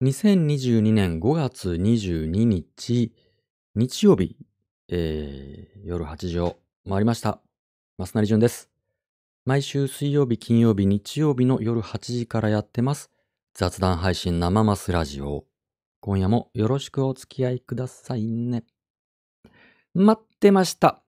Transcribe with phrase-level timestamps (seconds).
[0.00, 3.12] 2022年5月22日、
[3.74, 4.36] 日曜日、
[4.88, 6.56] えー、夜8時を
[6.88, 7.40] 回りました。
[7.98, 8.70] 増成淳です。
[9.44, 13.10] 毎週水曜日、金曜日、日曜日の夜8時からやってます。
[13.54, 15.46] 雑談配信生マスラジオ。
[15.98, 18.62] 今夜もよろしくお付き合いくださいね。
[19.94, 21.02] 待ってました。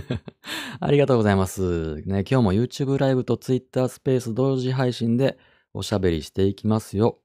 [0.80, 1.96] ありがとうございます。
[2.06, 5.36] ね、今日も YouTube ライブと Twitter スペース同時配信で
[5.74, 7.21] おしゃべりしていきますよ。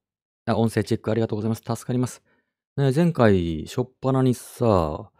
[0.49, 1.61] あ音声チェックありがとうございます。
[1.61, 2.23] 助かります。
[2.77, 5.11] ね、前回、しょっぱなにさ、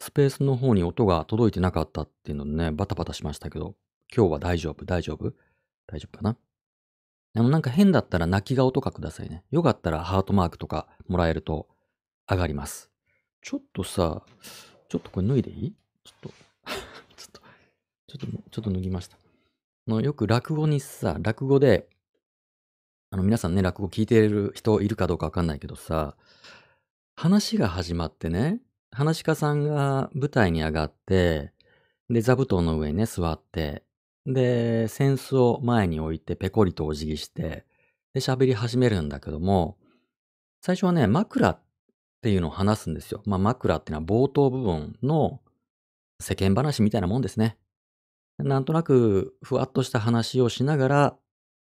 [0.00, 3.74] スペースの方に音が届いてなかったっていうのね、バタバタしましたけど、
[4.16, 5.34] 今日は大丈夫大丈夫？
[5.86, 6.36] 大丈夫かな？
[7.34, 9.44] でもなんか変だったら泣き顔とかくださいね。
[9.50, 11.68] よかったらハートマークとかもらえると
[12.30, 12.90] 上がります。
[13.42, 14.22] ちょっとさ、
[14.88, 15.74] ちょっとこれ脱いでいい？
[16.02, 16.34] ちょっと、
[17.16, 17.40] ちょっと、
[18.06, 19.16] ちょっと、ちょっと脱ぎました。
[19.16, 21.88] あのよく落語にさ、落語で、
[23.14, 26.16] あの皆さんね、落語聞いている人いるかどうかわかんないけどさ、
[27.14, 28.58] 話が始まってね、
[28.90, 31.52] 話し家さんが舞台に上がって、
[32.08, 33.84] で、座布団の上にね、座って、
[34.24, 37.66] で、扇子を前に置いてペコリとお辞儀して、
[38.14, 39.76] で、喋り始めるんだけども、
[40.62, 41.62] 最初はね、枕っ
[42.22, 43.22] ていうのを話すんですよ。
[43.26, 45.42] まあ、枕っていうのは冒頭部分の
[46.18, 47.58] 世間話みたいなもんですね。
[48.38, 51.16] なんとなく、ふわっとした話をしながら、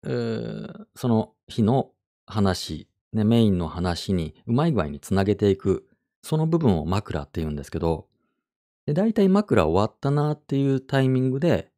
[0.02, 1.90] その日の
[2.26, 5.86] 話、ね、メインの話にうまい具合につなげていく、
[6.22, 8.06] その部分を枕って言うんですけど、
[8.86, 11.70] で大体枕終わったなっていうタイミングで、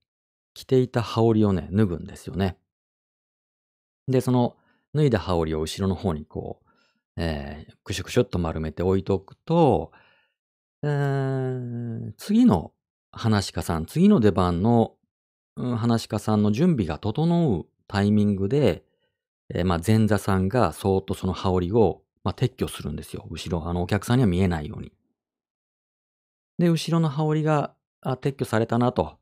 [0.53, 2.59] 着ていた羽織をね、脱ぐんですよね。
[4.09, 4.57] で、その
[4.95, 6.71] 脱いだ羽織を後ろの方にこう、
[7.17, 9.93] えー、くしゅくしゅっと丸めて置いとくと、
[10.83, 12.73] えー次の
[13.13, 14.97] 話し家さん、次の出番の、
[15.57, 18.85] うん話し家さんの準備が整うタイミングで、
[19.53, 23.27] えーまあ、前座さんがそーっとその羽織を、まあ、撤去するんですよ。
[23.29, 24.93] 後ろ、あの、お客さんには見えないように。
[26.57, 29.19] で、後ろの羽織があ撤去されたなと。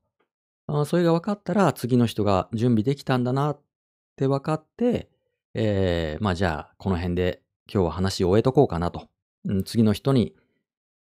[0.66, 3.60] あそれが分かったら、次の人が準備できたんだなっ
[4.16, 5.08] て分かって、
[5.54, 7.40] えーまあじゃあ、この辺で
[7.72, 9.08] 今日は話を終えとこうかなと。
[9.46, 10.34] うん次の人に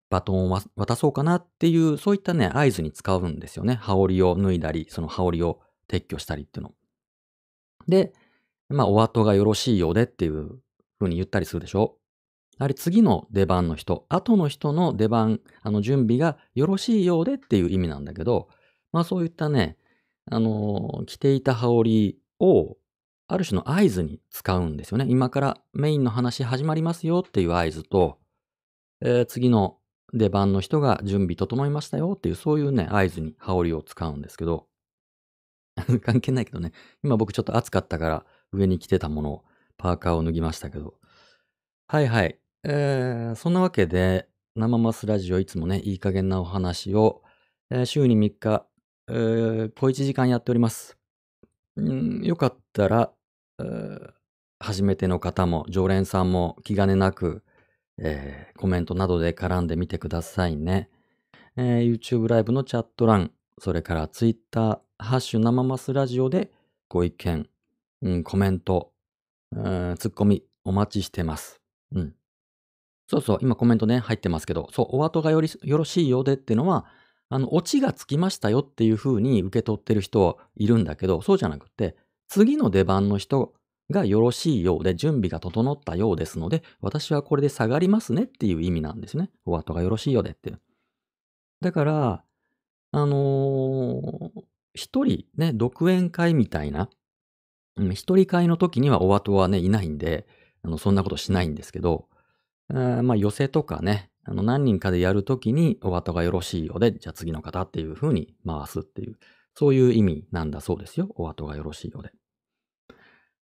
[0.08, 3.74] バトンを渡そうかなっていう、そういったね、合図に使うんですよね。
[3.74, 6.72] 羽織を脱いだり、その羽織を撤去したりっていうの。
[7.88, 8.12] で、
[8.68, 10.58] まあ、お後がよろしいようでっていう
[11.00, 11.96] 風に言ったりするでしょ？
[12.58, 18.48] あれ、次の出番の人、後の人の出番、あの、準備がよろしいようでっていう意味なんだけど、
[18.92, 19.76] まあ、そういったね、
[20.30, 22.76] あの着ていた羽織を、
[23.28, 25.06] ある種の合図に使うんですよね。
[25.08, 28.18] 今からメインの話始まりますよっていう合図と、
[29.02, 29.76] えー次の
[30.14, 34.66] 出番の人が準備整いましたよっていう、そういうね、合図に羽織を使うんですけど、
[36.02, 36.72] 関係ないけどね、
[37.02, 39.44] 今僕ちょっと暑かったから上に着てたものを、
[39.76, 40.94] パーカーを脱ぎましたけど。
[41.86, 42.38] はいはい。
[42.64, 47.22] えー、そんなわけで、生マスラジオいつもね、いい加減なお話を、
[47.70, 48.66] えー週に3日、
[49.08, 50.98] えー小1時間やっております。
[51.80, 53.12] ん、よかったら、
[53.60, 54.12] えー
[54.60, 57.44] 初めての方も常連さんも気兼ねなく、
[57.98, 60.90] えーコメントなどで絡んでみてくださいね。
[61.56, 66.50] えー YouTube ライブのチャット欄、それから Twitter、ハッシュ生マスラジオで
[66.88, 67.48] ご意見、
[68.02, 68.92] うん、コメント、
[69.52, 71.60] うんツッコミお待ちしてます。
[71.94, 72.14] うん。
[73.08, 76.84] そうそう、今コメントね、入ってますけど、そう、お後がよりよろしいようでっていうのは、
[77.30, 83.54] あの、オチがつきましたよっていう風に受け取ってる人いるんだけど、そうじゃなくて、次の出番の人
[83.90, 89.30] がよろしいようで、準備が整ったようですので、私はこれで下がりますねっていう意味なんですね。
[89.46, 90.60] お後がよろしいようでっていう。
[91.60, 92.24] だから、
[92.90, 94.47] あのー
[94.78, 96.88] 一人ね、独演会みたいな、
[97.76, 100.26] うん一人会の時にはお後はね、いないんで、
[100.62, 102.08] あの、そんなことしないんですけど、
[102.72, 109.16] あまあ、寄せとかね、あの、何人かでやるときに、お後がよろしいようで、じゃあ次の方っていう風に回すっていう、
[109.54, 111.08] そういう意味なんだそうですよ。
[111.16, 112.12] お後がよろしいようで。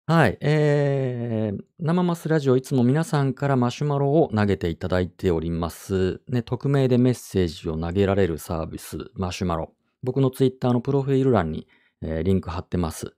[0.06, 0.38] はい。
[0.42, 6.22] えー、生マスラジオいつも皆さんからマシュマロを投げていただいております。
[6.28, 9.74] ね、匿名でメッセージを投げられるサービス、マシュマロ。
[10.04, 11.68] 僕のツイッターのプロフィール欄に、
[12.02, 13.16] えーリンク貼ってます。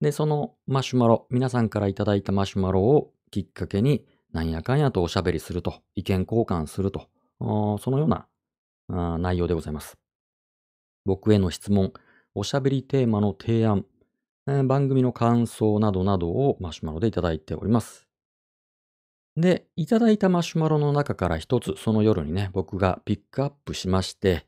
[0.00, 7.08] で、そのマシュマロ、皆さんからいただいたマシュマロをきっかけに、なんやかんやとおしゃべりすると、意見交換すると、
[7.38, 8.26] そのような
[8.88, 9.96] あ内容でございます。
[11.04, 11.92] 僕への質問、
[12.34, 13.84] おしゃべりテーマの提案、
[14.46, 18.06] えー番組の感想などなどをマシュマロでいただいております。
[19.36, 24.46] で、いただいたマシュマロの中から一つ、その夜にね、僕がピックアップしまして、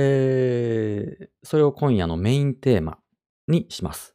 [0.00, 2.98] えーそれを今夜のメインテーマ
[3.46, 4.14] にします。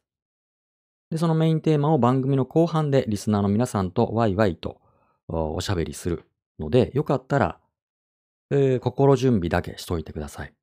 [1.10, 4.80] で、そのメインテーマを番組の後半でリスナーの皆さんとワイワイと
[5.26, 6.24] おしゃべりする
[6.60, 7.58] ので、よかったら、
[8.50, 10.54] えー、心準備だけしといてください。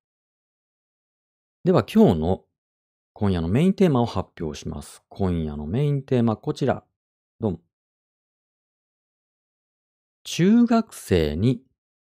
[1.65, 2.45] では今日の
[3.13, 5.03] 今夜のメインテーマを発表します。
[5.09, 6.85] 今夜のメインテーマこちら。
[7.39, 7.59] どうも。
[10.23, 11.62] 中学生に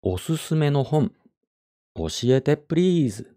[0.01, 1.13] おすすめの本
[1.97, 3.37] 教えてプリーズ。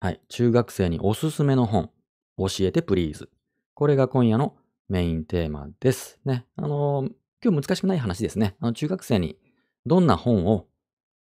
[0.00, 0.20] はい。
[0.28, 1.90] 中学生におすすめの本
[2.36, 3.30] 教えてプリーズ。
[3.72, 4.54] これが今夜の
[4.90, 6.20] メインテーマです。
[6.26, 6.44] ね。
[6.56, 7.12] あのー、
[7.42, 8.56] 今日難しくない話ですね。
[8.60, 9.38] あの中学生に
[9.86, 10.66] どんな本を、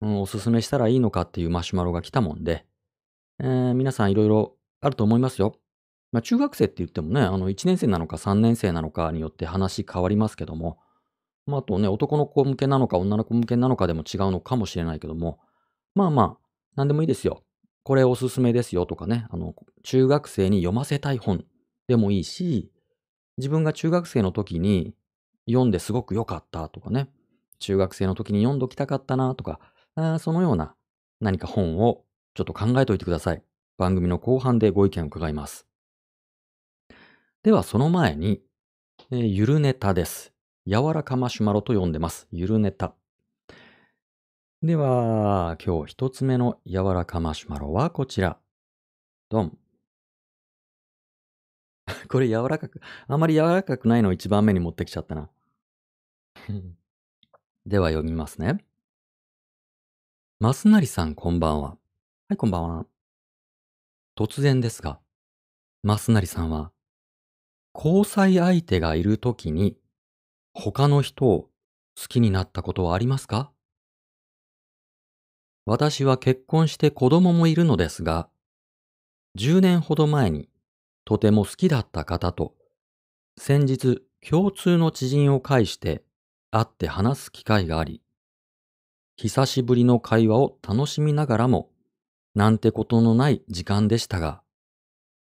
[0.01, 2.67] うん、おすすめしたらいいのかっていうマシュマロが来たもんで、
[3.39, 5.55] えー、皆さんいろいろあると思いますよ。
[6.11, 10.77] まあ、中学生って言ってもね、あの1年生なのか3年生なのかによって話変わりますけども、
[11.47, 15.39] まあ、あとね、男の子向けなのか女の子向けなのかでも違うのかもしれないけども、
[15.95, 16.37] まあまあ、
[16.75, 17.43] なんでもいいですよ。
[17.83, 21.45] これおすすめですよとかね、あの、中学生に読ませたい本
[21.87, 22.71] でもいいし、
[23.37, 24.93] 自分が中学生の時に
[25.47, 27.09] 読んですごく良かったとかね、
[27.59, 29.59] 中学生の時に読んどきたかったなとか、
[29.95, 30.75] あそのような
[31.19, 32.03] 何か本を
[32.35, 33.43] ちょっと考えておいてください。
[33.77, 35.65] 番組の後半でご意見を伺います。
[37.43, 38.41] ではその前に、
[39.11, 40.33] えー、ゆるネタです。
[40.67, 42.27] 柔らかマシュマロと呼んでます。
[42.31, 42.93] ゆるネタ。
[44.61, 48.37] では、今日一つ目の柔らかマシュマロはこちら。
[49.29, 49.57] ドン。
[52.09, 55.29] これ柔らかく、あまり柔らかくないのを一番目に持ってきちゃったな。
[57.65, 58.65] では読みますね。
[60.39, 61.77] マスナリさんこんばんは。
[62.27, 62.85] はい、こんばんは。
[64.17, 64.99] 突然ですが、
[65.83, 66.73] マスナリさんは、
[67.73, 69.79] 交際相手がいるときに
[70.53, 71.43] 他の人を
[71.97, 73.53] 好きになったことはありますか？
[75.65, 78.29] 私は結婚して子供もいるのですが、
[79.37, 80.49] 10年ほど前に
[81.05, 82.55] とても好きだった方と
[83.37, 86.03] 先日共通の知人を介して
[86.51, 88.01] 会って話す機会があり、
[89.15, 91.69] 久しぶりの会話を楽しみながらも、
[92.35, 94.41] なんてことのない時間でしたが、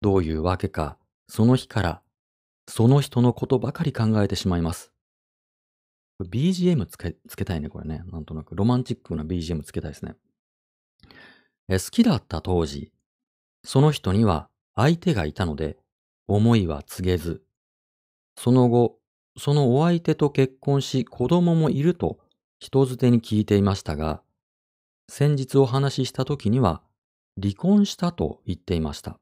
[0.01, 0.99] どういうわけか、
[1.29, 2.03] その日から
[2.67, 4.94] その人のことばかり考えてしまいます。
[6.23, 8.05] BGM つけ、つけたいね、これね。
[8.13, 8.55] なんとなく。
[8.55, 10.15] ロマンチックな BGM つけたいですね。
[11.69, 12.93] え好きだった当時、
[13.65, 15.79] その人には相手がいたので、
[16.29, 17.43] 思いは告げず、
[18.37, 18.99] その後、
[19.37, 22.19] そのお相手と結婚し子供もいると
[22.61, 24.23] 人づてに聞いていましたが、
[25.09, 26.83] 先日お話しした時には
[27.41, 29.19] 離婚したと言っていました。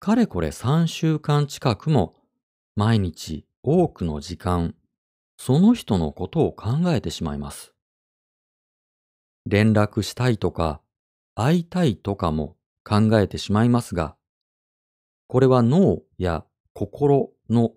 [0.00, 2.14] かれこれ3週間近くも
[2.74, 4.74] 毎日多くの時間
[5.42, 7.72] その人のことを考えてしまいます。
[9.46, 10.82] 連絡したいとか、
[11.34, 14.16] 会いたいとかも考えてしまいますが、
[15.28, 16.44] これは脳や
[16.74, 17.72] 心の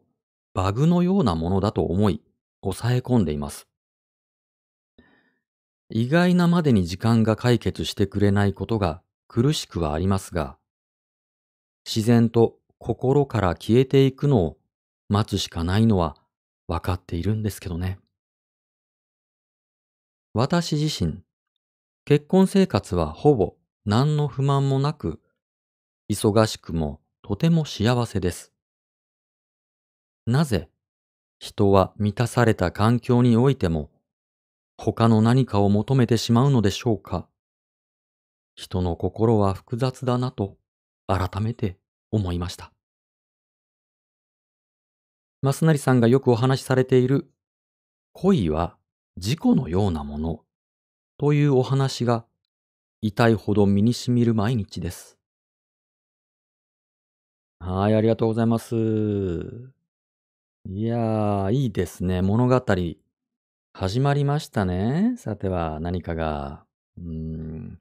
[0.53, 2.21] バグのようなものだと思い、
[2.61, 3.69] 抑え込んでいます。
[5.89, 10.57] 意外なまでに時間が解決してくれないことが苦しくはありますが、
[11.85, 14.57] 自然と心から消えていくのを
[15.07, 16.17] 待つしかないのは
[16.73, 17.99] わかっているんですけどね。
[20.33, 21.19] 私自身、
[22.03, 23.53] 結婚生活はほぼ
[23.85, 25.21] 何の不満もなく、
[26.09, 28.53] 忙しくもとても幸せです。
[30.25, 30.67] なぜ
[31.37, 33.91] 人は満たされた環境においても
[34.77, 37.29] 他の何かを求めてしまうのでしょうか
[38.55, 40.57] 人の心は複雑だなと
[41.05, 41.77] 改めて
[42.09, 42.72] 思いました。
[45.43, 47.29] 増成さんがよくお話しされている
[48.13, 48.77] 恋は
[49.17, 50.39] 事故のようなもの
[51.17, 52.25] というお話が
[53.01, 55.17] 痛いほど身に染みる毎日です。
[57.59, 58.75] はい、ありがとうございます。
[60.69, 62.21] いやー、いいですね。
[62.21, 62.65] 物語、
[63.73, 65.15] 始まりましたね。
[65.17, 66.63] さては、何かが。
[66.97, 67.79] うん。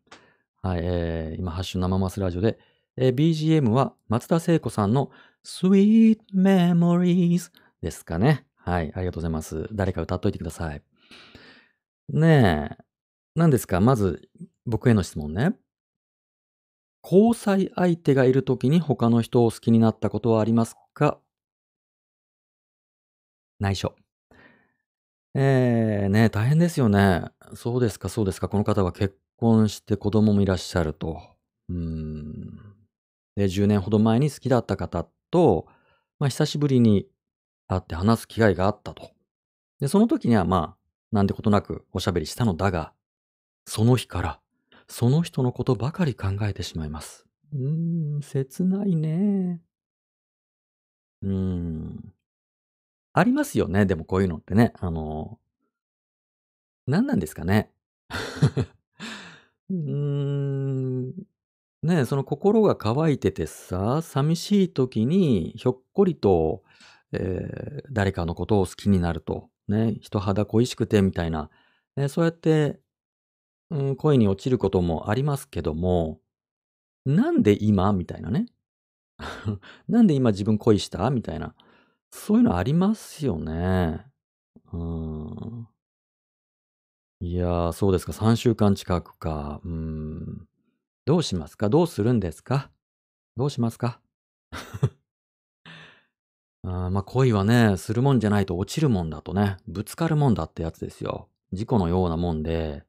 [0.62, 2.59] はい、えー、今、ハッシュ生マスラジオで、
[2.97, 5.11] えー、BGM は松田聖子さんの
[5.45, 8.47] Sweet Memories ですかね。
[8.57, 9.69] はい、ありがとうございます。
[9.73, 10.83] 誰か歌っといてください。
[12.11, 12.85] ねえ、
[13.35, 13.81] 何ですか？
[13.81, 14.29] まず、
[14.67, 15.55] 僕への質問ね。
[17.03, 21.19] 交際相手がいるときに他の人を好きになったことはありますか？
[23.59, 23.95] 内緒。
[25.35, 27.25] えー、ね大変ですよね。
[27.55, 28.49] そうですか、そうですか。
[28.49, 31.21] この方は結婚して子供もいらっしゃると。
[31.69, 32.77] うん。
[33.35, 35.67] で、10年ほど前に好きだった方と、
[36.21, 37.09] まあ、久しぶりに
[37.69, 39.11] 会って話す機会があったと。
[39.81, 42.93] で、その時にはまあ、なんてことなくおしゃべりしたのだが、
[43.67, 44.41] その日から、
[44.89, 47.27] その人のことばかり考えてしまいます。
[47.53, 49.62] うーん、切ないね。
[51.23, 52.12] うーん。
[53.15, 54.73] ありますよね、でもこういうのってね。
[54.81, 55.39] あの、
[56.87, 57.71] 何なんですかね。
[59.71, 61.32] うーん。
[61.83, 66.62] ね、その心が渇いててさ、寂しい時にひょっこりと、
[67.12, 69.51] えー誰かのことを好きになると。
[69.69, 71.51] ね、人肌恋しくてみたいな。
[71.97, 72.81] ね、そうやって、
[73.71, 76.21] うん、恋に落ちることもありますけども、
[77.07, 77.93] なんで今？
[77.95, 78.47] みたいなね。
[79.89, 81.11] なんで今自分恋した？
[81.11, 81.55] みたいな。
[82.11, 84.07] そういうのありますよね。
[84.73, 85.69] うん。
[87.21, 88.12] いやー、そうですか。
[88.12, 89.61] 3週間近くか。
[89.65, 90.47] うん。
[91.05, 91.69] どうしますか？
[91.69, 92.71] どうするんですか？
[93.37, 94.01] どうしますか？
[96.65, 101.29] あまあ恋はね、するもんじゃないと落ちるもんだとね、ぶつかるもんだってやつですよ。
[101.53, 102.85] 事故のようなもんで、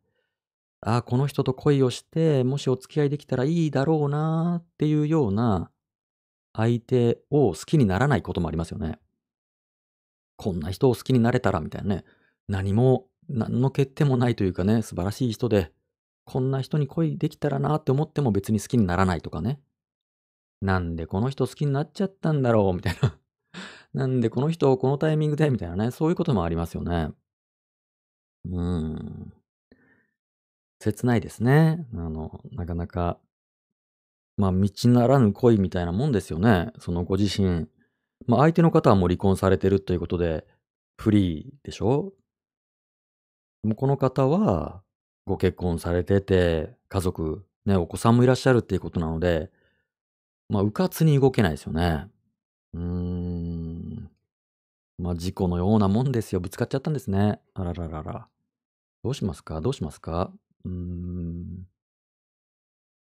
[0.82, 5.72] ああ、この人と恋をして、もしお付き合いできたらいいだろうなーっていうような
[6.54, 9.00] 相手を好きにならないこともありますよね。
[10.36, 12.04] こんな人を好きになれたらみたいなね。
[12.48, 15.72] 何も、何の欠点もないというかね、素晴らしい人で、
[16.26, 19.60] こんな人に恋できたらなって思っても別に好きにならないとかね。
[20.62, 23.20] なんでこの人好きになっちゃったんだろうみたいな。
[23.94, 25.92] なんでこの人をこのタイミングでみたいなね。
[25.92, 27.10] そういうこともありますよね。
[28.46, 29.34] うーん。
[30.80, 31.88] 切ないですね。
[31.94, 33.20] あの、なかなか、
[34.38, 36.72] まあ、道ならぬ恋みたいなもんですよね。
[36.80, 37.68] そのご自身。
[38.28, 40.48] まあ、相手の方はもう離婚されてるということで、
[40.98, 42.14] フリーでしょ？
[43.64, 44.83] もうこの方は、
[45.26, 49.52] ご結婚されてて、家族、ね、お子さんもいらっしゃるっていうことなので、
[50.50, 52.08] まあ、うかつに動けないですよね。
[52.74, 54.10] うーん。
[55.00, 56.42] まあ、事故のようなもんですよ。
[56.42, 57.40] ぶつかっちゃったんですね。
[57.54, 58.28] あらららら。
[59.04, 59.60] どうしますか？
[59.62, 60.32] どうしますか？
[60.66, 61.68] うーん。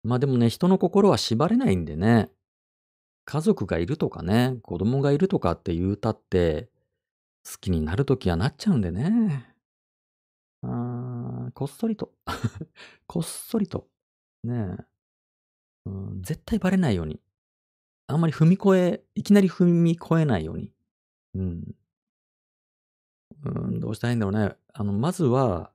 [0.03, 2.29] まあでもね、人の心は縛れないんでね。
[3.25, 6.69] 家族がいるとかね、子供がいるとかって言うたって、
[7.45, 9.52] 好きになるときはなっちゃうんでね。
[11.53, 12.13] こっそりと。
[13.07, 13.87] こっそりと。
[14.43, 14.85] ねえ。
[15.85, 17.19] うん、絶対バレないように。
[18.07, 20.71] あんまり踏み越え、いきなり踏み越えないように。
[21.35, 21.75] うん。
[23.45, 24.55] うん、どうしたらいいんだろうね。
[24.73, 25.71] あの、まずは、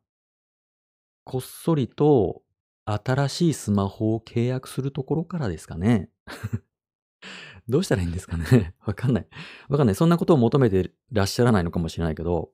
[1.25, 2.43] こっそりと
[2.87, 6.11] 新しいスマホを契約するところからですかね。
[7.69, 8.75] どうしたらいいんですかね。
[8.87, 9.29] わかんない。
[9.69, 9.95] わかんない。
[9.95, 12.51] そんなことを求めてらっしゃらないのかもしれないけど、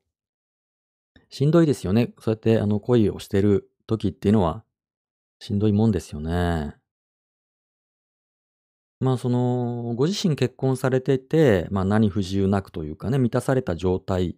[1.35, 2.13] しんどいですよね。
[2.21, 4.63] そうやってあの恋をしてる時っていうのは、
[5.41, 6.77] しんどいもんですよね。
[9.01, 14.37] まあその、ご自身結婚されてて、まあ何不自由なくというかね、満たされた状態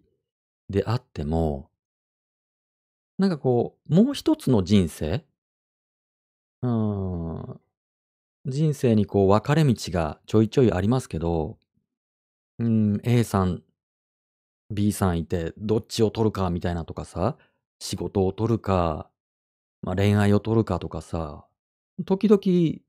[0.71, 1.69] であっても、
[3.19, 5.23] なんかこう、もう一つの人生
[6.63, 7.61] うん。
[8.47, 11.59] 人生にこう分かれ道がちょいちょいありますけど、
[12.57, 13.61] うん、A さん、
[14.69, 17.37] B さんいて、どっちを取るかみたいなとかさ、
[17.79, 19.09] 仕事を取るか、
[19.81, 21.45] まあ、恋愛を取るかとかさ、
[22.05, 22.79] 時々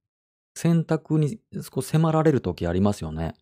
[0.54, 1.38] 選択に
[1.70, 3.34] こう迫られる時ありますよね。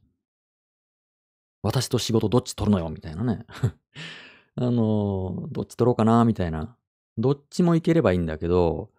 [1.63, 3.45] 私と仕事どっち取るのよみたいなね。
[4.57, 6.77] あの、どっち取ろうかなみたいな。
[7.19, 8.91] どっちもいければいいんだけど、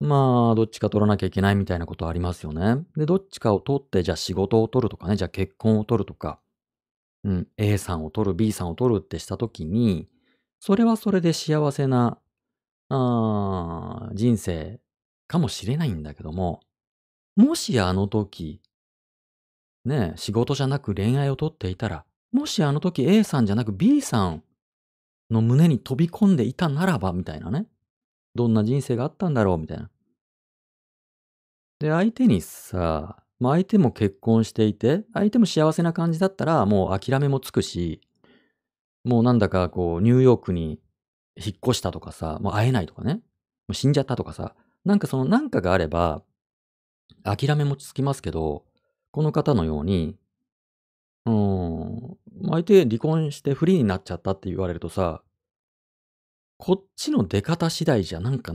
[0.00, 2.84] まあ、どっちか取らなきゃいけないみたいなことありますよね。
[2.96, 6.40] で、どっちかを取って、じゃあ仕事を取るとかね、じゃあ結婚を取るとか、
[7.24, 10.08] うん、A さんを取る、B さんを取るってしたときに、
[10.60, 12.18] それはそれで幸せな、
[12.88, 14.80] あ人生
[15.26, 16.60] かもしれないんだけども、
[17.36, 18.60] もしあの時、
[19.84, 24.42] ね、仕事じゃなく恋愛を取っていたら、もしあの時 A さんじゃなく B さん
[25.30, 27.66] の胸に飛び込んでいたならば、みたいなね。
[28.34, 29.90] どんな人生があったんだろうみたいな。
[31.78, 38.00] で、相手にさ、まあ相手も結婚していて、相手も幸せな感じだったら、もう諦めもつくし、
[39.02, 40.78] もうなんだかこう、ニューヨークに
[41.36, 43.20] 引っ越したとかさ、もう会えないとかね、も
[43.70, 46.22] う死んじゃったとかさ、なんかそのなんかがあれば、
[47.24, 48.64] 諦めもつきますけど、
[49.10, 50.16] この方のように、
[51.26, 52.16] うーん、
[52.48, 55.20] 相手離婚してフリーになっちゃったって言われるとさ、
[56.58, 58.52] こっちの出方次第じゃなんか、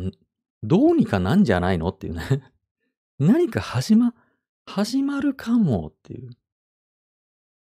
[0.64, 2.54] どうにかなんじゃないのっていうね。
[3.20, 4.14] 何か始ま、
[4.68, 6.30] 始まるかもっていう。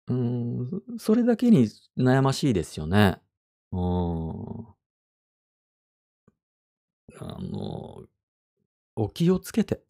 [0.07, 1.67] うん、それだけに
[1.97, 3.21] 悩ましいですよね。
[3.71, 4.67] うん。
[7.19, 8.03] あの、
[8.95, 9.81] お気をつけて。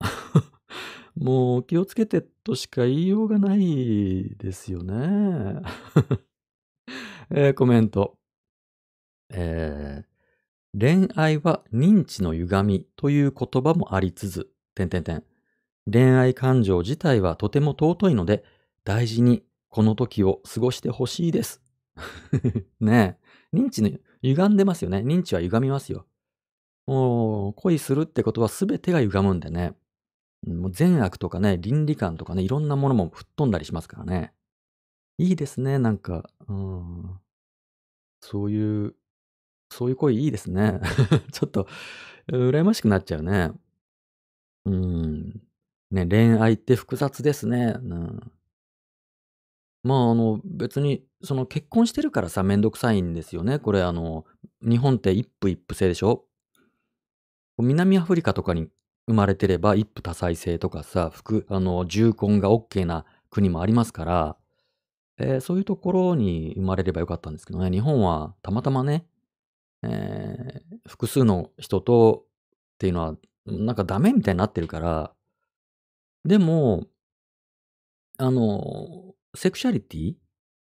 [1.16, 5.62] もう気をつけてとしか言いようがないですよね。
[7.30, 8.18] えーコメント。
[9.30, 10.12] えー
[10.78, 15.24] 恋愛は認知の歪みという言葉もありつつ、点点点。
[15.90, 18.44] 恋愛感情自体はとても尊いので、
[18.84, 21.62] 大事にこの時を過ごしてほしいです。
[22.80, 23.18] ね
[23.52, 23.56] え。
[23.56, 23.90] 認知の
[24.22, 24.98] 歪んでますよね。
[24.98, 26.06] 認知は歪みますよ。
[26.86, 29.74] もう、恋するってことは全てが歪むんでね。
[30.46, 34.32] もう善悪とかね、倫理観とかね、いろんなものも吹っ飛んだりしますからね。
[35.18, 36.30] いいですね、なんか。
[36.48, 37.20] うん。
[38.20, 38.94] そういう、
[39.70, 40.80] そういう恋いいですね。
[41.32, 41.68] ちょっと、
[42.28, 43.52] 羨ましくなっちゃうね。
[44.64, 45.42] うん。
[45.92, 47.76] ね、恋愛って複雑ですね。
[47.76, 48.32] うん。
[49.84, 53.58] まあ、あの、別に、その結婚してるからさ、めんどくさいんですよね。
[53.58, 54.24] これ、あの、
[54.62, 56.24] 日本って一夫一夫制でしょ？
[57.58, 58.68] 南アフリカとかに
[59.06, 64.36] 生まれてれば一夫多妻制とかさ、服、あの、重婚が OK な国もありますから、
[65.18, 67.70] えーそういうところに生まれればよかったんですけどね。
[67.70, 69.04] 日本はたまたまね、
[69.82, 72.28] えー複数の人とっ
[72.78, 75.12] ていうのは、なんかダメみたいになってるから、
[76.24, 76.86] でも、
[78.18, 80.14] あの、セクシャリティ？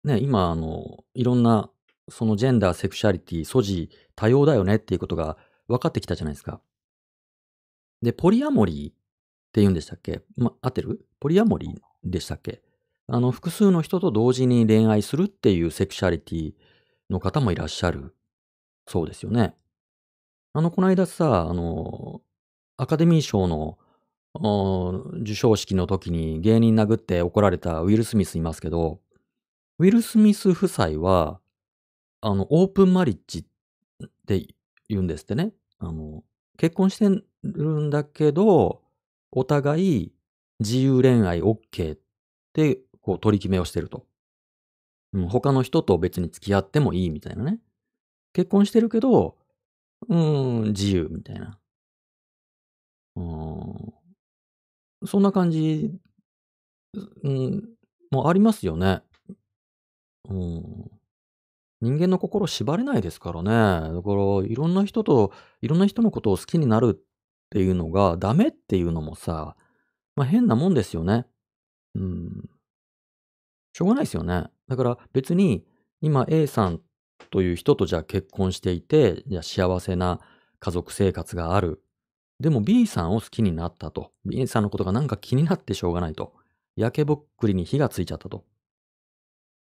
[0.02, 1.70] ね、今、あの、いろんな、
[2.08, 5.36] そのジェンダー、セクシャリティ、素地、多様だよねっていうことが
[5.68, 6.60] 分かってきたじゃないですか。
[8.02, 8.94] で、ポリアモリーっ
[9.52, 10.22] て言うんでしたっけ？
[10.36, 11.06] ま、合ってる？
[11.20, 12.62] ポリアモリーでしたっけ？
[13.06, 16.54] あの、複数の人と同時に恋愛するっていうセクシャリティ
[17.08, 18.14] の方もいらっしゃる。
[18.86, 19.54] そうですよね。
[20.52, 22.20] あの、この間さ、あの、
[22.76, 23.78] アカデミー賞の
[24.38, 29.00] 授賞式の時に芸人殴って怒られたウィル・スミスいますけど、
[29.78, 31.40] ウィル・スミス夫妻は、
[32.20, 33.44] あの、オープンマリッジっ
[34.26, 34.46] て
[34.88, 35.52] 言うんですってね。
[35.78, 36.24] あの、
[36.56, 37.06] 結婚して
[37.42, 38.82] るんだけど、
[39.32, 40.12] お互い
[40.60, 41.98] 自由恋愛 OK っ
[42.52, 44.06] てこう取り決めをしてると。
[45.12, 47.58] うん、他の人と別に付き合ってもいいみたいなね。
[48.32, 49.36] 結婚してるけど、
[50.08, 51.58] うーん、自由みたいな。
[53.16, 53.24] うん。
[55.06, 55.92] そんな感じ、
[57.22, 57.68] うん、
[58.10, 59.02] もありますよね。
[60.28, 60.90] うん。
[61.80, 63.50] 人間の心縛れないですからね。
[63.94, 67.04] だから、いろんな人と、いろんな人のことを好きになるっ
[67.50, 69.56] ていうのがダメっていうのもさ、
[70.16, 71.26] まあ、変なもんですよね。
[71.94, 72.48] うん。
[73.74, 74.44] しょうがないですよね。
[74.68, 75.66] だから別に
[76.00, 76.80] 今 A さん
[77.30, 80.20] という人とじゃあ結婚していて、じゃあ幸せな
[80.60, 81.83] 家族生活がある。
[82.40, 84.12] でも B さんを好きになったと。
[84.24, 86.34] B さんのことがなんか気になってしょうがないと。
[86.76, 88.44] 焼けぼっくりに火がついちゃったと。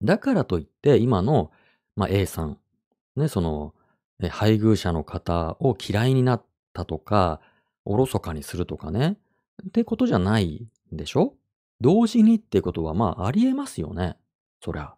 [0.02, 1.52] だからといって今の、
[1.96, 2.58] まあ、A さん、
[3.16, 3.74] ね、その、
[4.30, 7.42] 配偶者の方を嫌いになったとか、
[7.86, 9.18] おろそかにするとかね。
[9.68, 11.36] ってことじゃないでしょ？
[11.82, 14.18] 同時にってことはまあありえますよね。
[14.64, 14.96] そりゃ。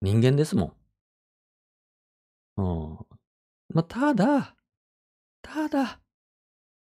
[0.00, 0.76] 人間ですも
[2.56, 2.62] ん。
[2.62, 2.98] うん。
[3.74, 4.54] まあ、ただ、
[5.42, 6.00] ただ、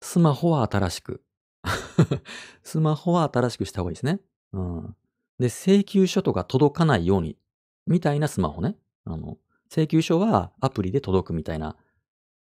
[0.02, 1.24] スマホは新しく。
[2.64, 4.20] スマホは新しくした方がいいですね。
[4.54, 4.96] うん。
[5.40, 7.38] で、請求書とか届かないように、
[7.86, 8.76] みたいなスマホね。
[9.06, 9.38] あの、
[9.72, 11.76] 請求書はアプリで届くみたいな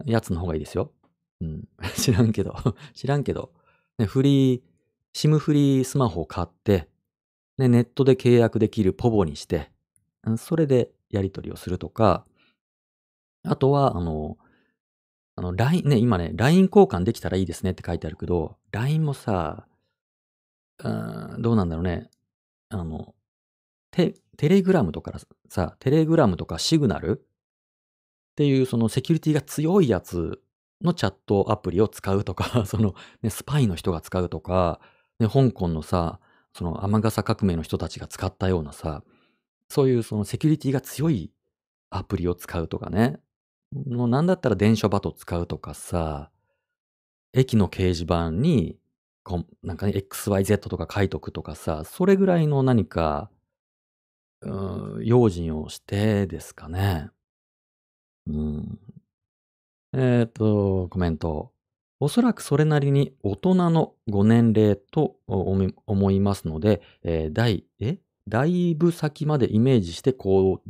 [0.06, 0.92] やつの方がいいですよ。
[1.42, 1.68] うん。
[1.96, 2.56] 知らんけど。
[2.94, 3.54] 知らんけど。
[3.98, 4.62] ね、フリー、
[5.14, 6.90] シムフリースマホを買って、
[7.58, 9.72] ね、ネットで契約できるポボにして、
[10.38, 12.26] それでやり取りをするとか、
[13.44, 14.38] あとは、あの、
[15.36, 19.66] あの、LINE、ね、今ね、LINE 交換できたらいいですねって書いてあるけど、LINE もさ、
[20.84, 22.10] うん、どうなんだろうね。
[22.70, 23.14] あの、
[23.92, 25.14] テ、テレグラムとか
[25.50, 30.42] さ、テレグラムとかシグナルっていうそのセキュリティが強いやつ
[30.82, 34.80] のチャットアプリを使うとか、 その、ね、スパイの人が使うとか、
[35.20, 36.20] ね、香港のさ、
[36.54, 39.04] その雨傘革命の人たちが使ったようなさ、
[39.70, 41.32] そういうそのセキュリティが強い
[41.90, 43.20] アプリを使うとかね。
[43.72, 46.30] もうなんだったら電書バト使うとかさ、
[47.34, 48.78] 駅の掲示板に、
[49.64, 53.30] なんかね、XYZ とか書いとくとかさ、それぐらいの何か、
[54.42, 57.10] うん、用心をしてですかね。
[58.28, 58.80] うん。
[59.94, 61.54] えっと、コメント。
[62.00, 68.00] おそらくそれなりに大人のご年齢と思いますので、えー、だい、え？
[68.28, 70.62] だいぶ先までイメージして行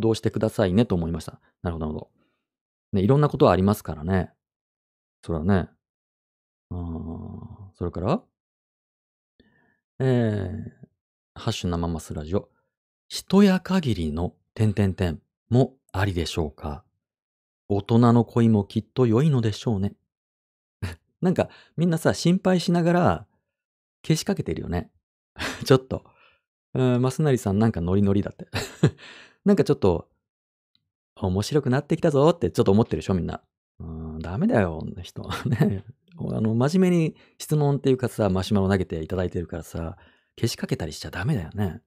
[0.00, 1.40] 動してくださいねと思いました。
[1.62, 2.10] なるほど、なるほど。
[2.94, 4.30] ね、いろんなことはありますからね。
[5.22, 5.68] それはね。
[6.70, 8.22] あそれから、
[9.98, 10.86] えー、
[11.34, 12.48] ハッシュ生マスラジオ。
[13.08, 16.84] 一夜限りの点々点もありでしょうか？
[17.68, 19.94] 大人の恋もきっと良いのでしょうね。
[21.20, 23.26] なんか、みんなさ、心配しながら、
[24.06, 24.90] 消しかけてるよね。
[25.64, 26.04] ちょっと。
[26.74, 28.48] うん、マスナリさんなんかノリノリだって。
[29.44, 30.08] なんかちょっと、
[31.16, 33.40] 面白くなってきたぞってちょっと思ってるでしょ、みんな。
[33.80, 35.22] うん、ダメだよ、こんな人。
[35.46, 35.84] ね。
[36.18, 39.96] あの、真面目に質問っていうかさ、マシュマロ投げていただいてるからさ、
[40.38, 41.82] 消しかけたりしちゃダメだよね。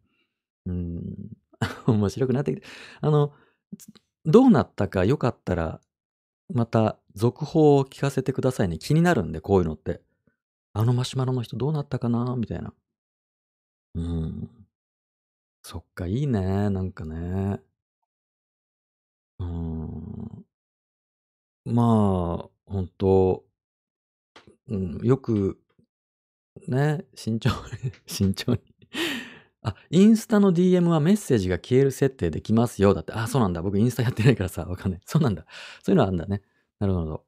[0.66, 1.32] うん。
[1.88, 2.68] 面白くなってきて。
[3.02, 3.34] あの、
[4.26, 5.82] どうなったかよかったら、
[6.54, 8.78] また続報を聞かせてくださいね。
[8.78, 10.02] 気になるんで、こういうのって。
[10.74, 12.74] あのマシュマロの人どうなったかなみたいな。
[13.96, 14.50] うん。
[15.64, 16.70] そっか、いいね。
[16.70, 17.60] なんかね。
[19.40, 20.46] うん。
[21.66, 21.84] ま
[22.46, 23.46] あ、本当
[24.70, 25.60] うん、よく、
[26.68, 27.50] ね、慎重
[27.84, 28.60] に 慎重に
[29.62, 32.94] あ、インスタの DM はメッセージが消える設定できますよ。
[32.94, 33.62] だって、あ、そうなんだ。
[33.62, 35.02] 僕インスタやってないからさ、わかんない。
[35.06, 35.46] そうなんだ。
[35.84, 36.42] そういうのはあるんだね。
[36.80, 37.26] なるほど。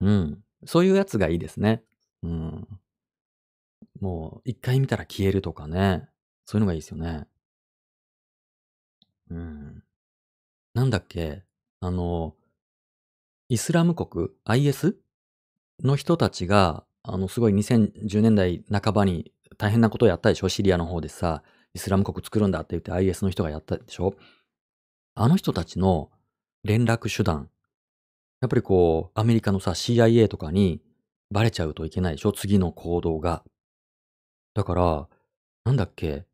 [0.00, 0.44] うん。
[0.66, 1.82] そういうやつがいいですね。
[2.22, 2.80] うん。
[4.00, 6.08] もう、一回見たら消えるとかね。
[6.46, 7.26] そういうのがいいですよね。
[9.30, 9.59] うん。
[10.80, 11.42] なんだっけ？
[11.80, 12.34] あの、
[13.50, 14.96] イスラム国 ?IS?
[15.84, 20.48] の人たちが、あの、すごい2010年代半ばに大変なことをやったでしょ？
[20.48, 21.42] シリアの方でさ、
[21.74, 24.14] イスラム国作るんだって言って IS の人がやったでしょ？
[25.16, 26.10] あの人たちの
[26.64, 27.50] 連絡手段。
[28.40, 30.80] やっぱりこう、アメリカのさ、CIA とかに
[31.30, 32.32] バレちゃうといけないでしょ？
[32.32, 33.44] 次の行動が。
[34.54, 35.08] だから、
[35.66, 36.24] なんだっけ？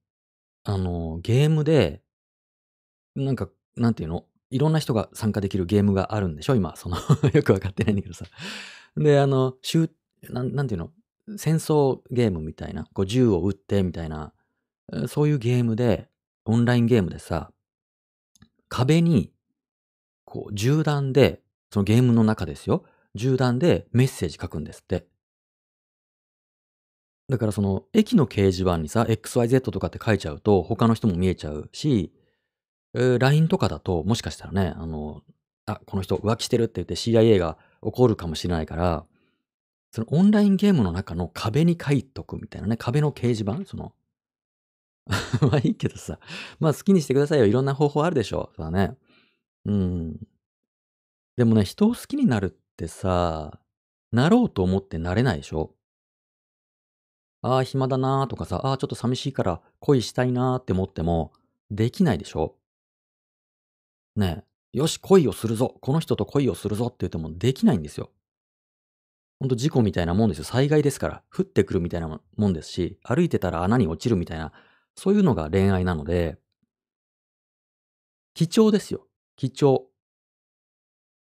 [0.62, 2.00] あの、ゲームで、
[3.16, 4.24] なんか、なんていうの？
[4.50, 6.54] いろんな人が参加できるゲームがあるんでしょ？
[6.54, 6.96] 今、その
[7.32, 8.26] よくわかってないんだけどさ。
[8.96, 9.90] で、あの、シュ、
[10.30, 10.92] なん、なんていうの？
[11.36, 14.32] 戦争ゲームみたいな、こう銃を撃ってみたいな、
[15.08, 16.08] そういうゲームで、
[16.44, 17.50] オンラインゲームでさ、
[18.68, 19.32] 壁に、
[20.24, 22.84] こう、銃弾で、そのゲームの中ですよ。
[23.16, 25.08] 銃弾でメッセージ書くんですって。
[27.28, 32.12] だからその、駅の掲示板にさ、XYZ とかって書いちゃうと、他の人も見えちゃうし、
[32.94, 35.22] えー、LINE とかだと、もしかしたらね、あの、
[35.66, 39.04] あ、この人浮気してるって言って CIA が怒るかもしれないから、
[39.90, 43.92] そのオンラインゲームの中の壁に書いとくみたいなね、壁の掲示板その、
[45.40, 46.18] まあいいけどさ、
[46.60, 47.46] まあ好きにしてくださいよ。
[47.46, 48.50] いろんな方法あるでしょ。
[48.56, 48.96] そうだね。
[49.64, 50.20] うん。
[51.36, 53.60] でもね、人を好きになるってさ、
[54.12, 55.74] なろうと思ってなれないでしょ。
[57.42, 61.32] ああ、暇だなーとかさ、ああ、ちょっと寂しいから恋したいなーって思っても、
[61.70, 62.56] できないでしょ。
[64.16, 65.76] ねえ、よし、恋をするぞ。
[65.80, 68.10] この人と恋をするぞって言ってもできないんですよ。
[69.38, 70.44] ほんと事故みたいなもんですよ。
[70.44, 71.22] 災害ですから。
[71.30, 74.52] 降ってくるみたいなもんですし、歩いてたら穴に落ちるみたいな、
[74.94, 76.38] そういうのが恋愛なので、
[78.34, 79.06] 貴重ですよ。
[79.36, 79.88] 貴重。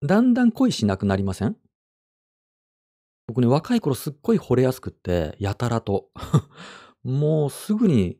[0.02, 1.56] だんだん恋しなくなりません？
[3.26, 6.10] 僕ね、若い頃すっごい惚れやすくって、やたらと。
[7.04, 8.18] もうすぐに、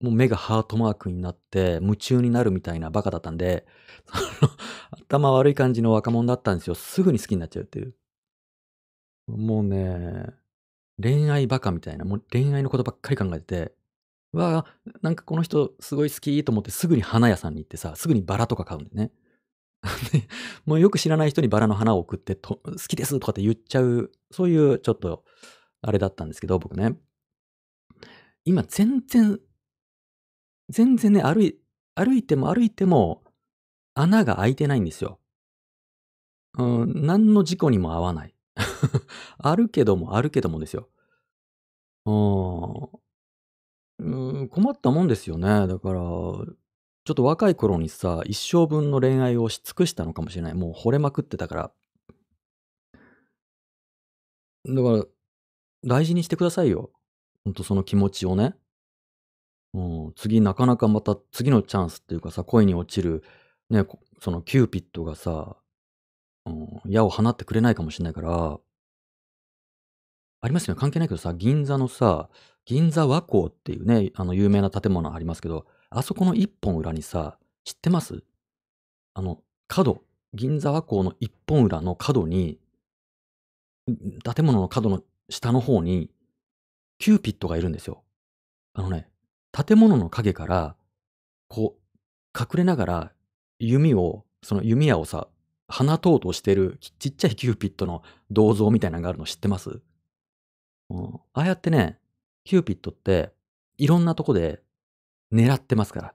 [0.00, 3.66] もう目がハートマークになって、夢中になるみたいなバカだったんで、
[5.02, 6.74] 頭悪い感じの若者だったんですよ。
[6.74, 7.94] すぐに好きになっちゃうっていう。
[9.28, 10.26] もうね、
[11.02, 13.74] 恋愛バカみたいな、もう恋愛のことばっかり考えてて、
[14.32, 19.12] わあ、なんかこの人すごい好きと思ってすぐに花屋さんに行ってさ、すぐにバラとか買うんでね。
[20.66, 25.24] もうよく知らない人にバラの花を送ってと、好きですとかって言っちゃう、そういうちょっと、
[25.82, 26.96] あれだったんですけど、僕ね。
[28.44, 29.40] 今全然、
[30.70, 31.58] 全然ね、歩い、
[31.94, 33.22] 歩いても歩いても、
[33.94, 35.18] 穴が開いてないんですよ。
[36.58, 38.34] うん、何の事故にも合わない。
[39.38, 40.88] あるけども、あるけどもですよ。
[43.98, 45.66] うん、困ったもんですよね。
[45.66, 46.44] だから、ちょ
[47.12, 50.54] っと若い頃にさ、一生分の恋愛をし尽くしたのかもしれない。
[50.54, 51.72] もう惚れまくってたから。
[54.66, 55.04] だから、
[55.84, 56.90] 大事にしてくださいよ。
[57.44, 58.54] ほんとその気持ちをね。
[59.72, 63.22] うん、次なかなかまた次のチャンスっていうかさ、恋に落ちる、
[63.70, 63.84] ね、
[64.20, 65.56] そのキューピッドがさ、
[66.46, 68.58] うん、矢を放ってくれないかもしれないから、
[70.42, 70.80] ありますよね。
[70.80, 72.30] 関係ないけどさ、銀座のさ、
[72.64, 78.24] 銀座和光っていうね、あの有名な建物ありますけど、あそこの一本裏にさ、知ってます？
[79.12, 80.02] あの、角、
[80.32, 82.58] 銀座和光の一本裏の角に、
[83.86, 86.10] 建物の角の下の方に、
[86.98, 88.02] キューピッドがいるんですよ。
[88.72, 89.09] あのね、
[89.52, 90.76] 建物の影から、
[91.48, 93.12] こう、隠れながら
[93.58, 95.28] 弓を、その弓矢をさ、
[95.68, 99.80] 放とうとしてるちっちゃいキューピッドの銅像みたいなのがあるの知ってます？
[100.90, 101.98] うん、ああやってね、
[102.44, 103.32] キューピッドって
[103.78, 104.62] いろんなとこで
[105.32, 106.14] 狙ってますから。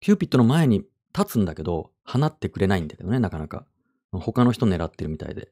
[0.00, 0.84] キューピッドの前に
[1.16, 3.66] 立つんだけど、放ってくれないんだけどね、なかなか。
[4.12, 5.50] 他の人狙ってるみたいで。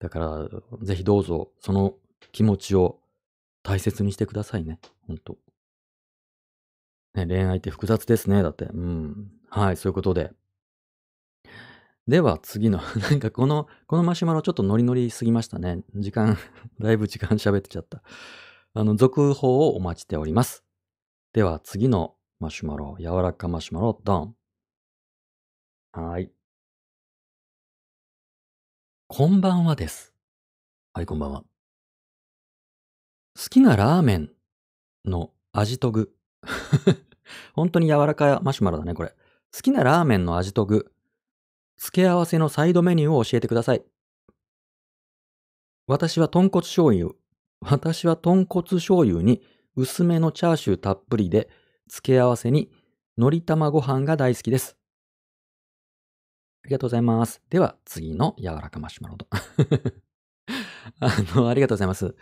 [0.00, 0.48] だから、
[0.82, 1.94] ぜひどうぞ、その
[2.32, 3.00] 気持ちを
[3.68, 4.78] 大切にしてくださいね。
[5.06, 5.36] ほんと。
[7.12, 8.42] ね、恋愛って複雑ですね。
[8.42, 8.64] だって。
[8.64, 9.30] うん。
[9.50, 10.32] はい、そういうことで。
[12.06, 15.84] では次の なんかこの、このマシュマロちょっとノリノリすぎましたね。
[15.94, 16.38] 時間
[16.80, 18.02] だいぶ時間喋ってちゃった。
[18.72, 20.64] あの、続報をお待ちしております。
[21.34, 24.36] では次のマシュマロ、柔らかマシュマロ、ドン。
[25.92, 26.32] はい。
[29.08, 30.14] こんばんはです。
[30.94, 31.57] はい、こんばんは。
[33.40, 34.30] 好きなラーメン
[35.04, 36.12] の味と具。
[37.54, 39.14] 本当に柔らかいマシュマロだね、これ。
[39.54, 40.92] 好きなラーメンの味と具。
[41.76, 43.84] 付け合わせのサイドメニューを教えてください。
[45.86, 47.10] 私は豚骨醤油。
[47.60, 49.40] 私は豚骨醤油に
[49.76, 51.48] 薄めのチャーシューたっぷりで、
[51.86, 52.72] 付け合わせに
[53.16, 54.76] のり玉ご飯が大好きです。
[56.64, 57.40] ありがとうございます。
[57.50, 59.28] では、次の柔らかマシュマロと。
[60.98, 62.16] あの、ありがとうございます。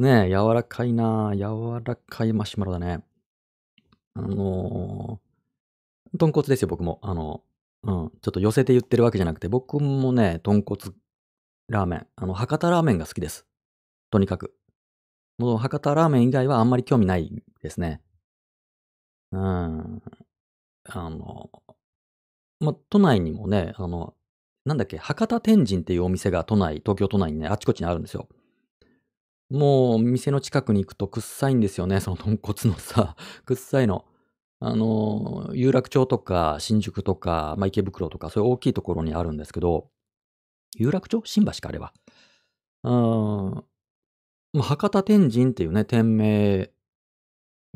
[0.00, 3.04] ねえ、柔らかいな柔らかいマシュマロだね。
[4.14, 6.98] あのー、豚骨ですよ、僕も。
[7.02, 7.42] あの、
[7.82, 10.80] うん、ちょっと寄せて言ってるわけじゃなくて、僕もね、豚骨
[11.68, 13.46] ラーメン、あの、博多ラーメンが好きです。
[14.10, 14.54] とにかく。
[15.38, 17.30] もう博多ラーメン以外はあんまり興味ない
[17.62, 18.00] ですね。
[19.32, 20.02] うん。
[20.88, 21.50] あの、
[22.60, 24.14] ま、都内にもね、あの、
[24.64, 28.28] なんだっけ、博多天神っていうお店が都内、東京都内にね、あちこちにあるんですよ。
[29.50, 34.04] もう、店の近くに行くとくっさいんですよね、その豚骨のさ、 くっさいの。
[34.60, 39.88] あの、有楽町とか新宿とか、まあ、池袋とか、そういう大きいところにあるんですけど、
[40.76, 41.22] 有楽町？
[41.26, 41.92] 新橋か、あれは。
[42.84, 43.64] うーん。
[44.54, 46.70] ま、博多天神っていうね、店名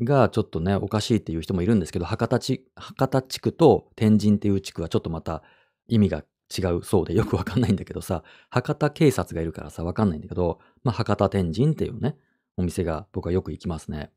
[0.03, 5.41] がちょっとね、おかしいっていう人もいるんですけど、博多地博多地区と天神っていう地区はちょっとまた
[5.87, 6.23] 意味が
[6.55, 12.17] 違うそうでよくわかんないんだけどさ、博多警察がいるからさ、わかんないんだけど、まあ、博多天神っていうね、
[12.57, 14.11] お店が僕はよく行きますね。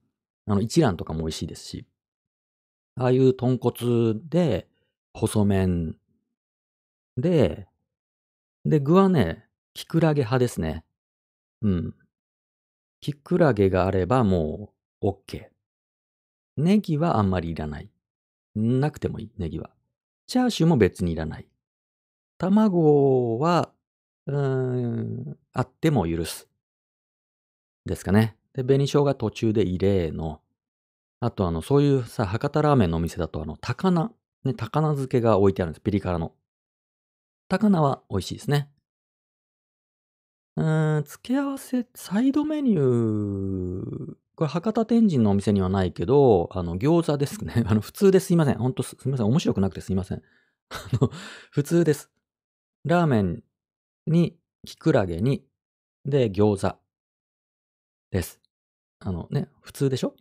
[0.47, 1.87] あの、一蘭とかも美味しいですし。
[2.97, 4.69] ああいう豚骨で、
[5.15, 5.97] 細麺
[7.17, 7.67] で、
[8.65, 10.85] で、具はね、キクラゲ派ですね。
[11.63, 11.95] うん。
[13.01, 15.47] キクラゲがあればもう OK。
[16.57, 17.91] ネギはあんまりいらない。
[18.55, 19.71] なくてもいい、ネギは。
[20.27, 21.48] チャーシューも別にいらない。
[22.39, 23.73] 卵は、
[24.27, 26.49] うーん、あっても許す。
[27.87, 28.37] ですかね。
[28.55, 30.41] で、紅生姜途中で入れの。
[31.21, 34.13] あと、あの、そういうさ、博多ラーメンのお店だと、あの、高菜、
[34.45, 35.83] ね、高菜漬けが置いてあるんです。
[35.83, 36.33] ピリ辛の。
[37.49, 38.71] 高菜は美味しいですね。
[40.57, 47.65] うーん、付け合わせ、サイドメニュー、これ博多天神のお店にはないけど、あの、餃子ですね。
[47.67, 48.59] あの、普通ですいません。
[48.59, 49.27] ほんとすみません。
[49.27, 50.23] 面白くなくてすいません。
[50.71, 51.11] あの、
[51.51, 52.11] 普通です。
[52.85, 53.43] ラーメン
[54.07, 54.37] に、
[54.67, 55.45] きくらげに、
[56.05, 56.79] で、餃子
[58.13, 58.41] です。
[59.01, 60.15] あのね、普通でしょ？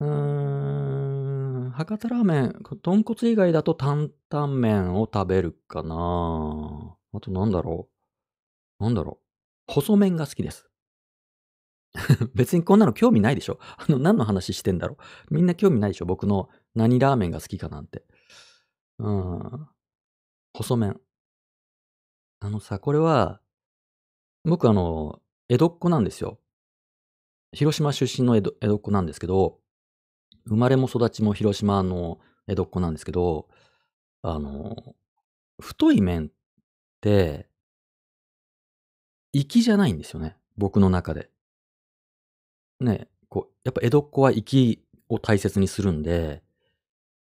[0.00, 7.88] うーん、博多ラーメン、豚骨以外だと担々麺を食べるかなあとなんだろ
[8.80, 8.84] う？
[8.84, 9.20] なんだろ
[9.68, 9.72] う？
[9.74, 10.68] 細麺が好きです。
[12.34, 13.58] 別にこんなの興味ないでしょ？
[13.76, 14.96] あの、何の話してんだろ
[15.30, 15.34] う？
[15.34, 16.06] みんな興味ないでしょ？
[16.06, 18.04] 僕の何ラーメンが好きかなんて。
[18.98, 19.68] うん。
[20.54, 21.00] 細麺。
[22.40, 23.40] あのさ、これは、
[24.44, 26.38] 僕あの、江戸っ子なんですよ。
[27.52, 29.58] 広島出身の江戸江戸っ子なんですけど、
[30.46, 33.48] 生まれも育ちも広島の江戸っ子なんですけど、
[34.22, 34.94] あの、
[35.60, 36.30] 太い麺っ
[37.00, 37.48] て、
[39.32, 40.36] 粋じゃないんですよね。
[40.58, 41.30] 僕の中で。
[42.80, 46.42] ね、こう、やっぱ江戸っ子は粋を大切にするんで、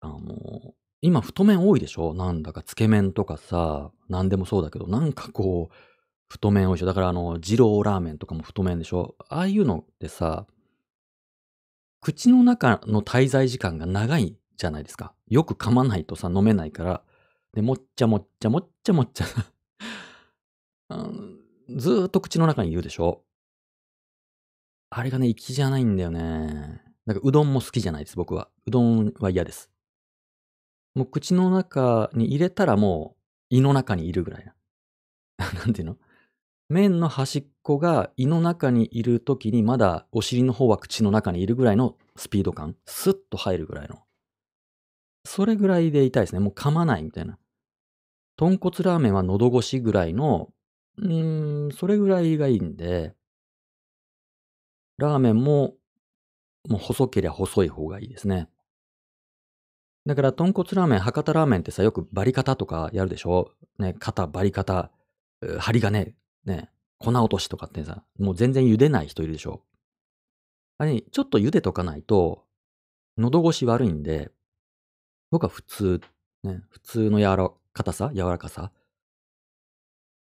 [0.02, 0.76] あの、
[1.08, 2.14] 今太麺多いでしょ？
[2.14, 5.76] なんだかつけ麺とかさ、なんでもそうだけど、なんかこう、
[6.28, 6.86] 太麺多いでしょ？
[6.86, 9.16] だからあの、二郎ラーメンとかも太麺でしょ？
[9.30, 10.46] ああいうのってさ、
[12.02, 15.14] 口の中の滞在時間が長いじゃないですか。
[15.30, 17.04] よく噛まないとさ、飲めないから。
[17.54, 19.26] で、もっちゃもっちゃもっちゃもっちゃ
[21.70, 23.24] ずーっと口の中にいるでしょ？
[24.90, 26.82] あれがね、粋じゃないんだよね。
[27.06, 28.50] だからうどんも好きじゃないです、僕は。
[28.66, 29.70] うどんは嫌です。
[30.98, 33.16] もう口の中に入れたらも
[33.52, 34.56] う胃の中にいるぐらいな。
[35.54, 35.98] なんていうの？
[36.70, 42.76] 麺の端っこが胃の中にいるときにまだお尻の方は口の中にいるぐらいのスピード感。
[42.88, 44.00] スッと入るぐらいの。
[45.24, 46.40] それぐらいで痛いですね。
[46.40, 47.38] もう噛まないみたいな。
[48.36, 50.52] 豚骨ラーメンは喉越しぐらいの、
[50.98, 53.14] うーん、それぐらいがいいんで、
[54.98, 55.76] ラーメンも、
[56.68, 58.50] もう細ければ細い方がいいですね。
[60.08, 63.52] だから、豚骨ラーメン、博多ラーメンってさ、よくバリカタとかやるでしょ？
[63.78, 64.90] ね、肩、バリカタ、
[65.60, 66.16] 針金、
[66.46, 69.64] ね、粉落としとかってさ、もう全然茹でない人いるでしょ？
[70.78, 72.46] あれ、ちょっと茹でとかないと、
[73.18, 74.32] 喉越し悪いんで、
[75.30, 76.02] 僕は普通、
[76.44, 78.72] ね、普通の柔らかさ、柔らかさ。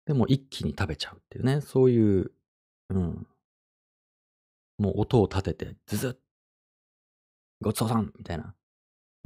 [0.08, 2.32] でも一気に食べちゃうっていうね、そういう、
[2.90, 3.28] うん。
[4.80, 6.16] もう音を立てて、ズズッ
[7.62, 8.56] ごちそうさんみたいな。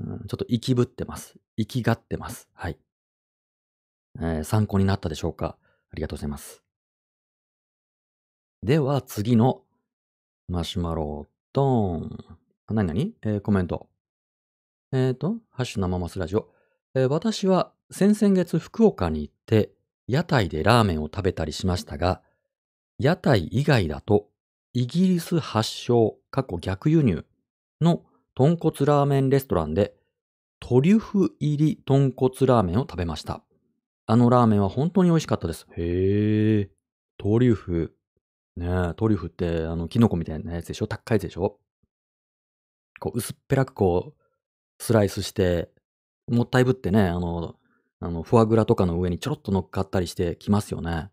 [0.02, 1.36] うん、ちょっと生きぶってます。
[1.58, 2.48] 生きがってます。
[2.54, 2.78] はい。
[4.20, 5.58] えー参考になったでしょうか？
[5.92, 6.64] ありがとうございます。
[8.64, 9.64] では、次の
[10.48, 12.26] マシュマロ、ドーン。
[12.68, 13.90] あ、なになにえーコメント。
[14.92, 16.50] えっ、と、ハッシュ生マスラジオ。
[16.96, 19.72] えー私は先々月福岡に行って、
[20.08, 22.22] 屋台でラーメンを食べたりしましたが、
[23.00, 24.30] 屋台以外だと、
[24.74, 27.26] イギリス発祥、過去逆輸入
[27.82, 28.04] の
[28.39, 29.95] 豚骨ラーメンレストランで、
[30.62, 33.43] トリュフ入り豚骨ラーメンを食べました。
[34.06, 35.67] あのラーメンは本当に美味しかったです。
[35.75, 36.69] へえ、
[37.17, 37.93] トリュフ。
[38.56, 40.88] ねえ、トリュフって、あの、キノコみたいなやつでしょ？
[40.88, 41.60] 高いやつでしょ？
[43.02, 44.23] こう、薄っぺらくこう、
[44.82, 45.69] スライスして、
[46.30, 47.58] もったいぶってね、あの、
[47.99, 51.10] あの、フォアグラとかの上にちょろっと乗っかったりしてきますよね。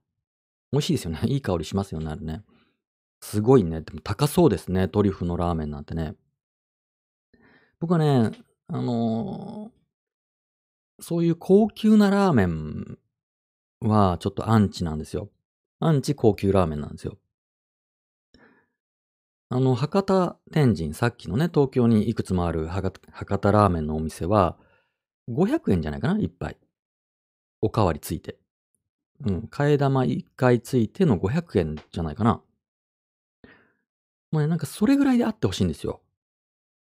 [0.71, 1.19] 美味しいですよね。
[1.25, 2.45] いい香りしますよね、あれね。
[3.21, 3.81] すごいね。
[3.81, 6.15] でも高そうですね、トリュフのラーメンなんてね。
[7.81, 8.33] 僕はね、
[8.69, 9.77] あのー
[10.99, 12.99] そういう高級なラーメン
[13.81, 15.29] はちょっとアンチなんですよ。
[15.79, 17.19] アンチ高級ラーメンなんですよ。
[19.49, 22.91] あの、博多天神、さっきのね、東京にいくつもある博
[23.39, 24.57] 多ラーメンのお店は、
[25.29, 26.57] 500円じゃないかな一杯。
[27.61, 28.39] おかわりついて。
[29.25, 29.39] うん。
[29.51, 32.43] 替え玉1回ついての500円じゃないかな。
[34.33, 36.01] もうね、なんかそれぐらいであってほしいんですよ。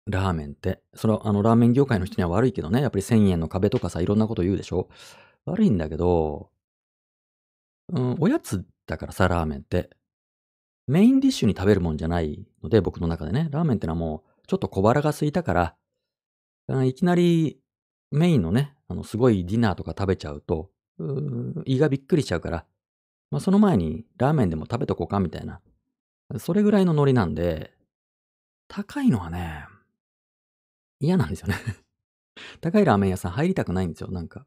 [0.08, 0.82] ラーメンって。
[0.93, 2.82] それは、あの、ラーメン業界の人には悪いけどね。
[2.82, 4.89] やっぱり1000円の壁とかさ、いろんなこと言うでしょ
[5.46, 6.50] 悪いんだけど、
[7.93, 9.89] うん、おやつだからさ、ラーメンって。
[10.88, 13.50] メインディッシュに食べるもんじゃないので、僕の中でね。
[13.52, 15.76] ラーメンってのはもう、ちょっと小腹が空いたか
[16.67, 17.60] ら、いきなり
[18.12, 22.65] メインのね、あの、すごいディナーとか食べちゃうと、う胃がびっくりしちゃうから、
[23.30, 25.60] まあ、その前にラーメンでも食べとこうかみたいな。
[26.39, 27.74] それぐらいのノリなんで、
[28.67, 29.65] 高いのはね、
[31.00, 31.56] 嫌なんですよね。
[32.62, 34.46] 高いラーメン屋さん入りたくないんですよ、なんか。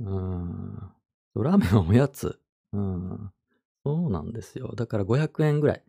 [0.00, 0.92] うーん。
[1.36, 2.40] ラーメンはおやつ。
[2.72, 3.32] うん。
[3.84, 4.74] そうなんですよ。
[4.76, 5.84] だから500円ぐらい。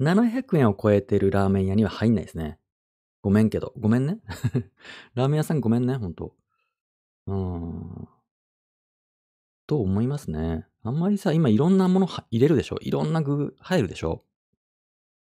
[0.00, 2.58] 700円を超えてるラーメン屋には入んないですね。
[3.22, 3.74] ごめんけど。
[3.78, 4.20] ごめんね。
[5.14, 6.34] ラーメン屋さんごめんね、ほんと。
[7.26, 8.08] うーん。
[9.68, 10.66] と思いますね。
[10.82, 12.78] あんまりさ、今いろんなもの入れるでしょ？
[12.80, 14.24] いろんな具入るでしょ？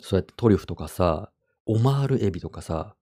[0.03, 1.33] そうやってトリュフとかさ、
[1.67, 2.95] オマールエビとかさ。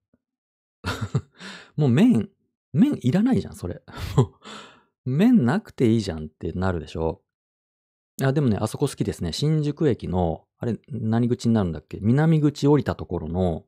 [1.77, 2.31] もう麺、
[2.73, 3.83] 麺いらないじゃん、それ。
[5.05, 7.23] 麺なくていいじゃんってなるでしょ？
[8.23, 9.33] あ、でもね、あそこ好きですね。
[9.33, 11.99] 新宿駅の、あれ、何口になるんだっけ？
[12.01, 13.65] 南口降りたところの、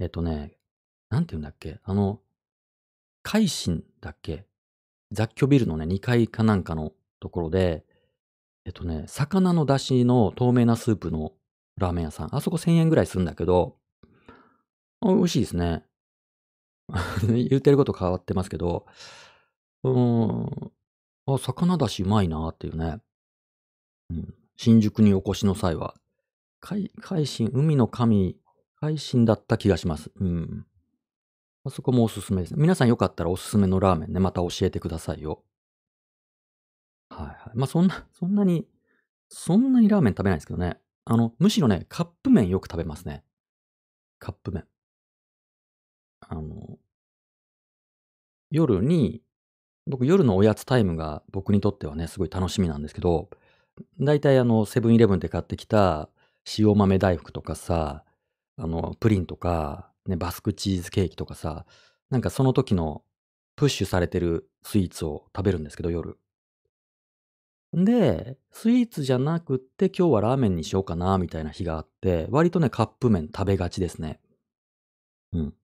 [0.00, 0.52] えっとね、
[1.10, 1.80] なんて言うんだっけ？
[1.84, 2.20] あの、
[3.22, 4.46] 海進だっけ？
[5.12, 7.84] 雑居ビルのね、2階かなんかのところで、
[8.64, 11.32] えっとね、魚の出汁の透明なスープの
[11.76, 12.34] ラーメン屋さん。
[12.34, 13.76] あそこ1000円ぐらいするんだけど、
[15.00, 15.84] 美味しいですね。
[17.28, 18.86] 言ってること変わってますけど、
[19.84, 20.72] うーん、
[21.26, 23.00] あ、魚だしうまいなっていうね。
[24.10, 25.94] うん、新宿にお越しの際は、
[26.60, 28.36] 海、海進、海の神、
[28.80, 30.10] 海進だった気がします。
[30.16, 30.66] うん。
[31.64, 32.54] あそこもおすすめです。
[32.56, 35.44] 皆さんよかったらおすすめのラーメンね、また教えてくださいよ。
[37.10, 37.36] はいはい。
[37.54, 38.66] まあそんな、そんなに、
[39.28, 40.80] そんなにラーメン食べないですけどね。
[41.04, 43.24] あの、むしろね、カップ麺よく食べますね。
[44.18, 44.64] カップ麺。
[46.28, 46.78] あの、
[48.50, 49.22] 夜に、
[49.86, 53.30] 僕夜のおやつタイムが僕にとってはね、すごい楽しみなんですけど、
[54.00, 56.10] だいたいあの、セブンイレブンで買ってきた
[56.58, 58.04] 塩豆大福とかさ、
[58.56, 61.66] あの、プリンとか、ね、バスクチーズケーキとかさ、
[62.10, 63.02] なんかその時の
[63.56, 66.18] プッシュされてるスイーツを食べるんですけど、夜。
[67.72, 74.20] で、スイーツじゃなくって今日はラーメンにしようかな、みたいな日があって、割とね、カップ麺食べがちですね。
[75.32, 75.57] うん。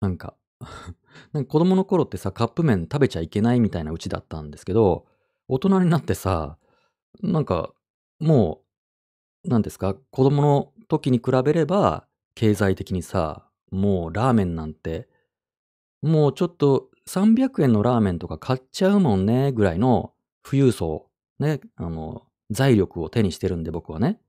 [0.00, 0.34] なんか、
[1.32, 5.06] 子供の頃ってさ、カップ麺食べちゃいけないみたいなうちだったんですけど、
[5.48, 6.58] 大人になってさ、
[7.22, 7.72] なんか、
[8.20, 8.62] も
[9.44, 15.08] う、なんですか、子供の時に比べれば、経済的にさ、もうラーメンなんて、
[16.02, 20.12] もうちょっと300円のラーメンとか買っちゃうもんね、ぐらいの
[20.44, 21.08] 富裕層、
[21.40, 24.20] ね、あの、財力を手にしてるんで僕はね。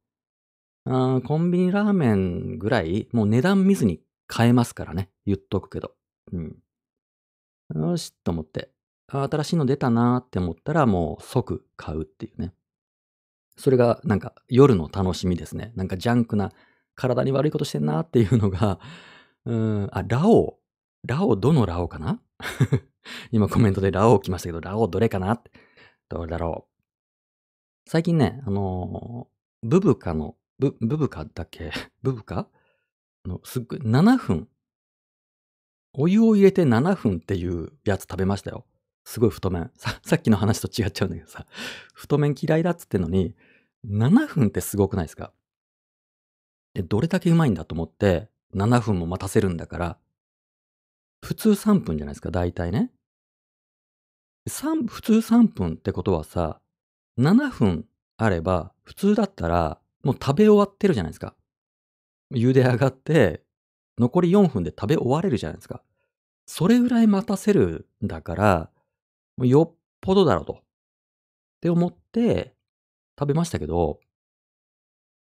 [0.86, 5.09] コンビニラーメンぐらい、もう値段見ずに買えますからね。
[5.25, 5.95] 言っとくけど。
[6.32, 6.55] うん。
[7.75, 8.71] よし、と思って。
[9.11, 12.53] あ新しいの出たなーって思ったらもう即買うっていうね。
[13.57, 15.73] それがなんか夜の楽しみですね。
[15.75, 16.51] なんかジャンクな
[16.95, 18.80] 体に悪いことしてんなーっていうのが、
[19.45, 20.59] うん、あ、ラオ
[21.03, 21.07] ウ。
[21.07, 22.21] ラオウどのラオウかな？
[23.32, 25.51] 今コメントでラオウ来ましたけど、ラオウどれかなって
[26.07, 27.89] どれだろう。
[27.89, 31.71] 最近ね、あのーブブカの、ブ、ブブカだっけ？
[32.03, 32.47] ブブカ？
[33.26, 34.47] のすっごい7分。
[35.93, 38.65] お湯を入れて7分っていうやつ食べましたよ。
[39.05, 39.72] すごい太麺。
[39.76, 41.47] さ、さっきの話と違っちゃうんだけどさ、
[41.93, 43.36] 太麺嫌いだっつってんのに、
[43.88, 45.32] 7分ってすごくないですか？
[46.74, 49.97] で、どれだけうまいんだと思って、7分も待たせるんだから、
[51.26, 52.91] 普通3分じゃないですか、大体ね。
[54.47, 56.61] 3普通3分ってことはさ、
[57.17, 57.86] 7分
[58.17, 61.36] あれば、普通だったら、もう食べ終わってるじゃないですか。
[62.32, 63.43] 茹で上がって、
[63.97, 65.84] 残り4分で食べ終われるじゃないですか。
[66.45, 68.71] それぐらい待たせるんだから、
[69.38, 70.53] よっぽどだろうと。
[70.53, 70.57] っ
[71.61, 72.55] て思って
[73.19, 73.99] 食べましたけど、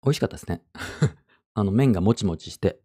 [0.02, 0.62] 美味しかったですね。
[1.54, 2.80] あの麺がもちもちして。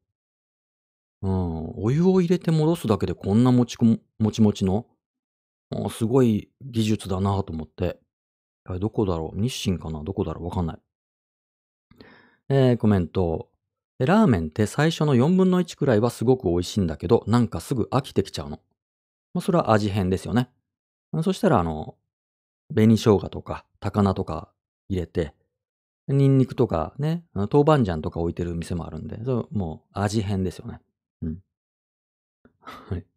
[1.21, 4.85] うん、お湯を入れて戻すだけでこんなもちもちもちの、
[5.89, 7.99] すごい技術だなと思って。
[8.79, 9.39] どこだろう？
[9.39, 10.03] 日清かな？
[10.03, 10.45] どこだろう？
[10.45, 10.79] わかんない。
[12.49, 13.49] えー、コメント。
[14.05, 18.59] ラーメンって最初の4分の1くらいはすごく美味しいんだけど、なんかすぐ飽きてきちゃうの。
[19.33, 20.49] まあ、それは味変ですよね。
[21.23, 21.95] そしたら、あの、
[22.73, 24.51] 紅生姜とか高菜とか
[24.89, 25.33] 入れて、
[26.07, 30.79] ニンニクとかね、豆板醤とか置いてる店もあるんで、そもう味変ですよね。
[31.21, 31.39] うん。
[32.61, 33.05] はい。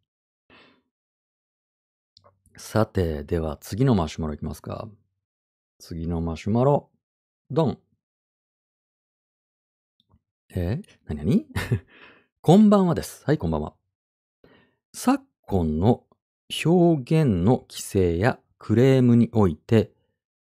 [2.57, 4.87] さて、では次のマシュマロいきますか。
[5.79, 6.89] 次のマシュマロ、
[7.49, 7.79] ドン。
[10.53, 11.45] えなになに
[12.41, 13.23] こんばんはです。
[13.25, 13.73] はい、こんばんは。
[14.93, 16.03] 昨今の
[16.65, 19.91] 表現の規制やクレームにおいて、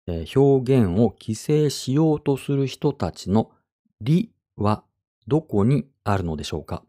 [0.07, 3.51] えー、表現を規制しようとする人たちの
[4.01, 4.83] 利は
[5.25, 6.83] どこにあるのでしょうか？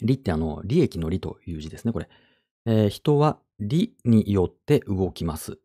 [0.00, 2.08] 利ってあの、利益の利という字ですね、これ。
[2.66, 5.58] えー、人は利によって動きます。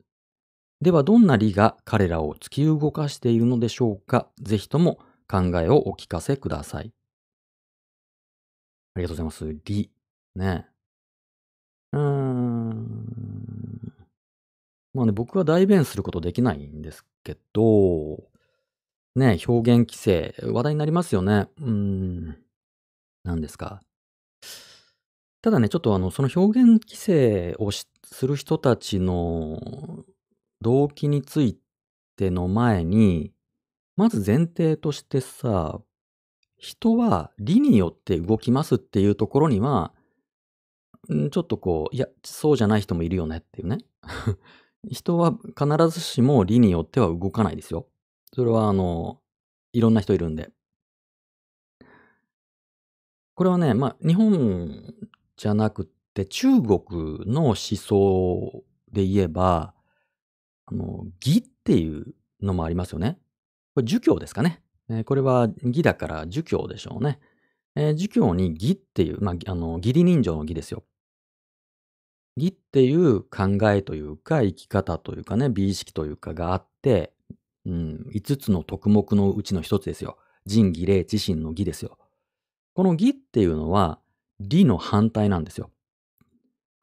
[0.81, 4.27] では、どんな利が彼らを突き動かしているのでしょうか？
[4.41, 4.97] ぜひとも
[5.31, 6.93] 考えをお聞かせください。
[8.95, 9.61] ありがとうございます。
[9.65, 9.89] 理。
[10.35, 10.71] ね。
[11.93, 13.93] うーん。
[14.93, 18.23] まあね、僕は代弁することできないんですけど、
[19.15, 21.47] ね、表現規制、話題になりますよね。
[21.59, 22.37] うーん。
[23.23, 23.81] 何ですか。
[25.43, 27.87] ただね、ちょっとあの、その表現規制をす
[28.27, 29.59] る人たちの
[30.61, 31.57] 動機につい
[32.15, 33.31] ての前に、
[34.01, 35.79] まず前提としてさ、
[36.57, 39.93] 人は理によって動きますっていうところには、
[41.07, 43.77] ちょっとこう、いや、そうじゃない人もいるよねっていうね。
[44.89, 47.89] 人は必ずしも理によっては動かないですよ。
[48.33, 49.21] それはあの、
[49.71, 50.51] いろんな人いるんで。
[53.35, 54.95] これはね、まあ、日本
[55.37, 55.85] じゃなく
[56.15, 56.79] て中国
[57.31, 59.75] の思想で言えば、
[60.65, 63.19] あの、義っていうのもありますよね。
[63.81, 64.61] これ儒教ですかね。
[64.89, 67.19] え、これは義だから儒教でしょうね。
[67.75, 70.83] え、儒教に義っていう、まあ、あの、義理人情の義ですよ。
[72.37, 77.13] 義っていう考えというか、生き方というかね、美意識というかがあって、
[77.65, 80.17] うん、5つの徳目のうちの一つですよ。
[80.45, 81.97] 仁義礼智信の義ですよ。
[82.73, 83.99] この義っていうのは、
[84.39, 85.71] 理の反対なんですよ。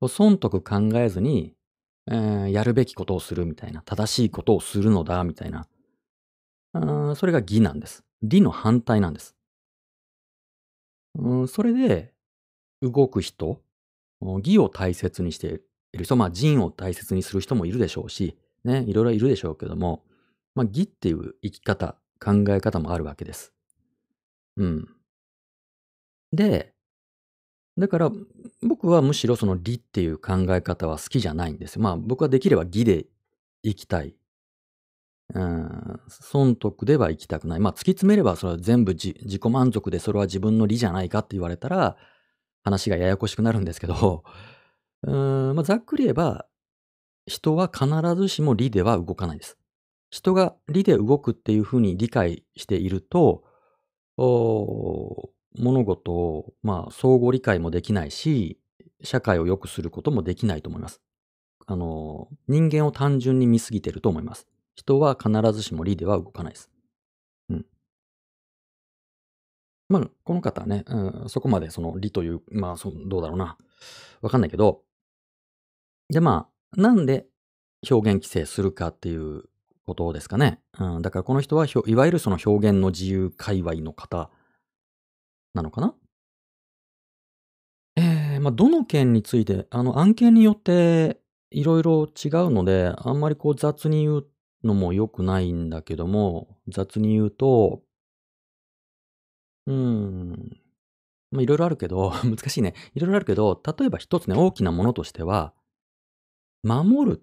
[0.08, 1.54] 損得考えずに、
[2.06, 5.66] えー、やるべきことをするみたいな、正しいことをするのだみたいな、
[6.72, 8.04] それが義なんです。
[8.22, 9.36] 理の反対なんです。
[11.14, 12.12] うんそれで、
[12.80, 13.60] 動く人、
[14.20, 15.60] 義を大切にして
[15.92, 20.04] いる人、まあ仁を大切にする人もいるでしょうし、ね、いろいろいるでしょうけども、
[20.54, 23.52] まあ義っていう生き方、考え方もあるわけです。
[24.56, 24.88] うん。
[26.32, 26.74] で、
[27.78, 28.12] だから
[28.62, 31.82] 僕はむしろその理っていう考え方は好きじゃないんですよ。
[31.82, 33.06] まあ僕はできれば義で
[33.64, 34.14] 生きたい
[35.34, 37.60] うん、損得では行きたくない。
[37.60, 41.96] まあ、突き詰めればそれは全部自己満足でそれは自分の利じゃないかって言われたら、
[42.64, 44.24] 話がややこしくなるんですけど、
[45.02, 46.46] うん、まあ、ざっくり言えば、
[47.26, 49.58] 人は必ずしも利では動かないです。
[50.10, 53.44] 人が利で動くっていうふうに理解していると、
[54.16, 58.58] 物事を、まあ、相互理解もできないし、
[59.02, 61.02] 社会を良くすることもできないと思います。
[61.66, 64.48] あの、人間を単純に見すぎてると思います。
[64.78, 66.70] 人は必ずしも理では動かないです。
[67.50, 67.66] うん。
[69.88, 73.56] まあ、この方はね、うん、そこまでその理という、まあそ、どうだろうな。
[74.22, 74.82] わかんないけど、
[76.10, 77.26] で、まあ、なんで
[77.90, 79.46] 表現規制するかっていう
[79.84, 80.60] ことですかね。
[80.78, 84.30] うん、だからこの人はいわゆるその表現の自由界隈の方
[85.54, 85.94] なのかな
[87.96, 91.20] えー、まあ、どの件について、あの、案件によって
[91.50, 94.26] いろいろ違うので、あんまりこう雑に言う
[94.64, 97.82] のも良くないんだけども、雑に言うと、
[99.66, 100.60] うーん、
[101.30, 102.74] まあ、いろいろあるけど、 難しいね。
[102.94, 105.54] いろいろあるけど、例えば一つね、大きなものとしては、
[106.62, 107.22] 守るっ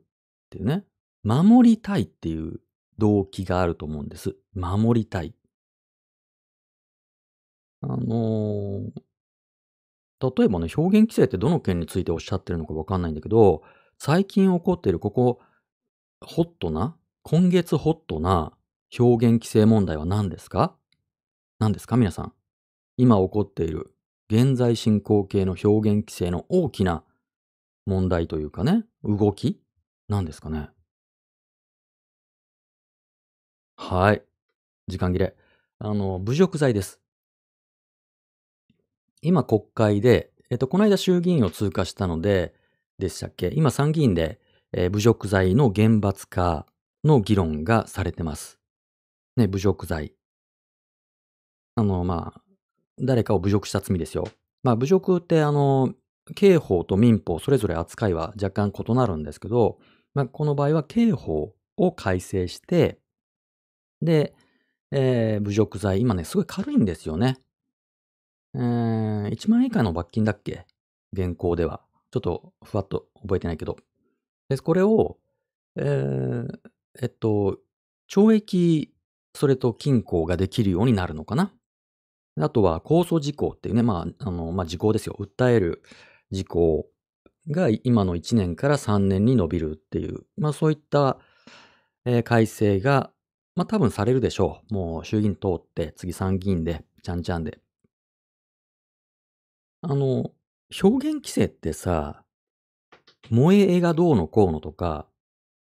[0.49, 0.85] ていうね、
[1.23, 2.61] 守りたいっていう
[2.97, 4.35] 動機があると思うんです。
[4.53, 5.35] 守りたい。
[7.81, 9.05] あのー
[10.19, 13.63] 例えばね、表現規制ってどの件についておっしゃってるのかわかんないんだけど、
[13.99, 15.39] 最近起こっているここ、
[16.21, 16.97] ホットな、
[17.27, 18.53] 今月ホットな
[18.99, 20.75] 表現規制問題は何ですか？
[21.57, 21.97] 何ですか？
[21.97, 22.33] 皆さん。
[22.97, 23.95] 今起こっている
[24.29, 27.03] 現在進行形の表現規制の大きな
[27.87, 29.59] 問題というかね、動き？
[30.07, 30.69] 何ですかね？
[33.75, 34.21] はい。
[34.87, 35.35] 時間切れ。
[35.79, 36.99] あの、侮辱罪です。
[39.23, 42.53] 今国会で、えっと、この間衆議院を通過したので、
[42.99, 43.49] でしたっけ？
[43.51, 44.39] 今参議院で、
[44.73, 46.67] えー、侮辱罪の厳罰化
[47.05, 48.59] の議論がされてます。
[49.37, 50.13] ね、侮辱罪。
[51.75, 52.41] あの、まあ、
[52.99, 54.27] 誰かを侮辱した罪ですよ。
[54.63, 55.93] まあ、侮辱ってあの、
[56.33, 59.77] 刑法と民法それぞれ扱いは若干異なるんですけど、
[60.15, 62.97] まあ、この場合は刑法を改正して、
[64.01, 64.33] で、
[64.91, 67.37] えー、侮辱罪、今ね、すごい軽いんですよね。
[68.55, 70.65] えー、1万円以下の罰金だっけ？
[71.13, 71.81] 現行では。
[72.09, 73.77] ちょっとふわっと覚えてないけど。
[74.49, 75.17] で、これを、
[75.75, 76.59] えー、
[77.01, 77.59] えっと、
[78.09, 78.93] 懲役、
[79.33, 81.51] それと禁錮ができるようになるのかな？
[82.39, 85.15] あとは、控訴事項っていうね、まあ、あの、まあ、時効ですよ。
[85.19, 85.83] 訴える
[86.31, 86.87] 事項
[87.49, 91.17] が今の1年から3年に伸びるっていう、まあ、そういった、
[92.05, 93.11] えー、改正が、
[93.55, 94.73] まあ、多分されるでしょう。
[94.73, 97.59] もう衆議院通って、次参議院で、ちゃんちゃんで。
[99.81, 100.31] あの、
[100.81, 102.23] 表現規制ってさ、
[103.29, 105.07] 萌え絵がどうのこうのとか、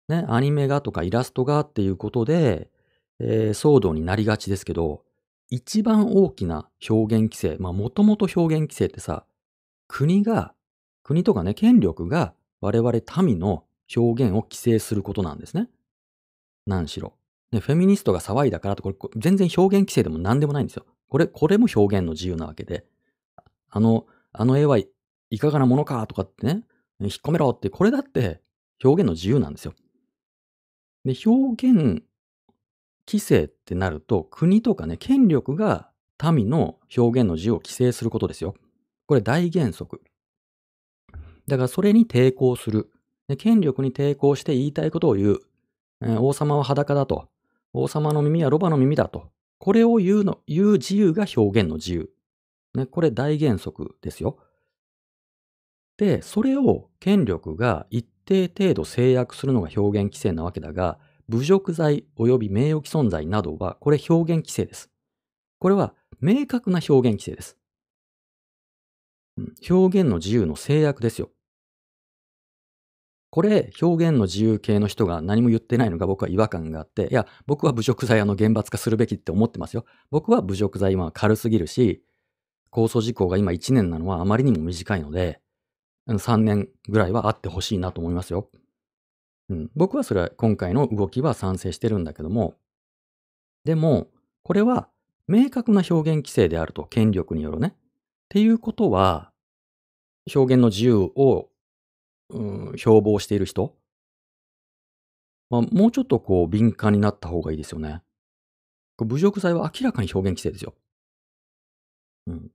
[0.10, 2.70] ね、アニメがとかイラストがっていうことで、
[3.20, 5.04] えー、騒動になりがちですけど、
[5.50, 9.26] 一番大きな表現規制、まあもともと表現規制ってさ、
[9.88, 10.54] 国が、
[11.04, 12.92] 国とかね、権力が我々
[13.24, 13.64] 民の
[13.96, 15.70] 表現を規制することなんですね。
[16.66, 17.14] 何しろ。
[17.52, 20.86] ね、フェミニストが騒いだからと、これ全然表現規制でも何でもないんですよ。
[21.08, 22.86] これ、これも表現の自由なわけで。
[23.70, 24.88] あの、あの絵はい
[25.40, 26.64] かがなものかとかってね、
[27.00, 28.42] 引っ込めろって、これだって
[28.84, 29.74] 表現の自由なんですよ。
[31.06, 32.04] で、表現
[33.08, 35.90] 規制ってなると、国とかね、権力が
[36.32, 38.56] 民の表現の自由を規制することですよ。
[39.08, 40.02] これ大原則。
[41.48, 42.92] だからそれに抵抗する。
[43.28, 45.40] で権力に抵抗して言いたいことを言う。
[46.02, 47.30] えー、王様は裸だと。
[47.74, 49.30] 王様の耳はロバの耳だと。
[49.60, 52.10] これを言うの、言う自由が表現の自由。
[52.76, 54.38] ね、これ大原則ですよ。
[55.98, 64.92] で、それを権力が一定程度制約するのが表現規制なわけだが、侮辱罪及び名誉毀損罪などは、これ表現規制です。
[65.58, 67.58] これは明確な表現規制です。
[69.70, 71.32] 表現の自由の制約ですよ。
[73.32, 79.86] これ、表現の自由系の人が何も言ってないのが僕は違和感があって、いや、僕は侮辱罪あの厳罰化するべきって思ってますよ。
[80.10, 82.04] 僕は侮辱罪は軽すぎるし、
[82.72, 85.42] 控訴事項が今1年なのはあまりにも短いので、
[86.18, 88.50] 3年ぐらいはあってほしいなと思いますよ。
[89.50, 92.56] うん、僕はそれは今回の動きは賛成してるんだけども、
[93.66, 94.08] でも、
[94.44, 94.90] これは
[95.28, 97.76] 明確な表現規制であると、権力によるね。
[97.76, 97.78] っ
[98.30, 99.32] ていうことは、
[100.34, 101.50] 表現の自由を、
[102.30, 103.76] うん、標榜している人、
[105.50, 108.04] まあ、もうちょっとこう敏感になった方がいいですよね。
[108.98, 110.76] 侮辱罪は明らかに表現規制ですよ。
[112.28, 112.52] うん。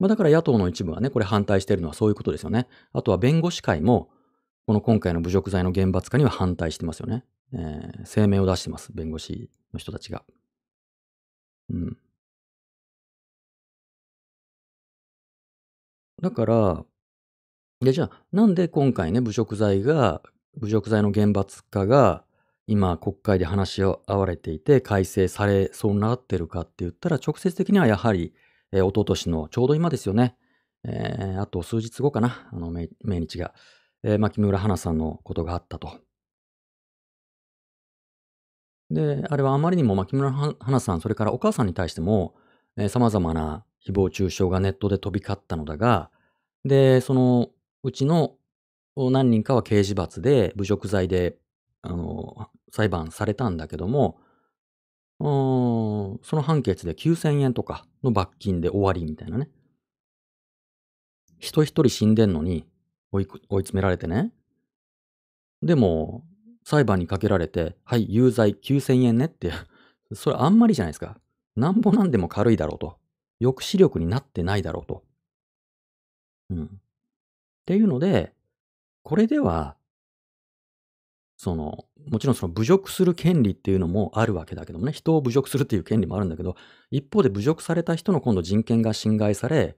[0.00, 2.66] まあ、だから野党の一部はね、これ反対しているのはそういうことですよね。
[2.92, 4.10] あとは弁護士会も、
[4.66, 7.24] この今回の侮辱罪の厳罰化には反対してますよね。
[7.52, 10.24] えー、声明を出してます、弁護士の人たちが。
[11.68, 11.98] うん。
[16.22, 16.84] だから、
[17.82, 20.22] で、じゃあ、なんで今回ね、侮辱罪が、
[20.58, 22.24] 侮辱罪の厳罰化が、
[22.66, 28.32] 今国会で話し合われていて改正されそうになってるかって言ったら直接的にはやはり
[28.72, 30.36] えー、一昨年のちょうど今ですよね。
[30.84, 33.52] えー、あと数日後かな、あの命日が、
[34.02, 35.98] えー、牧村花さんのことがあったと。
[38.90, 42.34] で、あれはあまりにも牧村花さん、それからお母さんに対しても、
[42.76, 46.10] えー、様々な誹謗中傷がネットで飛び交ったのだが、
[46.64, 47.50] で、その
[47.82, 48.36] うちの
[48.96, 51.36] 何人かは刑事罰で侮辱罪で、
[51.82, 54.18] あの、裁判されたんだけども、
[55.20, 59.50] その判決で9000円とかの罰金で終わりみたいなね。
[61.38, 62.66] 人一人死んでんのに
[63.12, 64.32] 追い追い詰められてね。
[65.62, 66.24] でも、
[66.64, 69.52] 裁判にかけられて、はい、有罪9000円ねって、
[70.14, 71.20] それあんまりじゃないですか。
[71.54, 72.98] なんぼなんでも軽いだろうと。
[73.40, 75.04] 抑止力になってないだろうと。
[76.50, 76.64] うん。
[76.64, 76.68] っ
[77.66, 78.34] ていうので、
[79.02, 79.76] これでは、
[81.42, 86.54] その、もちろんその侮辱する権利っていうのもあるわけだけどもね、人を侮辱するっていう権利もあるんだけど、
[86.90, 89.74] 一方で侮辱された人の今度人権が侵害され、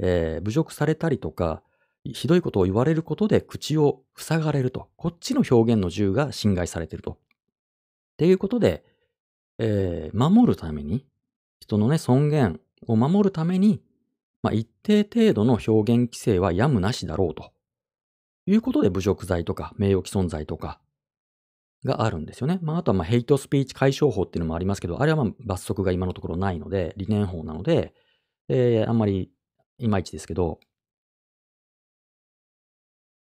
[0.00, 1.62] えー侮辱されたりとか、
[2.04, 4.90] ひどいことを言われることで口を塞がれると。
[4.96, 7.12] こっちの表現の自由が侵害されてると。
[7.12, 7.16] っ
[8.18, 8.84] ていうことで、
[9.56, 11.06] えー守るために、
[11.58, 13.80] 人のね、尊厳を守るために、
[14.42, 17.50] まあ、一定程度の表現規制はやむなしだろうと。
[18.44, 20.80] いうことで侮辱罪とか名誉毀損罪とか
[21.88, 22.60] があるんですよね。
[22.62, 27.92] まあ、あとはまヘイトスピーチ解消法っていうのもありますけど、あれはま罰則が今のところないので、理念法なので、
[28.48, 29.30] えーあんまり
[29.78, 30.60] いまいちですけど、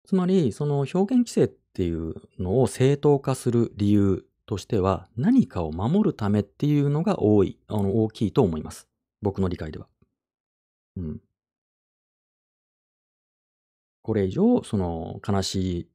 [0.06, 8.90] つまり、その表現規制っていうのを正当化する理由としては、何かを守るためっていうのが多い、あの大きいと思います。
[9.22, 9.88] 僕の理解では。
[10.98, 11.22] うん。
[14.02, 15.88] これ以上、その悲しい、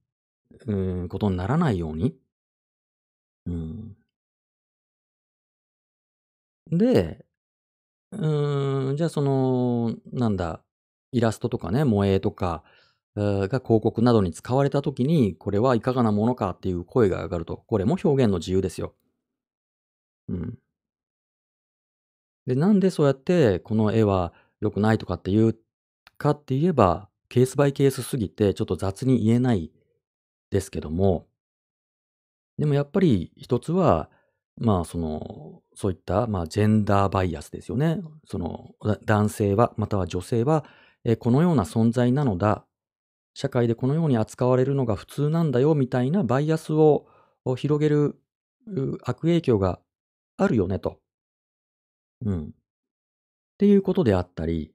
[0.67, 2.17] うん、ことにならないように。
[6.71, 7.25] で、
[8.13, 10.63] うーん、じゃあその、なんだ、
[11.13, 12.65] イラストとかね、萌えとか、
[13.17, 18.95] が広告などに使われたときに、これはいかがなものかっていう声が上がると、これも表現の自由ですよ。
[20.29, 20.59] うん。
[22.47, 25.59] で、なんでそうやって、この絵は良くないとかって言う
[26.19, 29.73] かって言えば、ケースバイケースすぎて、ちょっと雑に言えない
[30.51, 31.29] ですけども、
[32.59, 34.11] でもやっぱり一つは、
[34.59, 38.01] まあその、そういった、まあジェンダーバイアスですよね。
[38.27, 40.65] その、男性は、または女性は、
[41.05, 42.67] えこのような存在なのだ。
[43.35, 47.07] 社会でこのように扱われるのが普通なんだよ、みたいなバイアスを
[47.57, 48.19] 広げる
[49.05, 49.79] 悪影響が
[50.39, 51.01] あるよね、と。
[52.25, 52.45] うん。
[52.47, 52.49] っ
[53.59, 54.73] ていうことであったり、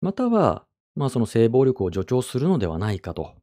[0.00, 3.34] または、まあその性暴力を助長するのではないかと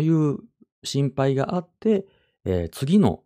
[0.00, 0.38] いう
[0.84, 2.06] 心配があって、
[2.48, 3.22] えー次の、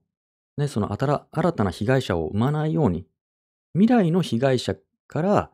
[0.57, 3.07] ね、その新たな被害者を生まないように、
[3.75, 4.75] 未来の被害者
[5.07, 5.51] から、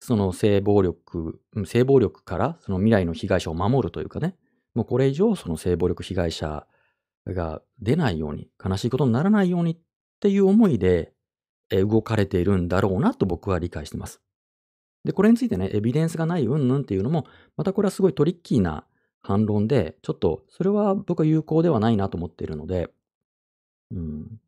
[0.00, 4.34] その性暴力、性暴力からその未来の被害者を守るというかね、
[4.74, 6.66] もうこれ以上その性暴力被害者
[7.26, 9.78] が出ないように、悲しいことにならないようにっ
[10.20, 11.12] ていう思いで、
[11.72, 14.20] え動かれているんだろうなと僕は理解してます。
[15.04, 17.26] で、これについてね、エビデンスがない云々っていうのも、
[17.56, 18.84] またこれはすごいトリッキーな
[19.22, 22.90] 反論で、ちょっとそれは僕は有効ではないなと思っているので、
[23.90, 24.40] うん。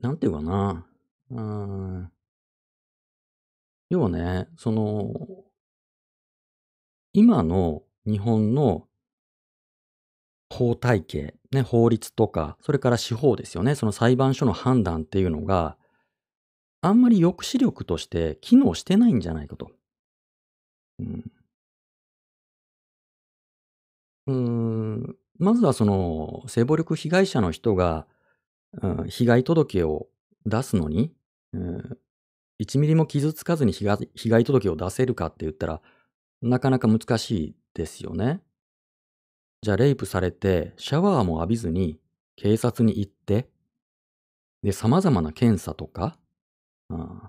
[0.00, 0.86] なんていうかな。
[1.30, 2.10] うん。
[3.90, 5.12] 要はね、その、
[7.14, 8.86] 今の日本の
[10.50, 15.76] 法体系、ね、法律とか、それから司法ですよね、その裁判所の判断っていうのが、
[16.82, 19.72] あんまり抑止力として機能してないんじゃないかと。
[20.98, 21.33] うん。
[24.26, 28.06] まずはその、性暴力被害者の人が、
[28.82, 30.08] うん、被害届を
[30.46, 31.12] 出すのに、
[31.52, 31.98] うん、
[32.60, 35.80] 1ミリも傷つかずに被害被害届を出せるかって言ったら、
[36.42, 38.40] なかなか難しいですよね。
[39.62, 41.98] じゃあ、レイプされて、シャワーも浴びずに
[42.36, 43.48] 警察に行って、
[44.62, 46.18] で、様々な検査とか、
[46.90, 47.20] うん、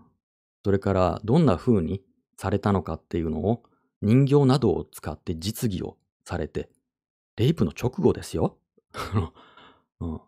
[0.64, 2.02] それからどんな風に
[2.38, 3.64] されたのかっていうのを
[4.02, 6.70] 人形などを使って実技をされて、
[7.38, 8.58] レイプの直後ですよ。
[10.00, 10.22] うん、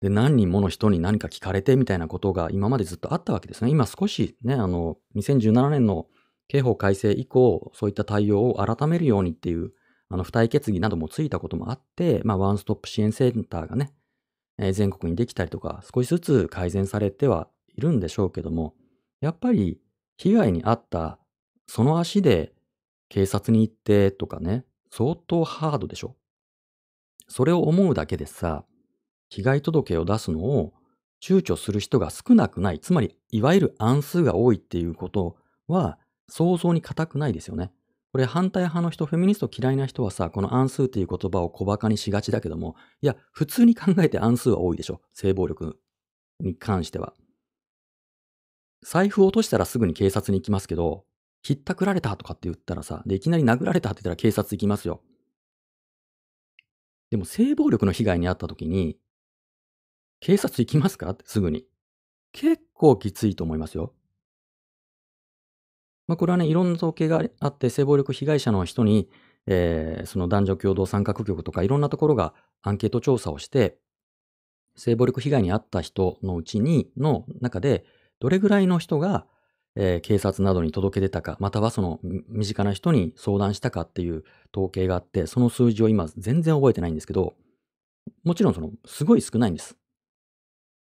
[0.00, 3.70] で、何人もの人に何か聞かれてみたいなことが今までずっとあったわけですね。
[3.70, 6.08] 今少しね、あの、2017年の
[6.48, 9.72] 刑法改正以降、そういった対応を改めるようにっていう、
[10.08, 13.94] あの、付帯決議などもついたこともあって、まあ、ワンストップ支援センターがね、
[14.58, 18.74] えー全国にできたりとか、少しずつ改善されてはいるんでしょうけども、
[19.20, 19.80] やっぱり
[20.16, 21.18] 被害に遭った
[21.66, 22.52] その足で
[23.08, 24.64] 警察に行ってとかね、
[24.94, 26.16] 相当ハードでしょ？
[27.26, 28.66] それを思うだけでさ、
[29.30, 30.74] 被害届を出すのを
[31.22, 32.78] 躊躇する人が少なくない。
[32.78, 35.36] つまり、いわゆる暗数が多いっていうこと
[35.66, 37.72] は想像に難くないですよね。
[38.12, 45.00] これ反対派の人、フェミニスト嫌いな人はさ、この暗数っていう言葉を小馬鹿にしがちだけども、いや、普通に考えて暗数は多いでしょ。
[45.14, 45.78] 性暴力
[46.38, 47.14] に関しては。
[48.84, 51.06] 財布を落としたらすぐに警察に行きますけど、
[51.42, 55.02] ひったくられたとかって言ったらさ、で、いきなり殴られたって言ったら警察行きますよ。
[57.10, 58.96] でも性暴力の被害に遭った時に、
[60.20, 61.66] 警察行きますかってすぐに。
[62.32, 63.92] 結構きついと思いますよ。
[66.06, 69.08] まあ、これはね、いろんな統計があって、性暴力被害者の人に、
[69.46, 72.32] えーその男女共同参画局とかいろんなところが
[72.62, 73.78] アンケート調査をして、
[74.76, 77.84] 性暴力被害に遭った人のうちに、の中で、
[78.20, 79.26] どれぐらいの人が、
[79.76, 87.34] えー警察などに届け出たか、またはその身近な人に相談したかっていう統計があって、その数字を今全然覚えてないんですけど、
[88.24, 89.76] もちろんその、すごい少ないんです。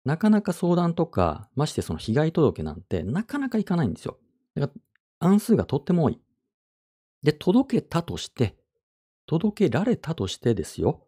[0.03, 4.17] なかなか相談とか、ましてその被害届なんてなかなかいかないんですよ。
[4.55, 4.73] だか
[5.19, 6.19] ら、案数がとっても多い。
[7.23, 8.55] で、届けたとして、
[9.27, 11.05] 届けられたとしてですよ。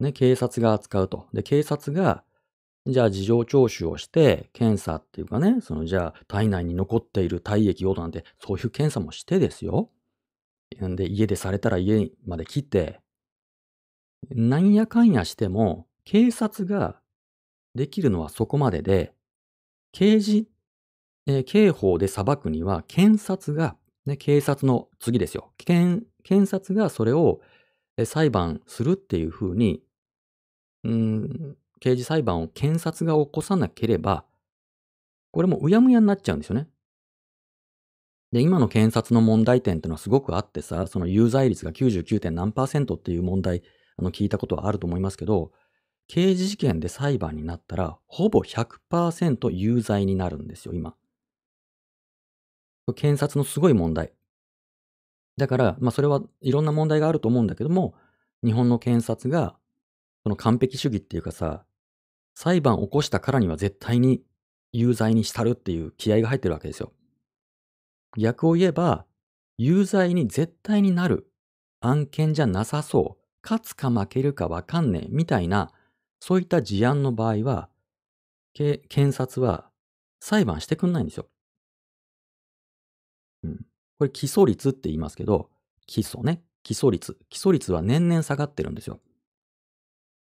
[0.00, 1.28] ね、警察が扱うと。
[1.32, 2.24] で、警察が、
[2.86, 9.90] じゃあ事情聴取をして、検査っていうかね、そのじゃあ体内に残っている体液をなんて、そういう検査もしてですよ。
[10.84, 13.00] んで、家でされたら家まで来て、
[14.30, 17.00] なんやかんやしても、警察が
[17.74, 19.12] できるのはそこまでで、
[19.92, 20.48] 刑事、
[21.26, 23.76] えー刑法で裁くには、検察が、
[24.06, 25.52] ね、警察の次ですよ。
[25.58, 27.40] 検検察がそれを
[28.04, 29.82] 裁判するっていうふうに、
[30.84, 34.24] うん、刑事裁判を検察が起こさなければ、
[35.32, 36.68] これもうやむやになっちゃうんですよね。
[38.32, 42.30] で、今の検察の問題点ってのはすごくあってさ、その有罪率が 99.
[42.30, 43.62] 何パーセントっていう問題、
[43.96, 45.52] あの聞いたことはあると思いますけど、
[46.06, 50.94] 刑事事件で裁判になったら、ほぼ100%有罪になるんですよ、今。
[52.94, 54.12] 検察のすごい問題。
[55.36, 57.94] だから、まあそれはいろんな問題があると思うんだけども、
[58.44, 59.56] 日本の検察が、
[60.22, 61.64] その完璧主義っていうかさ、
[62.42, 64.22] 裁判を起こしたからには絶対に
[64.72, 66.90] 有罪にしたるっていう気合が入ってるわけですよ。
[68.16, 69.04] 逆を言えば、
[69.58, 71.30] 有罪に絶対になる
[71.82, 75.70] 案件じゃなさそう、勝つか負けるかわかんねえみたいな、
[76.18, 77.68] そういった事案の場合は、
[78.54, 79.68] 検察は
[80.18, 81.28] 裁判してくんないんですよ。
[83.44, 83.66] うん。
[83.98, 85.50] これ起訴率って言いますけど、
[85.86, 86.42] 起訴ね。
[86.62, 87.18] 起訴率。
[87.28, 88.98] 起訴率は年々下がってるんですよ。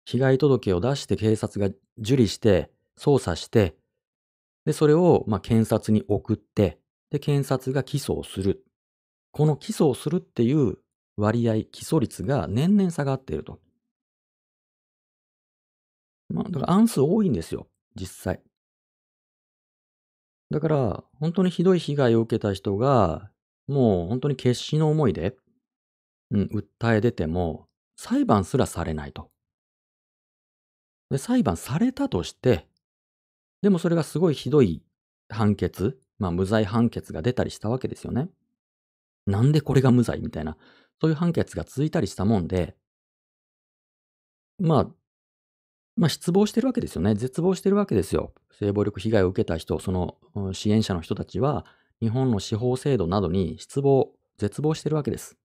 [0.09, 3.75] 被害届を出して警察が受理して、捜査して、
[4.65, 6.79] で、それを、ま、検察に送って、
[7.11, 8.65] で、検察が起訴をする。
[9.31, 10.79] この起訴をするっていう
[11.15, 13.59] 割合、起訴率が年々下がっていると。
[16.29, 18.41] まあ、だから案数多いんですよ、実際。
[20.49, 23.29] だから、本当にひどい被害を受けた人が、
[23.67, 25.35] もう本当に決死の思いで、
[26.31, 26.49] うん、
[26.79, 29.29] 訴え出ても、裁判すらされないと。
[31.09, 32.67] で、裁判されたとして、
[33.61, 34.83] でもそれがすごいひどい
[35.29, 38.29] 判決、まあ無罪判決が出たりしたわけですよね。
[39.25, 40.57] なんでこれが無罪みたいな、
[41.01, 42.75] そういう判決が続いたりしたもんで、
[44.59, 44.87] まあ、
[45.95, 47.15] まあ失望してるわけですよね。
[47.15, 48.33] 絶望してるわけですよ。
[48.51, 50.17] 性暴力被害を受けた人、その
[50.53, 51.65] 支援者の人たちは、
[52.01, 55.37] 日本の司法制度などに失望、絶望してるわけです。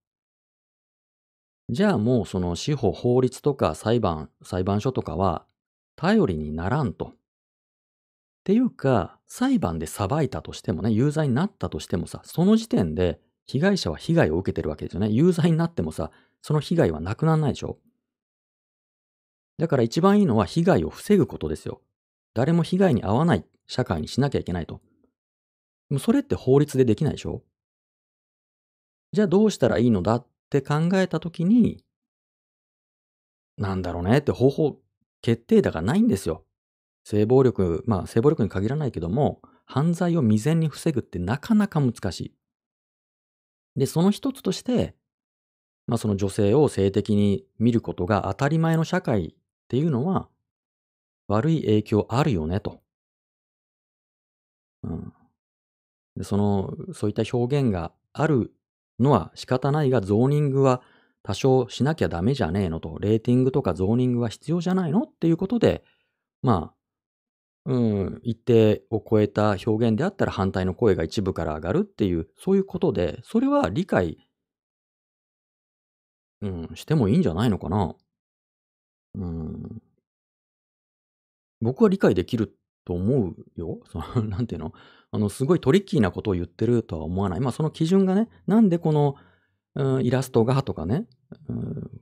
[1.70, 5.46] じゃあもうその司法、法律とか裁判、裁判所とかは
[5.96, 7.06] 頼りにならんと。
[7.06, 7.16] っ
[8.44, 15.08] ていうか、裁判で裁いたとしてもね、有罪になったとしてもさ、その時点で被害者は被害を受けてるわけですよね。
[15.08, 16.10] 有罪になってもさ、
[16.42, 17.78] その被害はなくならないでしょ
[19.56, 21.80] だから一番いいのは被害を防ぐことですよ。
[22.34, 24.80] 誰も被害に遭わない社会にしなきゃいけないと。
[25.88, 27.42] でもそれって法律でできないでしょ
[29.12, 31.84] じゃあどうしたらいいのだって考えたときに、
[33.56, 34.80] なんだろうねって方法、
[35.24, 36.44] 決定打がないんですよ。
[37.02, 42.34] 性暴力、まあ性暴力に限らないけども、犯罪を未然に防ぐってなかなか難しい。
[43.74, 44.94] で、その一つとして、
[45.86, 49.34] まあその女性を性的に見ることが当たり前の社会っ
[49.68, 50.28] ていうのは、
[51.26, 52.82] 悪い影響あるよねと。
[54.82, 55.12] うん。
[56.16, 58.52] で、その、そういった表現がある
[58.98, 60.82] のは仕方ないが、ゾーニングは
[61.24, 65.82] 多少しなきゃダメじゃねえのと、レーティングとかゾーニングは必要じゃないのっていうことで、
[66.42, 66.74] ま
[67.66, 74.18] あ、うん、一定を超えた表現であったら反対の声が一部から上がるっていう、そういうことで、それは理解、
[76.42, 77.96] うん、してもいいんじゃないのかな。
[79.14, 79.82] うん。
[81.62, 82.54] 僕は理解できる
[82.84, 83.80] と思うよ。
[83.90, 84.74] その、なんていうの？
[85.10, 87.40] あの、すごいトリッキーなことを言ってるとは思わない。
[87.40, 89.14] まあ、その基準がね、なんでこの、
[89.76, 91.06] イラストがとかね、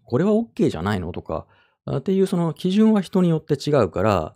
[0.04, 1.12] これは OK じゃないの？
[1.12, 1.46] とか、
[1.90, 4.34] っていうその基準は人によって違うから、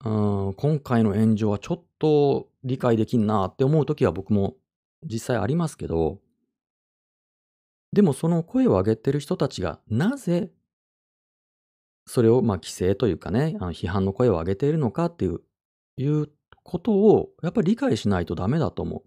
[0.00, 4.54] 今回の炎上はちょっと理解できんなって思うときは僕も
[5.02, 6.20] 実際ありますけど、
[7.92, 10.50] でもその声を上げてる人たちがなぜ
[12.06, 15.40] それをまあ規制というかね、あの批判の声を上げているのかっていう、
[15.96, 16.28] いう
[16.62, 19.02] ことをやっぱり理解しないとダメだと思う。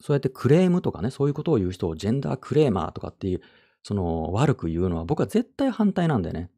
[0.00, 3.40] そうやってクレームとかね、そういうことを言う人をジェンダークレーマーとかっていう、
[3.82, 6.50] その悪く言うのは僕は絶対反対なんだよね。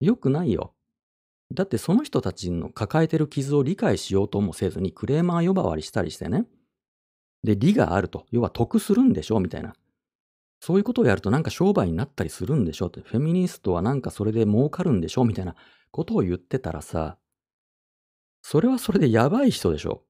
[0.00, 0.74] 良くないよ。
[1.52, 6.46] だってその人たちの抱えてる傷を理解しようともせずにクレーマー呼ばわりしたりしてね。
[7.42, 8.26] で、利があると。
[8.30, 9.74] 要は得するんでしょみたいな。
[10.60, 13.00] そういうことをやるとなんか商売になったりするんでしょって。
[13.00, 15.54] フェミニストはなんかそれで儲かるんでしょみたいな
[15.90, 17.16] ことを言ってたらさ、
[18.42, 20.02] それはそれでやばい人でしょ。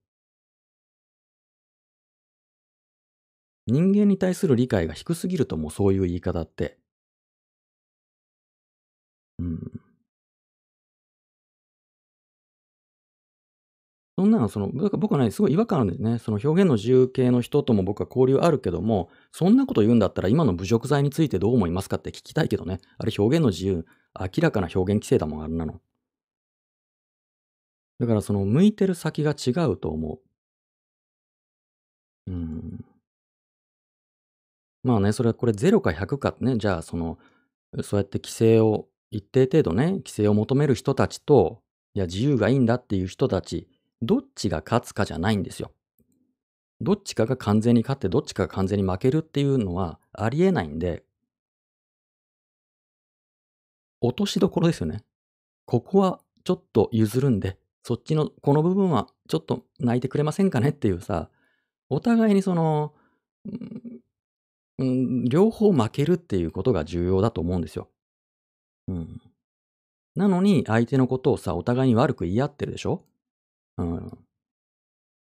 [3.69, 6.79] 人間に対する理解が低すぎるともそういう言い方って。
[9.39, 9.81] うん。
[14.19, 16.19] そんなの、その、僕はね、すごい違和感あるんですね。
[16.19, 22.81] その表現の自由系の人とも僕は交流あるけども、そんなこと言うんだったら今の侮辱罪についてどう思いますかって聞きたいけどね。
[22.99, 23.87] あれ表現の自由、
[24.19, 25.81] 明らかな表現規制だもん、あれなの。
[28.01, 30.19] だからその向いてる先が違うと思う。
[32.27, 32.85] うん。
[34.89, 37.19] まあね、それはこれ0か100かってね、じゃあその、
[37.83, 41.63] そうやって規制を、一定程度ね、規制を求める人たちと、
[41.93, 43.69] いや、自由がいいんだっていう人たち、
[44.01, 45.73] どっちが勝つかじゃないんですよ。
[46.81, 51.05] どっちかが完全に勝ってどっちかが完全に負けるっていうのはありえないんで、
[54.01, 55.05] 落としどころですよね。
[55.67, 61.29] ここはちょっと譲るんで、そっちのこの部分はちょっと泣いてくれませんかねっていうさ、
[61.91, 62.95] お互いにその、
[64.79, 67.89] うん、両方負けるっていうことが重要だと思うんですよ。
[68.89, 69.21] うん。
[70.17, 73.05] なのに相手のことをさ、お互いに悪く言い合ってるでしょ？
[73.79, 74.19] うん。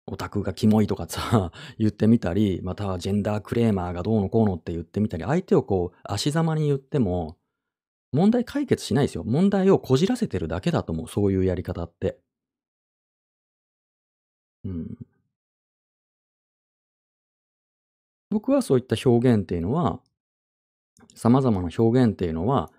[0.08, 7.38] オタクがキモいとかさ、 言ってみたり、またはジェンダークレーマーがどうのこうのって言ってみたり、相手をこう、足ざまに言っても、
[8.14, 9.24] 問題解決しないですよ。
[9.26, 11.08] 問題をこじらせてるだけだと思う。
[11.08, 12.20] そういうやり方って。
[14.64, 14.98] うん。
[18.32, 20.00] 僕はそういった表現っていうのは、
[21.16, 22.72] 様々な表現っていうのは、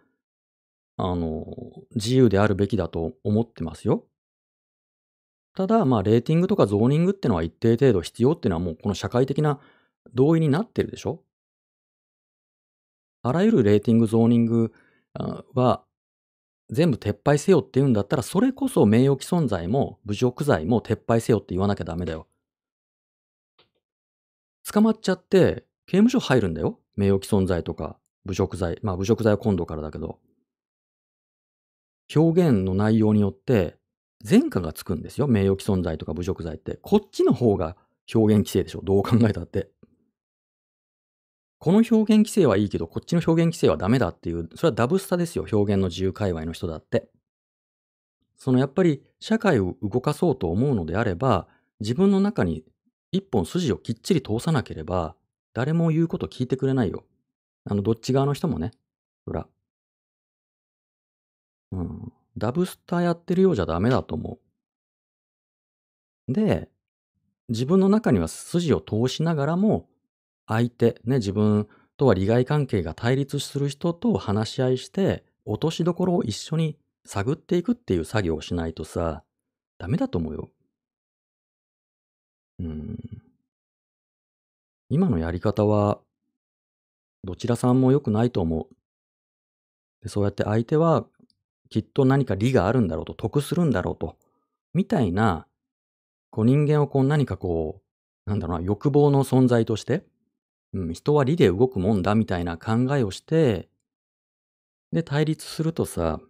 [0.96, 1.46] あの、
[1.94, 4.06] 自由であるべきだと思ってますよ。
[5.54, 9.60] ただ、まあ、レーティングとかゾーニングっていうのは一定程度必要っていうのはもうこの社会的な
[10.14, 11.22] 同意になってるでしょ
[13.22, 14.72] あらゆるレーティング、ゾーニング
[15.54, 15.84] は
[16.70, 22.26] 全部撤廃せよって言うんだったら、それこそ名誉毀損罪も侮辱罪も撤廃せよって言わなきゃダメだよ。
[24.70, 26.78] 捕まっちゃって刑務所入るんだよ。
[26.96, 28.78] 名誉毀損罪とか侮辱罪。
[28.82, 30.18] まあ侮辱罪は今度からだけど。
[32.14, 33.76] 表現の内容によって
[34.28, 35.26] 前科がつくんですよ。
[35.26, 36.78] 名誉毀損罪とか侮辱罪って。
[36.82, 37.76] こっちの方が
[38.14, 38.80] 表現規制でしょ。
[38.82, 39.70] どう考えたって。
[41.58, 45.46] この表現規制はいいけど、こっちの表現規制はダメだっていう、それはダブスタですよ。
[45.50, 47.08] 表現の自由界隈の人だって。
[48.36, 51.46] そのやっぱり社会を動かそうと思うのであれば、
[51.78, 52.64] 自分の中に
[53.12, 55.14] 一本筋をきっちり通さなければ、
[55.52, 57.04] 誰も言うこと聞いてくれないよ。
[57.64, 58.72] あの、どっち側の人もね。
[59.26, 59.46] そら。
[61.72, 62.12] うん。
[62.36, 64.38] ダブスターやってるようじゃダメだと思
[66.28, 66.32] う。
[66.32, 66.70] で、
[67.48, 69.88] 自分の中には筋を通しながらも、
[70.46, 79.22] 相手、ね、自分とは利害関係が対立する人と話し合いして、落としどころを一緒に探っていくっていう作業をしないとさ、
[79.78, 80.50] ダメだと思うよ。
[82.62, 82.98] うん。
[84.88, 86.00] 今のやり方は、
[87.24, 88.74] どちらさんも良くないと思う。
[90.02, 91.06] でそうやって相手は
[91.70, 94.16] きっと何か利があるんだろうと、得するんだろうと、
[94.74, 95.46] みたいな、
[96.30, 97.80] こう人間をこう何かこ
[98.26, 100.04] う、なんだろうな、欲望の存在として、
[100.74, 103.68] うん、人は利で動くもんだみたいな考えをして、
[104.92, 106.20] で、対立するとさ、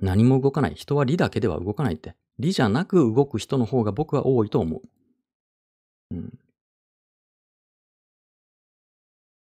[0.00, 0.74] 何も動かない。
[0.74, 2.14] 人は利だけでは動かないって。
[2.38, 4.82] 利じゃなく動く人の方が僕は多いと思う。
[6.10, 6.38] うん。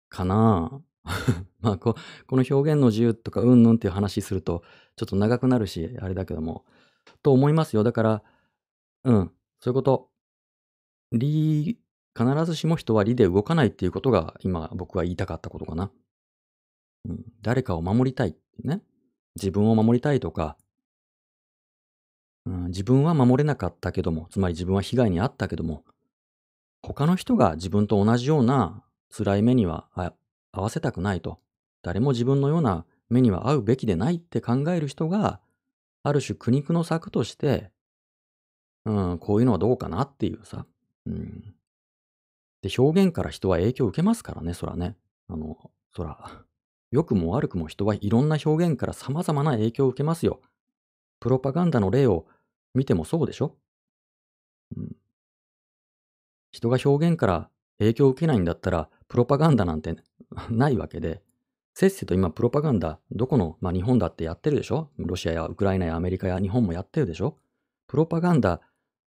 [0.09, 0.81] かなあ
[1.61, 1.95] まあこ、
[2.27, 4.63] この表現の自由とかうんぬんっていう話すると、
[4.95, 6.65] ちょっと長くなるし、あれだけども、
[7.21, 7.83] と思いますよ。
[7.83, 8.23] だから、
[9.03, 10.09] うん、そういうこと。
[11.11, 11.79] 理、
[12.17, 15.91] 必ずしも人は理で動かないっていうことが今僕は言いたかったことかな。
[17.05, 18.35] うん、誰かを守りたい。
[18.63, 18.81] ね。
[19.35, 20.57] 自分を守りたいとか、
[22.45, 25.83] うん、自分は守れなかったけども、つまり自分は被害に遭ったけども、
[26.93, 29.89] 他の人が自分と同じような辛い目には
[30.51, 31.39] 合わせたくないと。
[31.81, 35.39] 誰も自分のような目には合うべきでないって考える人が、
[36.03, 37.71] ある種苦肉の策として、
[38.85, 40.67] うん、こういうのはどうかなっていうさ。
[41.07, 41.55] うん。
[42.61, 44.95] で、表現から人は影響を受けますからね、そらね。
[45.27, 46.45] あの、そら。
[46.91, 50.39] 良くも悪くも人はいろんな表現から様々な影響を受けますよ。
[51.19, 52.27] プロパガンダの例を
[52.75, 53.57] 見てもそうでしょ？
[54.77, 54.95] うん。
[56.55, 57.49] 人が表現から
[57.79, 59.97] 影響を受けないんだったら、プロパガンダなんて
[60.49, 61.21] ないわけで、
[61.73, 64.89] せっせと今、プロパガンダ、どこの、まあ日本だってやってるでしょ？
[64.95, 67.37] ロシアやウクライナやアメリカや日本もやってるでしょ？
[67.87, 68.61] プロパガンダ、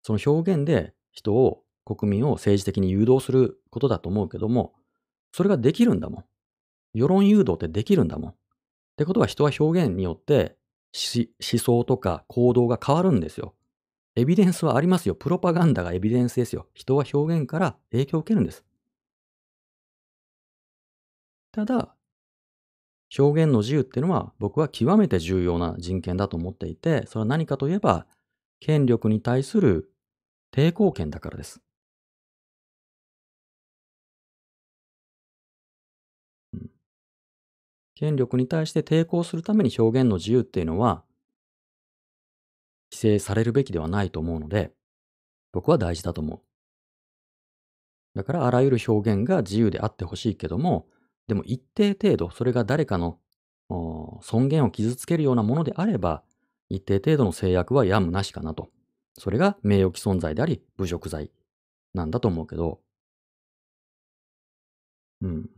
[0.04, 4.74] その表現で人を、国民を政治的に誘導することだと思うけども、
[5.32, 6.26] それができるんだもん。
[6.94, 8.32] 世論誘導ってできるんだもん。
[8.32, 8.36] っ
[8.98, 10.58] てことは人は表現によって
[10.94, 13.56] 思想とか行動が変わるんですよ。
[14.20, 15.16] エビデンスはありますよ。
[15.16, 16.68] プロパガンダがエビデンスですよ。
[16.74, 18.66] 人は表現から影響を受けるんです。
[21.52, 21.96] ただ、
[23.18, 28.06] 表現の自由っていうのは僕は極めて重要な人権だと思っていて、それは何かといえば、
[28.60, 29.92] 権力に対する
[30.54, 31.62] 抵抗権だからです。
[37.96, 41.04] 権力に対して抵抗するために表現の自由っていうのは、
[42.92, 44.72] 規制されるべきではないと思うので、
[45.54, 46.42] 僕は大事だと思う。
[48.16, 50.88] だからあらゆる表現が自由であってほしいけども、
[51.28, 53.20] でも一定程度それが誰かの
[54.22, 56.24] 尊厳を傷つけるようなものであれば、
[56.70, 58.70] 一定程度の制約はやむなしかなと。
[59.18, 61.32] それが名誉毀損罪であり、侮辱罪
[61.94, 62.80] なんだと思うけど、
[65.22, 65.50] うん。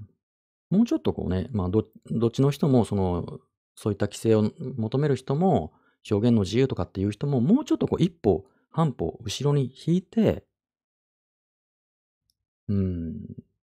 [0.70, 3.40] もうちょっとこうね、まあど、どっちの人も、その、
[3.76, 5.74] そういった規制を求める人も、
[6.10, 10.44] 表現の自由とかっていう人も、もうちょっとこう一歩、半歩、後ろに引いて、
[12.70, 13.20] うん、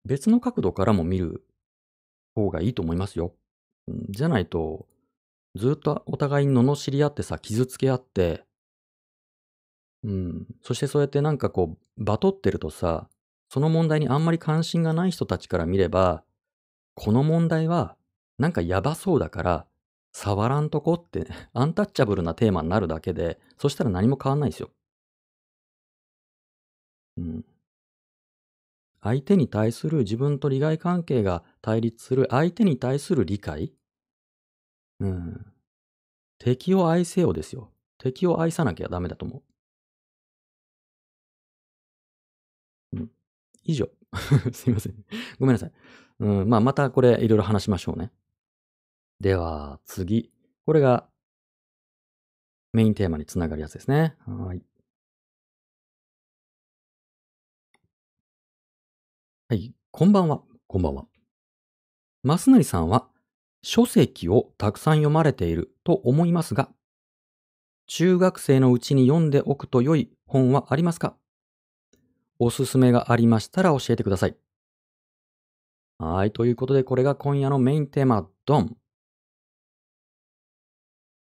[0.05, 1.43] 別の角度からも見る
[2.35, 3.33] 方がいいと思いますよ。
[4.09, 4.87] じゃないと、
[5.55, 8.45] ずっとお互いに罵り合ってさ、傷つけ合って、
[10.03, 10.47] うん。
[10.61, 13.07] そしてそうやってなんかこう、バトってるとさ、
[13.49, 16.23] その問題にあんまり関心がない人たちから見れば、
[16.95, 17.95] この問題は
[18.37, 19.67] なんかやばそうだから、
[20.13, 24.71] 触らんとこって、ね、 アンタッチャブルなテーマになるだけで、そしたら何も変わんないですよ。
[27.17, 27.45] うん。
[29.01, 33.71] 相手に対する自分と利害関係が対立する相手に対する理解？
[34.99, 35.53] うん。
[36.39, 37.71] 敵を愛せよですよ。
[37.99, 39.43] 敵を愛さなきゃダメだと思
[42.93, 42.97] う。
[42.97, 43.11] うん。
[43.63, 43.89] 以上。
[44.53, 44.95] すいません。
[45.39, 45.71] ごめんなさい。
[46.19, 48.11] うん、まあ、またこれいろいろ話しましょうね。
[49.23, 50.33] では、次。
[50.65, 51.07] これが
[52.73, 54.17] メインテーマにつながるやつですね。
[54.27, 54.61] はい。
[59.47, 59.73] はい。
[59.91, 60.41] こんばんは。
[60.67, 61.05] こんばんは。
[62.25, 63.07] 増成さんは
[63.61, 66.67] 書籍をたくさん読まれていると思いますが、
[67.87, 71.15] 中学生のうちに読んでおくと良い本はありますか？
[72.39, 74.35] おすすめがありましたら教えてください。
[75.97, 76.33] はい。
[76.33, 78.75] ということで、これが今夜のメインテーマ、ドン。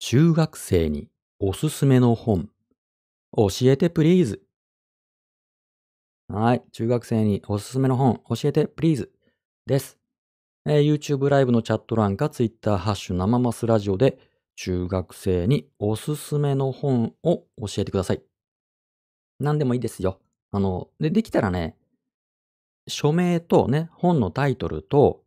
[0.04, 2.48] 中学生におすすめの本。
[3.36, 4.42] 教えてプリーズ。
[6.26, 6.62] はい。
[6.72, 8.20] 中学生におすすめの本。
[8.28, 9.12] 教えてプリーズ。
[9.64, 10.00] です。
[10.66, 14.18] えー、YouTube ライブのチャット欄か Twitter ハッシュ生マスラジオで
[14.56, 18.22] 中学生におすすめの本を教えてください。
[19.38, 20.18] 何でもいいですよ。
[20.50, 21.76] あの、で、できたらね、
[22.88, 25.22] 署名とね、本のタイトルと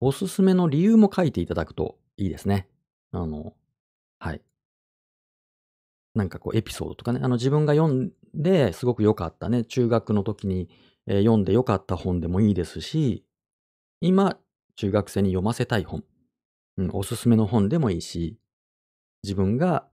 [0.00, 2.68] おすすめの理由も書いていただくといいですね。
[3.10, 3.54] あの、
[4.18, 4.42] はい。
[6.14, 10.68] なんかこうエピソードとかね、あの自分が読んですごく良かったね、中学の時に、
[11.06, 13.24] えー、読んで良かった本でもいいですし、
[14.00, 14.38] 今
[14.76, 16.04] 中学生に読ませたい本、
[16.76, 18.38] うん、おすすめの本でもいいし、
[19.24, 19.88] 自分が、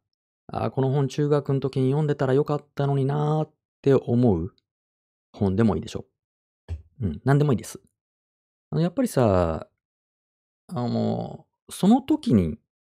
[0.47, 4.53] あこの本中学の時に読んでたらよかったのになーって思う
[5.33, 6.05] 本でもいいでしょ
[7.01, 7.05] う。
[7.05, 7.79] うん、何でもいいです。
[8.69, 9.67] あのやっぱりさ、
[10.67, 12.57] あの、その時に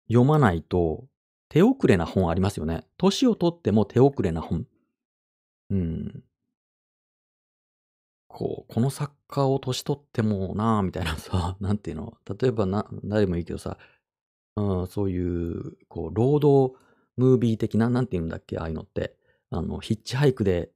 [0.07, 1.07] 読まないと
[1.49, 2.85] 手遅れな本ありますよね。
[2.97, 4.65] 年をとっても手遅れな本。
[5.69, 6.23] うん。
[8.27, 13.77] こう、この作家を年取ってもなぁ、みたいなさ、 なんていうの、例えばな、誰でもいいけどさ、
[14.57, 16.75] うん、そういう、こう、労働
[17.17, 19.17] ムービー的な、なんていうんだっけ、ああいうのって、
[19.51, 20.71] あの、ヒッチハイクで、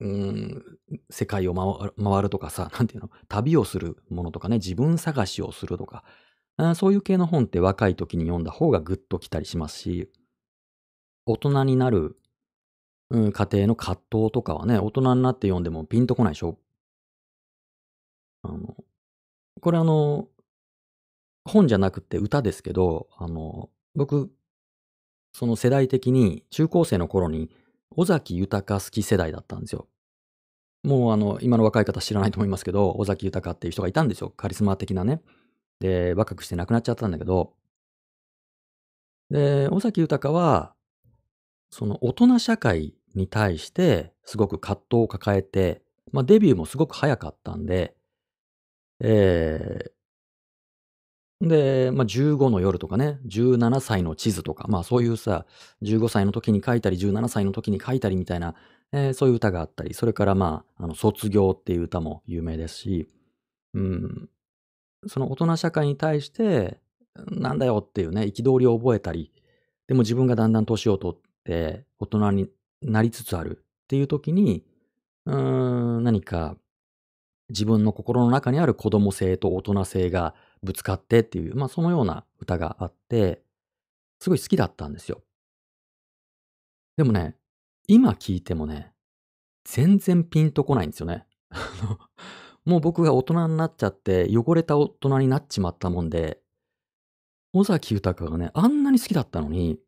[0.00, 0.78] うん、
[1.10, 6.04] 世界を回るとかさ、なんていうの、旅をするものとかね、自分探しをするとか、
[6.68, 10.10] あそういう系の本って若い時に読んだ方がグッときたりしますし、
[11.24, 12.16] 大人になる、
[13.10, 16.58] うん、家庭の葛藤とかはね、大人になって読んでもピンとこないでしょ
[18.42, 18.76] あの、
[19.60, 20.28] これあの、
[21.44, 24.30] 本じゃなくて歌ですけど、あの、僕、
[25.32, 27.50] その世代的に中高生の頃に
[27.96, 29.88] 尾崎豊好き世代だったんですよ。
[30.82, 34.30] もうあの、今の若い方知らないと思いますけど、尾崎豊っていう人がいたんですよ。
[34.30, 35.22] カリスマ的なね。
[35.80, 37.54] で、若くして亡くなっちゃったんだけど、
[39.30, 40.74] で、尾崎豊は、
[41.70, 47.94] その大人社会に対してすごく葛藤を抱えて、まあデビューもすごく早かったんで、
[49.00, 55.46] えー、で、まあ、15の夜とかね、17歳の地図とか、まあそういうさ、
[55.82, 58.54] 15歳の時に書いたり、17歳の時に書いたりみたいな、
[58.92, 63.08] えーそういう歌があったり、それからまあ、あの、卒業っていう歌も有名ですし、
[63.74, 64.28] うん、
[65.06, 66.80] その大人社会に対して、
[67.26, 69.32] なんだよっていうね、憤りを覚えたり、
[69.88, 72.48] でも自分がだんだん年を取って大人に
[72.82, 74.64] なりつつあるっていう時に、
[75.26, 76.56] うーん、何か
[77.50, 83.42] 自分の心の中にある子供性と大人性がぶつかってっていう、まあそのような歌があって、
[84.20, 85.22] すごい好きだったんですよ。
[86.96, 87.36] でもね、
[87.88, 88.92] 今聞いてもね、
[89.64, 91.26] 全然ピンとこないんですよね。
[92.64, 96.40] もう僕が大人になっちゃって、汚れた大人になっちまったもんで、
[97.52, 99.78] 尾崎豊がね、あんなに好きだったのに、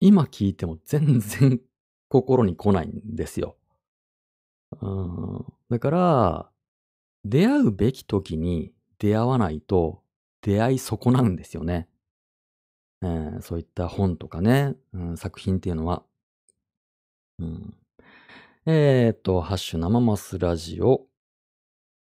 [0.00, 1.60] 今聞いても全然
[2.08, 3.56] 心に来ないんですよ。
[4.80, 6.50] うん、だから、
[7.24, 10.02] 出会うべき時に出会わないと
[10.42, 11.88] 出会い損なうんですよね。
[13.02, 16.04] えーそういった本とかね、うん、作品っていうのは。
[17.38, 17.74] うん、
[18.66, 21.07] えーっと、ハッシュ生マスラジオ。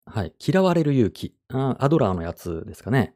[0.06, 0.34] はい。
[0.46, 1.36] 嫌われる勇気。
[1.50, 3.16] アドラーのやつですかね。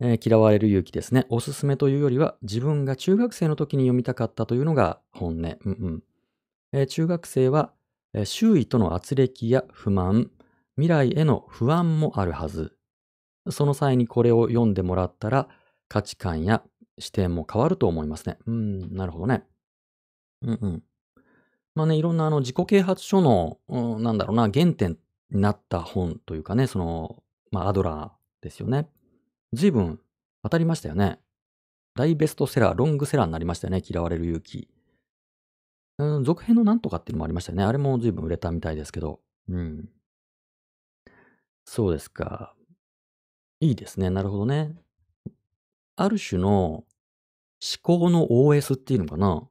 [0.00, 1.26] えー嫌われる勇気ですね。
[1.28, 5.40] おすすめというよりは、自分が中学生の時に読みたかったというのが本音。
[5.40, 6.02] うんうん
[6.72, 7.72] えー中学生は、
[8.14, 10.30] えー周囲との圧力や不満、
[10.76, 12.76] 未来への不安もあるはず。
[13.50, 15.48] その際にこれを読んでもらったら、
[15.88, 16.62] 価値観や
[16.98, 18.38] 視点も変わると思いますね。
[18.46, 19.44] うん、なるほどね。
[20.42, 20.82] うんうん。
[21.74, 24.98] まあね、いろんなあの自己啓発書の、うんなんだろうな、原点
[25.30, 28.88] になった本というかね、その、まあアドラーですよね。
[29.52, 30.00] 随分
[30.42, 31.18] 当たりましたよね。
[31.94, 33.82] 大ベストセラー、ロングセラーになりましたよね。
[33.84, 34.68] 嫌われる勇気。
[35.98, 37.64] うん、続編のなんとかっていうのもありましたよね。
[37.64, 39.20] あれも随分売れたみたいですけど。
[39.48, 39.88] うん。
[41.64, 42.54] そうですか。
[43.60, 44.10] いいですね。
[44.10, 44.76] なるほどね。
[45.96, 46.86] ある種の思
[47.82, 49.48] 考の OS っていうのかな。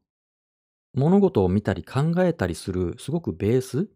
[0.94, 3.90] 物事を見たり考えたりする、すごくベース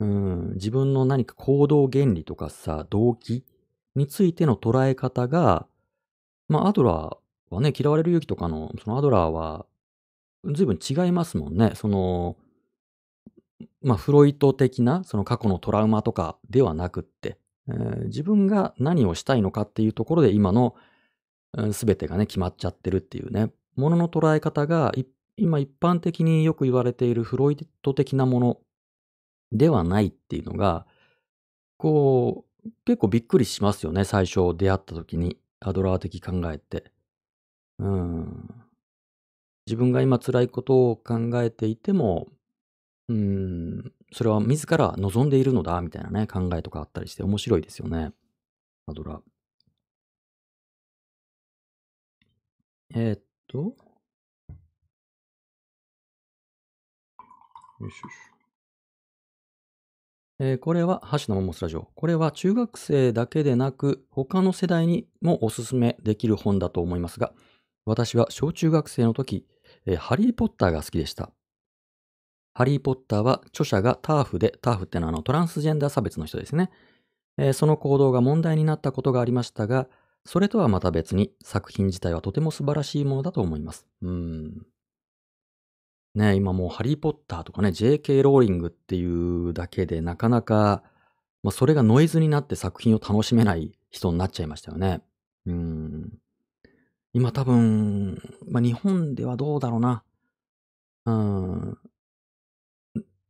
[0.00, 3.44] うん、自分の何か行動原理とかさ、動機
[3.96, 5.66] についての捉え方が、
[6.48, 9.66] まあ、アドラーはね、嫌われる勇気とかの、そのアドラーは、
[10.44, 11.72] 随分違いますもんね。
[11.74, 12.36] その、
[13.82, 17.38] まあ、フロイト的な、その過去のトラウマとかではなくって、
[17.68, 20.74] えー自分が何をしたいのかっていうところで今の
[21.72, 24.92] すべてがね、決まっちゃってるっていうね、ものの捉え方が、
[25.36, 28.60] 今一般的によく言われているフロイト的なもの
[29.52, 30.86] ではないっていうのが、
[31.78, 35.38] こう、結構びっくりしますよね、最初出会った時に。
[35.60, 36.92] アドラー的考えて。
[37.78, 38.64] うん。
[39.66, 42.28] 自分が今辛いことを考えていても、
[43.08, 48.12] うん、それは自ら望んでいるのだ、みたいなね、考えとかあったりして面白いですよね。
[48.86, 49.22] アドラー。
[52.94, 53.58] えーっと。
[53.58, 53.74] よ
[57.90, 58.37] しよし。
[60.40, 61.88] えーこれは、ハッシュのモモスラジオ。
[61.96, 67.32] これは中学生だけでなく、他の世代にもおすすめできる本だと思いますが、
[67.84, 69.46] 私は小中学生の時、
[69.84, 71.32] えーハリー・ポッターが好きでした。
[72.54, 76.70] ハリー・ポッターは著者がターフで、ターフってのはあのトランスジェンダー差別の人ですね。
[77.36, 79.88] えーその行動が問題になったことがありましたが、
[80.24, 83.86] それとはまた別に作品自体はとても素晴らしいものだと思います。
[84.02, 84.66] うん。
[86.14, 90.82] ね今もうハリー・ポッターとかね、JK ローリングっていうだけでなかなか、
[91.42, 95.02] まあ、それがノイズになって作品を楽しめない人になっちゃいましたよね。
[95.46, 96.18] うん。
[97.12, 100.02] 今多分、まあ、日本ではどうだろうな。
[101.06, 101.78] うん。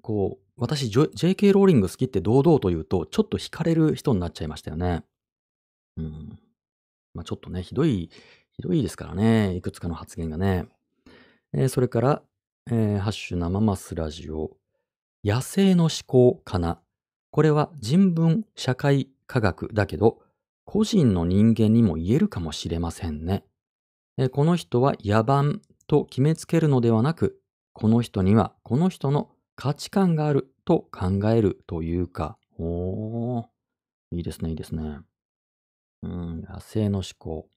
[0.02, 5.04] こう、私、JK ローリング好きって堂々と言うと、ちょっと惹かれる人になっちゃいましたよね。
[5.96, 6.38] うん。
[7.14, 8.10] まあ、ちょっとね、ひどい、
[8.52, 9.54] ひどいですからね。
[9.54, 10.66] いくつかの発言がね。
[11.52, 12.22] えーそれから、
[12.70, 14.50] えーハッシュ生マスラジオ。
[15.24, 16.82] 野生の思考かな。
[17.30, 20.18] これは人文社会科学だけど、
[20.66, 23.44] 個人の人間にも言えるかもしれませんね。
[24.18, 27.40] えこの人は野蛮と決めつけるのではなく、
[27.72, 33.46] この人にはこの人の価値観があると考えるというか、おー、
[34.12, 35.00] いいですね、いいですね。
[36.02, 37.48] うん、野生の思考。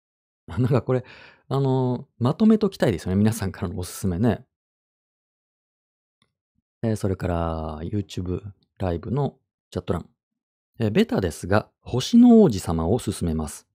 [0.48, 1.04] なんかこれ、
[1.48, 3.16] あの、まとめときたいですよね。
[3.16, 4.44] 皆さんからのおすすめね。
[6.82, 8.42] えーそれから、YouTube
[8.78, 9.36] ライブの
[9.70, 10.06] チャット欄。
[10.78, 13.66] えーベタですが、星の王子様を勧めます。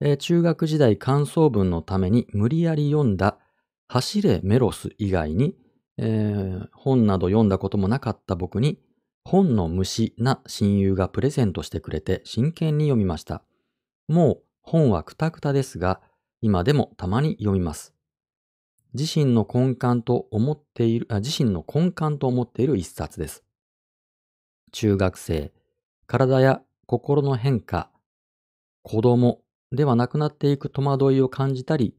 [0.00, 3.38] えー中学時代感想文のために無理やり読んだ
[3.86, 5.56] 走れメロス以外に、
[5.98, 8.80] えー本など読んだこともなかった僕に、
[9.24, 13.44] 本の虫な親友がプレゼントしてくれて真剣に読みました。
[14.08, 16.00] もう本はくたくたですが、
[16.40, 17.94] 今でもたまに読みます。
[18.94, 23.44] 自身の根幹と思っている、あ自身の根幹と思っている一冊です。
[24.72, 25.52] 中学生、
[26.06, 27.90] 体や心の変化、
[28.82, 29.42] 子供
[29.72, 31.94] ではなくなっていく戸惑いを感じたり、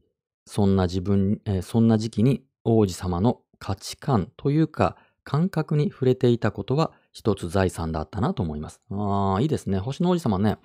[0.46, 8.80] そんな自分、えそんな時期に王子様の価値観というか感覚に触れていたことは一つ財産だったなと思います。
[8.90, 9.78] ああ、いいですね。
[9.78, 10.58] 星の王子様ね。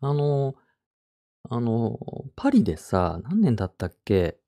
[0.00, 0.54] あの、
[1.50, 1.98] あの、
[2.36, 4.38] パリでさ、何年だったっけ？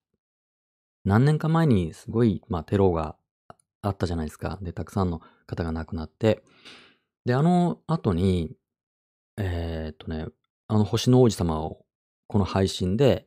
[1.05, 3.17] 何年か前にすごい、まあ、テロが
[3.83, 4.59] あったじゃないですか。
[4.63, 6.43] で、たくさんの方が亡くなって。
[7.25, 8.57] で、あの後に、
[9.37, 10.27] えーっとね、
[10.69, 11.85] あの星の王子様を
[12.27, 13.27] この配信で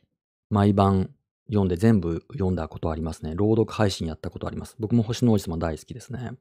[0.49, 1.11] 毎晩
[1.47, 3.33] 読んで全部読んだことありますね。
[3.35, 4.75] 朗読配信やったことあります。
[4.79, 6.31] 僕も星の王子様大好きですね。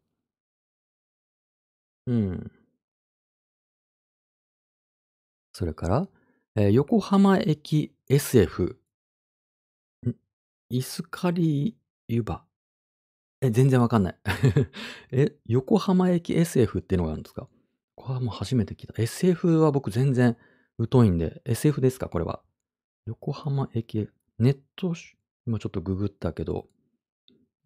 [2.06, 2.50] うん。
[5.52, 6.08] それから、
[6.56, 8.78] えー横浜駅 SF。
[10.68, 11.76] イスカリ
[12.08, 12.44] ユバ？
[13.40, 14.16] え、全然わかんない。
[15.12, 17.48] え、横浜駅 SF っていうのがあるんですか？
[17.94, 19.00] これはもう初めて聞いた。
[19.00, 20.36] SF は僕全然
[20.90, 22.08] 疎いんで、SF ですか？
[22.08, 22.42] これは。
[23.06, 24.94] 横浜駅、ネット、
[25.46, 26.68] 今ちょっとググったけど、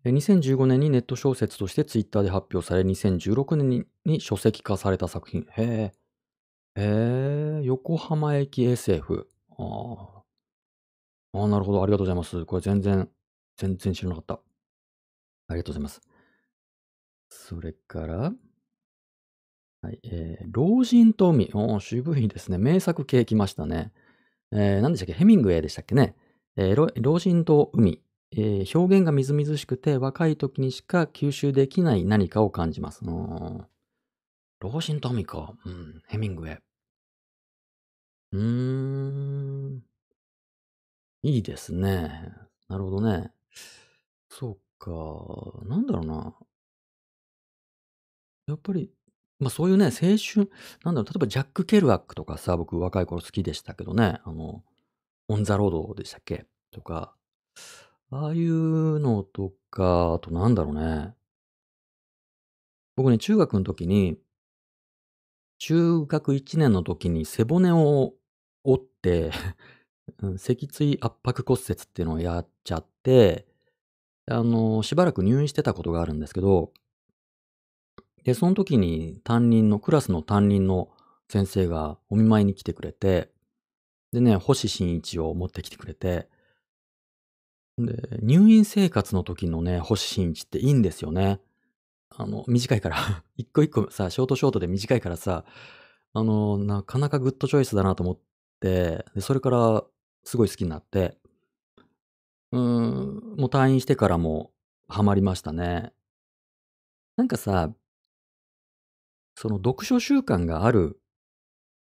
[0.05, 5.47] 2015年にネット小説としてツイッターで発表され、2016年に書籍化された作品。
[5.57, 5.93] へえ。
[6.77, 9.29] へえ、横浜駅 SF。
[9.51, 10.20] ああ。
[11.33, 11.83] ああ、なるほど。
[11.83, 12.45] ありがとうございます。
[12.45, 13.09] これ全然、
[13.57, 14.35] 全然知らなかった。
[15.49, 16.01] ありがとうございます。
[17.29, 18.33] それから、
[19.83, 21.51] はい、えー、老人と海。
[21.55, 22.59] おー渋いですね。
[22.59, 23.93] 名作系来ましたね。
[24.53, 25.13] えー、何でしたっけ？
[25.13, 26.17] ヘミングウェイでしたっけね。
[26.57, 28.03] えー老人と海、
[28.33, 33.05] えー表現がみずみずしくて若い時にしか吸収できない何かを感じます。
[33.05, 35.55] 老人と海か。
[35.65, 36.59] うん、ヘミングウェイ。
[38.33, 38.41] うー
[39.77, 39.83] ん。
[41.23, 42.33] いいですね。
[42.69, 43.33] なるほどね。
[44.31, 44.91] そうか。
[45.67, 46.35] なんだろうな。
[48.47, 48.91] やっぱり、
[49.39, 50.51] まあそういうね、青春、
[50.85, 54.63] なんだろう、例えばジャック・ケルアックとかさ、僕若い頃好きでしたけどね、あの、
[55.29, 56.47] オン・ザ・ロードでしたっけ？
[56.73, 57.15] とか、
[58.11, 61.15] ああいうのとか、あとなんだろうね。
[62.97, 64.19] 僕ね、中学の時に、
[65.59, 68.15] 中学1年の時に背骨を
[68.65, 69.31] 折って、
[70.23, 73.47] うん脊椎圧迫骨折っていうのをやっちゃって、
[74.27, 76.73] あの、しばらく入院してたことがあるんですけど、
[78.25, 80.91] で、その時に担任の、クラスの担任の
[81.29, 83.31] 先生がお見舞いに来てくれて、
[84.13, 86.29] でね、星新一を持ってきてくれて、
[87.79, 91.41] で、入院生活の時のね、星新一っていいんですよね。
[92.11, 92.97] あの、短いから、
[93.37, 95.45] 一個一個さ、ショートショートで短いからさ、
[96.13, 98.19] あの、なかなかグッドチョイスだなと思っ
[98.61, 99.85] て、で、それから
[100.25, 101.17] すごい好きになって、
[102.53, 104.53] うーん、もう退院してからも
[104.89, 105.93] ハマりましたね。
[107.17, 107.71] なんかさ、
[109.35, 111.01] その読書習慣がある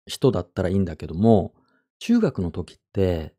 [0.06, 1.54] 人だったらいいんだけども、
[1.98, 3.34] 中学の時って、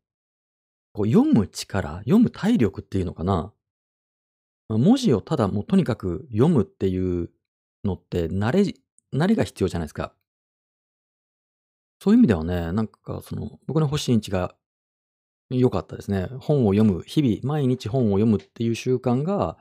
[0.93, 3.53] こう読む力、読む体力っていうのかな。
[4.69, 7.29] 文字をただもうとにかく読むっていう
[7.83, 8.73] のって慣れ、
[9.13, 10.13] 慣れが必要じゃないですか。
[12.01, 14.55] そういう意味ではね、なんかその、僕の星新一が
[15.49, 16.27] 良かったですね。
[16.39, 19.57] 本を読む、日々、毎日本を読むっていう習慣が、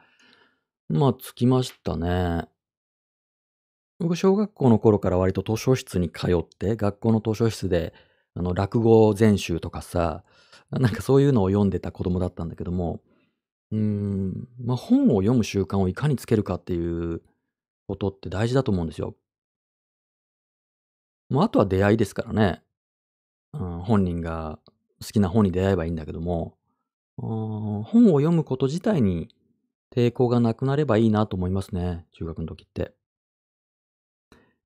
[0.88, 2.46] まあ、つきましたね。
[4.00, 7.94] 僕、小学校の頃から割と図書室に通って、学校の図書室で、
[8.34, 10.24] あの、落語全集とかさ、
[10.70, 13.00] なんかそういうのを読んでた子供だったんだけども、
[13.72, 17.22] うーん、まあ、本を読む習慣をいかにつけるかっていう
[17.88, 19.14] ことって大事だと思うんですよ。
[21.28, 22.62] まあ、あとは出会いですからね。
[23.52, 24.58] うん、本人が
[25.04, 26.56] 好きな本に出会えばいいんだけども、
[27.16, 29.28] 本を読むこと自体に
[29.94, 32.06] 抵抗がなくなればいいなと思いますね。
[32.12, 32.92] 中学の時って。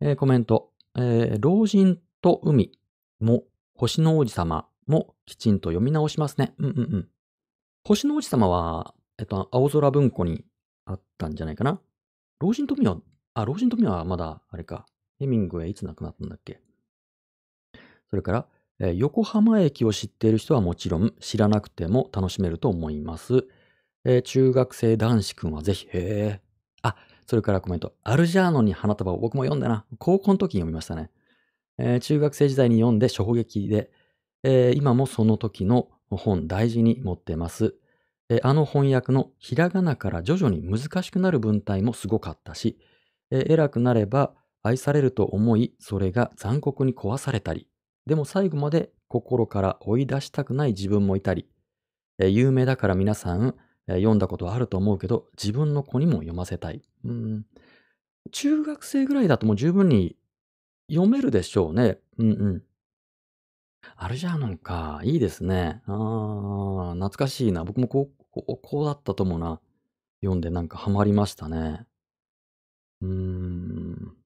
[0.01, 0.71] えーコメント。
[0.97, 2.79] えー老人と海
[3.21, 3.45] も
[3.75, 6.55] 星の王子様もきちんと読み直しますね。
[6.59, 7.09] うんうんうん。
[7.85, 10.45] 星の王子様は、えっと、青空文庫に
[10.85, 11.81] あったんじゃないかな。
[12.41, 12.99] 老人と海は、
[13.35, 14.87] あ、老人と海はまだ、あれか。
[15.19, 16.61] ヘミングウェイいつ亡くなったんだっけ。
[18.11, 18.47] それから、
[18.81, 23.47] えー横浜駅を知っている人はもちろん知らなくても楽しめると思います。
[24.05, 26.41] えー中学生男子くんはぜひ、へえ。
[26.83, 26.97] あ、
[27.27, 27.95] それからコメント。
[28.05, 29.85] アルジャーノに花束を僕も読んだな。
[29.99, 31.11] 高校の時に読みましたね。
[31.79, 33.91] えー中学生時代に読んで衝撃で、
[34.43, 37.75] えー今もその時の本大事に持ってます。
[38.29, 42.79] えーあの翻訳のひらがなから徐々に難しくなる文体もすごかったし、
[43.31, 47.69] えー偉くなれば愛されると思い、それが残酷に壊されたり、
[48.07, 51.47] でも最後まで心から追い出したくない自分もいたり、
[52.19, 53.55] えー有名だから皆さん、
[53.89, 56.83] えー読んだことはあると思うけど、自分の子にも読ませたい。
[57.05, 57.47] うん。
[58.33, 60.17] 中学生ぐらいだともう十分に
[60.91, 61.99] 読めるでしょうね。
[62.19, 62.63] うんうん。
[63.97, 65.01] アルジャーノンか。
[65.05, 65.83] いいですね。
[65.87, 67.65] ああ、懐かしいな。
[67.65, 69.61] 僕も高校、こうだったと思うな。
[70.23, 71.87] 読んでなんかハマりましたね。
[73.01, 74.17] うーん。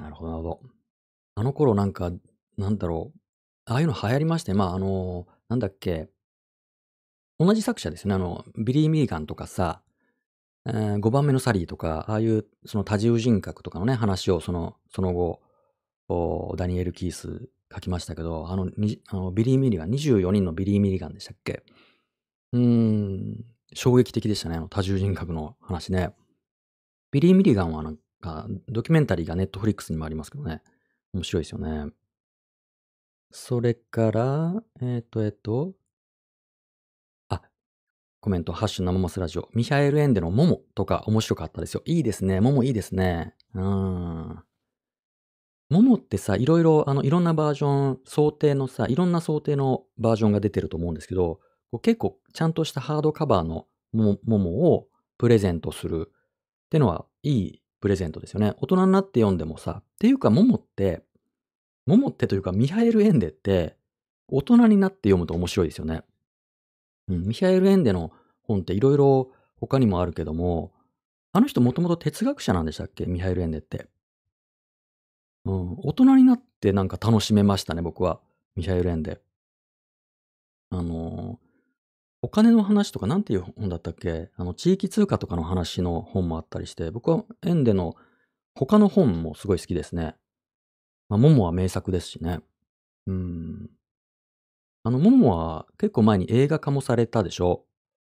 [0.00, 0.60] なるほど、なるほど。
[1.36, 2.10] あの頃なんか、
[2.56, 3.20] なんだろう。
[3.66, 6.08] ああいうの流行りまして、まあ、あの、なんだっけ。
[7.38, 8.14] 同じ作者ですね。
[8.14, 9.82] あの、ビリー・ミーガンとかさ、
[10.66, 15.40] えー、5番目のサリーとか、ああいうその多重人格とかのね、話をその、その後、
[16.56, 18.68] ダニエル・キイス書きましたけど、あの、
[19.08, 21.62] あのビリー・ミリガン、24人のビリー・ミリガンでしたっけ
[22.52, 23.44] うーん、
[23.74, 26.10] 衝撃的でしたね、あの多重人格の話ね。
[27.12, 27.82] ビリー・ミリガンは
[28.22, 30.62] なんか、ドキュメンタリーがネットフリックスにもありますけどね。
[31.12, 31.92] 面白いですよね。
[33.30, 35.74] それから、えっ、と、えっ、と、
[37.28, 37.42] あ、
[38.20, 39.48] コメント、ハッシュ生マスラジオ。
[39.54, 41.82] ミハエル・エンデのモモとか面白かったですよ。
[41.86, 42.40] いいですね。
[42.40, 43.34] モモいいですね。
[43.54, 44.42] うん。
[45.70, 51.40] モモってさ、いろいろ、あの、いろんなバージョン、想定のさ、いろんな想定のバージョンが出てると思うんですけど、
[51.70, 54.88] こう結構ちゃんとしたハードカバーのモモを
[55.18, 58.54] プレゼントするってのはいいプレゼントですよね。
[58.60, 61.02] 大人になって読んでもさ、っていうかモモって、
[61.86, 63.76] モモってというかミハエル・エンデって
[64.28, 66.02] 大人になって読むと面白いですよね。
[67.08, 68.12] うん、ミハエル・エンデの
[68.42, 70.72] 本っていろいろ他にもあるけども、
[71.32, 73.06] あの人もともと哲学者なんでしたっけ？
[73.06, 73.88] ミハエル・エンデって。
[75.46, 78.20] うん、大人になってなんか楽しめましたね、僕は。
[78.56, 79.20] ミハエル・エンデ。
[80.70, 81.49] あのー
[82.22, 84.30] お金の話とかなんていう本だったっけ？
[84.36, 87.96] あの、地域通貨とかの話の本もあったりして、僕はエンデの
[88.54, 90.16] 他の本もすごい好きですね。
[91.08, 92.40] まあ、モモは名作ですしね。
[93.06, 93.70] うん。
[94.82, 97.64] あの、モモは結構前に映画化もされたでしょ？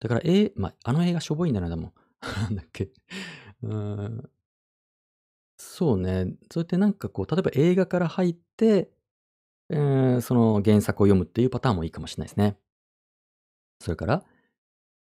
[0.00, 1.92] だから、えまあ、あの映画しょぼいんだよな、でも。
[2.20, 2.90] なんだっけ？
[3.62, 4.30] うん。
[5.58, 6.34] そうね。
[6.50, 8.90] そうやってなんかこう、例えば映画から入って、
[9.70, 12.58] えーその原作を読むっていうパターンもいいかもしれないですね。
[13.82, 14.24] それから、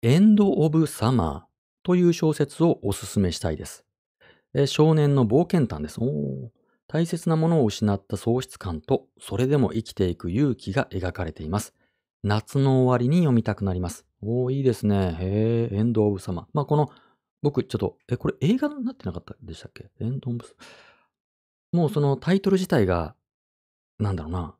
[0.02, 3.84] エンド・オブ・サマーという小説をおすすめしたいです。
[4.66, 6.00] 少年の冒険譚です。
[6.88, 11.74] 大切なものを失った喪失感と、それでも生きていく勇気が描かれています。
[12.22, 14.04] 夏の終わりに読みたくなります。
[14.20, 15.16] おーいいですね。
[15.18, 16.46] へえ、エンド・オブ・サマー。
[16.52, 16.90] まあ、この、
[17.42, 19.90] 僕、ちょっと、え、これ映画になってなかったでしたっけ？
[20.00, 20.44] エンド・オブ・
[21.72, 23.16] もうそのタイトル自体が、
[23.98, 24.54] なんだろうな。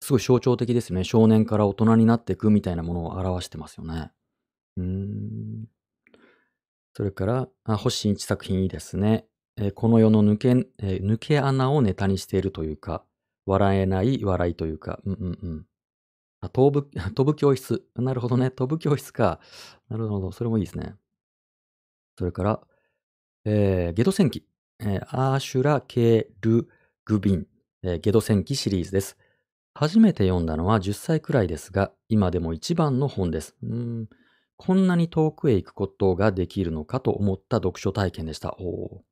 [0.00, 1.04] すごい象徴的ですね。
[1.04, 4.10] 少年から大人になっていくみたいなものを表してますよね。
[4.76, 5.66] うーん。
[6.94, 9.26] それから、あ星新一作品いいですね。
[9.58, 10.48] えーこの世の抜け、
[10.78, 13.04] えー抜け穴をネタにしているというか、
[13.46, 15.66] 笑えない笑いというか、うんうんうん。
[16.40, 17.84] あ、飛ぶ、 飛ぶ教室。
[17.96, 18.50] なるほどね。
[18.50, 19.40] 飛ぶ教室か。
[19.88, 20.32] なるほど。
[20.32, 20.94] それもいいですね。
[22.18, 22.66] それから、
[23.44, 24.46] えーゲド戦記。
[24.80, 26.68] えーアーシュラ・ケル・
[27.04, 27.46] グビン、
[27.82, 29.16] えーゲド戦記シリーズです。
[29.78, 33.54] 初めて読んだのは10歳くらいですが、今でも一番の本です。
[33.62, 34.08] うん
[34.56, 38.56] こんなに遠くへ行くことができるのかと思った読書体験でした。
[38.58, 39.02] お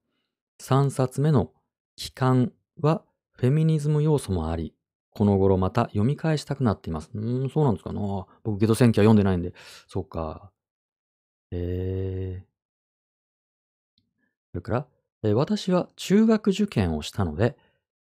[0.62, 1.52] 3冊目の
[1.96, 3.02] 帰還は
[3.36, 4.74] フェミニズム要素もあり、
[5.10, 7.10] この頃また読み返したくなっています。
[7.14, 8.00] うん、そうなんですかな。
[8.42, 9.52] 僕、ゲド戦記は読んでないんで。
[9.86, 10.50] そうか。
[11.50, 12.46] えー。
[14.52, 14.86] それから、
[15.24, 17.54] えー私は中学受験をしたので、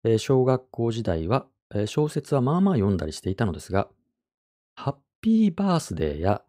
[0.05, 1.45] えー小学校時代は、
[1.87, 3.87] 小説はまあまあ読んだりしていたのですが、
[4.75, 6.43] ハッピーバースデーや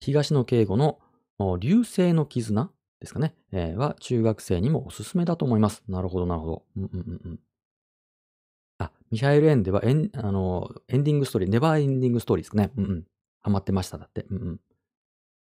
[0.00, 0.98] 東野圭吾の
[1.58, 2.70] 流星の絆
[3.00, 5.82] ですかね、えーは中学生にもおすすめだと思います。
[5.88, 6.62] なるほど、なるほど。
[6.76, 7.40] うんうんうん。
[8.78, 12.70] あ、ミハエル・エンデはエンあのエンディングストーリー、ネバーエンディングストーリーですかね。
[12.76, 13.04] うんうん。
[13.42, 14.26] ハマってました、だって。
[14.30, 14.60] うんうん。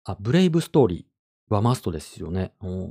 [0.06, 2.54] あ、ブレイブストーリーはマストですよね。
[2.62, 2.90] お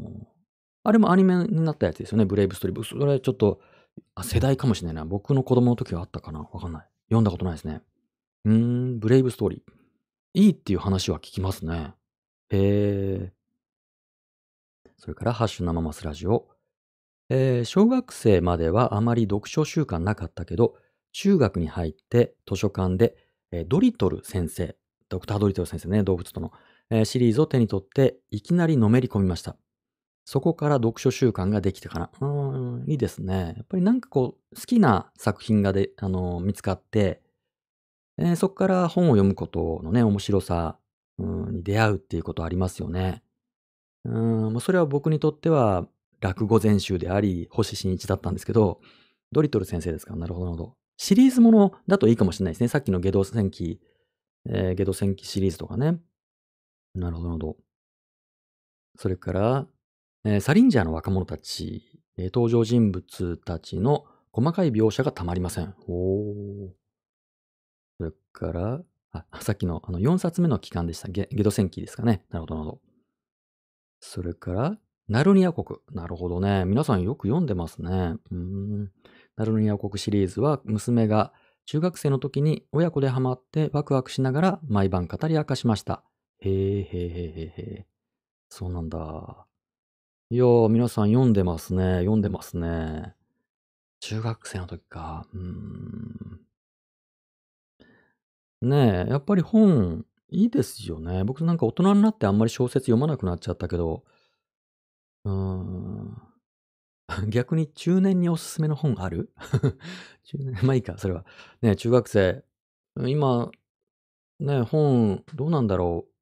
[0.84, 2.84] あれもアニメになったやつですよね、ブレイブストーリー。
[2.84, 3.60] それちょっと、
[4.14, 5.04] あ世代かもしれないな。
[5.04, 6.88] 僕の子供の時はあったかなわかんない。
[7.08, 7.82] 読んだことないですね。
[8.44, 8.54] うー
[8.96, 9.60] ん、ブレイブストーリー。
[10.34, 11.94] いいっていう話は聞きますね。
[12.50, 13.32] へえ。
[14.96, 16.48] それから、ハッシュ生マスラジオ。
[17.28, 20.76] えー小学生まではあまり読書習慣なかったけど、
[21.12, 23.16] 中学に入って図書館で、
[23.50, 24.76] えードリトル先生、
[25.08, 26.52] ドクタードリトル先生ね、動物との、
[26.90, 29.56] えーシリーズを手に取って、いきなりのめり込みました。
[30.24, 32.10] そこから読書習慣ができてかな。
[32.20, 33.54] うん、いいですね。
[33.56, 37.20] やっぱりなんかこう、好きな作品がで、あの見つかって、
[38.18, 40.78] えーそこから本を読むことのね、面白さ、
[41.18, 43.22] うんに出会うっていうことありますよね。
[44.04, 45.86] うん、それは僕にとっては
[46.20, 48.80] 落語全集であり、星新一だったんですけど、
[49.32, 50.76] ドリトル先生ですかなるほど、なるほど。
[50.96, 52.68] シリーズものだといいかもしれないですね。
[52.68, 53.80] さっきのゲド戦記、
[54.48, 55.98] えー、ゲド戦記シリーズとかね。
[56.94, 57.56] なるほど、なるほど。
[58.96, 59.66] それから、
[60.24, 61.82] えー、サリンジャーの若者たち、
[62.16, 65.74] えー、登場人物たちの細かい描写がたまりません。
[65.88, 66.70] お
[67.98, 68.80] それから、
[69.12, 71.08] あ、さっきのあの4冊目の期間でした。
[71.08, 72.24] ゲゲド戦記ですかね。
[72.30, 72.80] なるほど、なるほど。
[74.00, 74.78] それから、
[75.08, 75.78] ナルニア国。
[75.92, 76.64] なるほどね。
[76.64, 78.14] 皆さんよく読んでますね。
[78.30, 78.90] うん。
[79.36, 81.32] ナルニア国シリーズは娘が
[81.66, 86.02] 中学生の時に親子でハマってワクワクしながら毎晩語り明かしました。
[86.40, 87.86] へえ、へえ、へえ、へえ。
[88.48, 89.46] そうなんだ。
[90.32, 91.98] いやー、皆さん読んでますね。
[91.98, 93.14] 読んでますね。
[94.00, 95.26] 中学生の時か。
[95.34, 96.40] うん。
[98.62, 101.22] ねえ、やっぱり本、いいですよね。
[101.24, 104.04] 僕なんか大人になってあんまり小説読まなくなっちゃったけど、
[105.24, 106.22] うーん。
[107.28, 109.34] 逆に中年におすすめの本ある？
[110.24, 111.26] 中年、まあいいか、それは。
[111.60, 112.42] ね中学生。
[112.96, 113.50] 今、
[114.40, 116.12] ね本、どうなんだろう。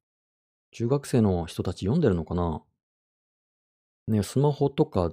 [0.71, 2.61] 中学生の人たち読んでるのかな？
[4.07, 5.11] ねスマホとか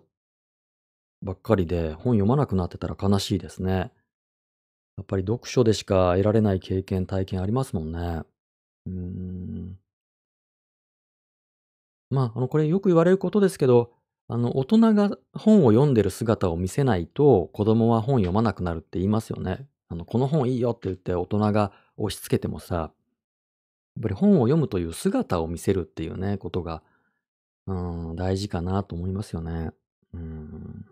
[1.23, 3.93] ばっかりで本読まなくなってたら悲しいですね。
[4.97, 7.99] やっぱり読書でしか得られない経験、体験ありますもんね。
[8.87, 9.79] うーん。
[12.11, 13.93] まあ、あの、これよく言われることですけど、
[14.29, 19.67] あの、大人が本を読んでる姿を見せないと、子供は本読まなくなるって言いますよね。
[19.89, 26.83] あの、この本いいよって言って大人が押し付けてもさ、やっぱり本を読むという姿を見せるっていうね、ことが、
[27.69, 29.73] うん、大事かなと思いますよね。
[30.15, 30.87] うん。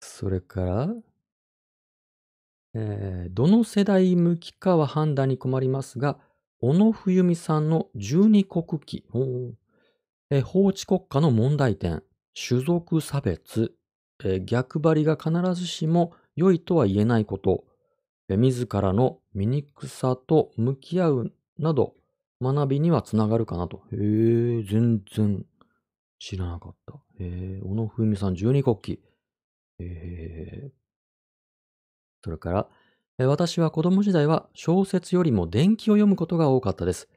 [0.00, 0.94] それから、
[2.74, 6.18] えー、どの世代向きかは判断に困りますが、
[6.60, 8.98] 小野冬美さんの十二国旗、
[10.30, 12.02] えー、法治国家の問題点、
[12.34, 13.72] 種族差別、
[14.24, 17.64] えー、逆張りが必ずしも良いとは言えないこと、
[18.28, 21.94] えー、自らの醜さと向き合うなど、
[22.42, 23.82] 学びにはつながるかなと。
[23.92, 25.44] へえ、全然
[26.18, 26.94] 知らなかった。
[27.18, 28.92] へえ、小野冬美さん十二国旗。
[28.92, 28.98] へ
[29.80, 30.72] え。
[32.24, 32.68] それから、
[33.18, 37.08] 私は子供時代は小説よりも伝記を読むことが多かったです。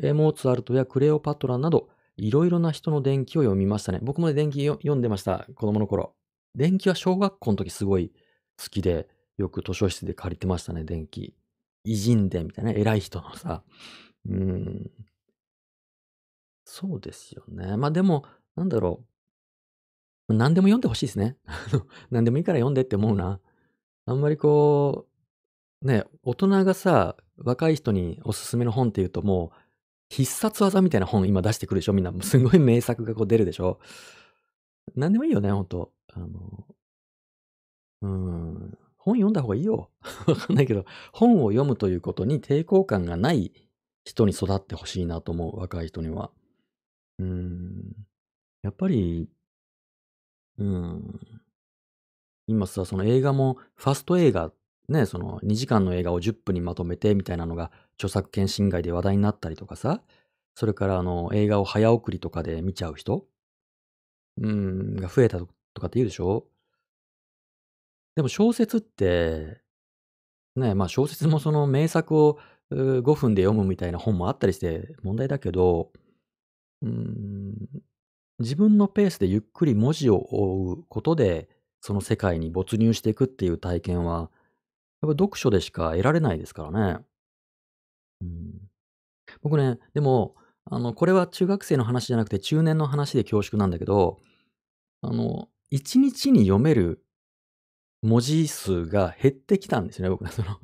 [0.00, 3.98] モーツァルトやクレオパトラなど、いろいろな人の伝記を読みましたね。
[4.02, 6.14] 僕も伝記読んでました、子供の頃。
[6.54, 8.12] 伝記は小学校の時すごい
[8.62, 11.34] 好きで、よく図書室で借りてましたね、伝記。
[11.84, 13.62] 偉人伝みたいな、偉い人のさ。
[14.28, 14.90] うん。
[16.64, 17.76] そうですよね。
[17.76, 18.24] まあでも、
[18.56, 19.04] なんだろ
[20.28, 20.34] う。
[20.34, 21.36] 何でも読んでほしいですね。
[22.10, 23.40] 何でもいいから読んでって思うな。
[24.04, 25.06] あんまりこ
[25.82, 29.58] う、ね、大人がさ、若い人におすすめの本って言うともう、
[30.10, 32.12] 必殺技みたいな本今出してくるでしょみんな。
[32.22, 33.80] すごい名作がこう出るでしょ
[34.96, 35.92] 何でもいいよね、ほんと。
[36.12, 36.66] あの、
[38.02, 39.90] うん、本読んだ方がいいよ。
[40.26, 43.52] わかんないけど、本を読むということに抵抗感がない
[44.08, 46.30] 人に育ってほしいなと思う、若い人には。
[47.18, 47.92] うん、
[48.62, 49.28] やっぱり、
[50.56, 51.20] うん、
[52.46, 54.50] 今さ、その映画も、ファスト映画、
[54.88, 60.00] ね、その2時間の映画を10分にまとめてみたいなのが著作権侵害で話題になったりとかさ、
[60.54, 63.26] それからあの映画を早送りとかで見ちゃう人、
[64.40, 66.46] うん、が増えたとかって言うでしょ。
[68.16, 69.60] でも小説って、
[70.56, 72.38] ね、まあ小説もその名作を
[72.70, 75.90] 5分で読むみたいな本もあったりして問題だけど、
[76.82, 77.54] うん、
[78.38, 81.48] 自分のペースでゆっくり文字を追うことで、
[81.80, 84.30] その世界に没入していくっていう体験は、
[85.02, 87.04] やっぱ読書でしか得られないですからね。
[88.20, 88.68] うん、
[89.42, 90.36] 僕ね、でも、
[90.66, 94.18] あの、これは中学生の話じゃなくて中年の話で恐縮なんだけど、
[95.02, 97.04] あの、一日に読める
[98.02, 100.30] 文字数が減ってきたんですよね、僕は。
[100.32, 100.58] その、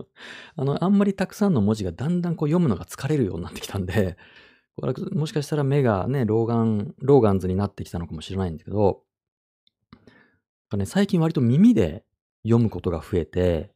[0.57, 4.17] あの、あんまりたくさんの文字がだんだんこう読むのが疲れるようになってきたんで、
[4.77, 9.03] これもしかしたら目がね、老眼、老眼図になってきたのかもしれないんだけど、
[10.77, 12.05] ね、最近割と耳で
[12.45, 13.73] 読むことが増えて、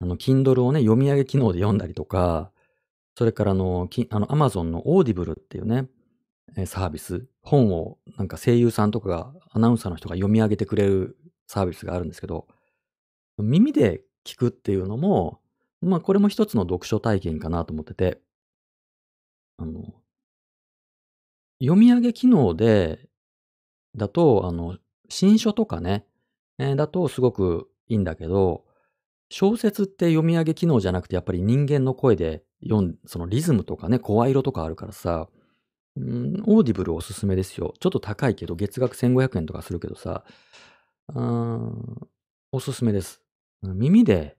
[0.00, 2.52] あの、Kindle をね、読み上げ機能で読んだりとか、
[3.16, 5.88] それからあの、あの、Amazon の Audible っていうね、
[6.66, 11.16] サービス、本をなんか声優さんとかが、アナウンサーの人が読み上げてくれる
[11.46, 12.46] サービスがあるんですけど、
[13.42, 15.40] 耳で聞くっていうのも、
[15.80, 18.20] まあこれも一つの読書体験かなと思ってて、
[19.58, 19.94] あの、
[21.60, 23.08] 読み上げ機能で、
[23.96, 26.06] だと、あの、新書とかね、
[26.58, 28.64] えー、だとすごくいいんだけど、
[29.30, 35.28] 小説って読み上げ機能じゃなくてやっぱり人間の声で読ん、そのリズムとかね、声色とかあるからさ、
[35.96, 37.74] うん、オーディブルおすすめですよ。
[37.80, 40.24] ちょっと高いけど、月額1500円とかするけどさ、
[41.14, 42.08] うん、
[42.52, 43.19] おすすめです。
[43.62, 44.36] 耳で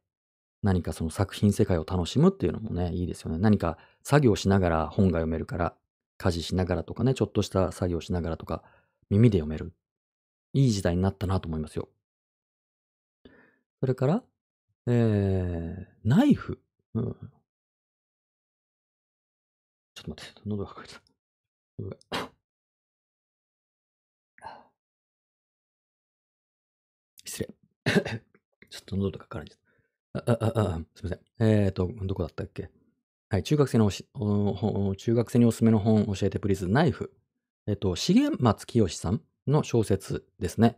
[0.63, 3.37] 何かその作品世界を楽しむっていうのもね、いいですよね。
[3.37, 5.75] 何か作業しながら本が読めるから、
[6.17, 8.63] 家事しながらとかね、ちょっとした作業しながらとか、
[9.09, 9.73] 耳で読める。
[10.53, 11.89] いい時代になったなと思いますよ。
[13.79, 14.23] それから、
[14.87, 16.59] えー、ナイフ。
[16.93, 17.03] うん。
[17.03, 17.11] ちょ
[20.01, 20.95] っと待って、喉が渇
[21.79, 22.31] いた。
[27.25, 27.49] 失礼。
[28.71, 30.31] ちょっと喉が渇いちゃった。
[30.33, 31.19] あ、あ、あ、あ、すみません。
[31.39, 32.69] えーと、どこだったっけ？
[33.29, 37.13] はい、中学生のおしお中学生におすすめの本教えてプリーズ、ナイフ。
[37.67, 40.77] えっと、重松清さんの小説ですね。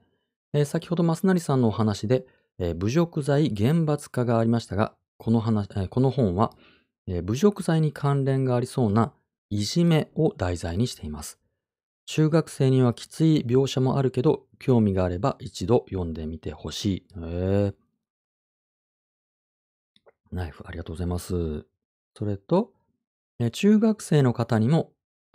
[0.54, 2.26] えー先ほど増成さんのお話で、
[2.60, 6.52] えー侮辱罪厳罰化がありましたが、この話、えーこの本は、
[7.08, 9.14] えー侮辱罪に関連がありそうな
[9.50, 11.40] いじめを題材にしています。
[12.06, 17.06] 中学生にはきつい描写もあるけど、興味があれば一度読んでみてほしい。
[17.16, 17.74] へー
[20.34, 21.66] ナイフ、ありがとうございます。
[22.16, 22.74] それと、
[23.40, 24.92] え中学生の方にも、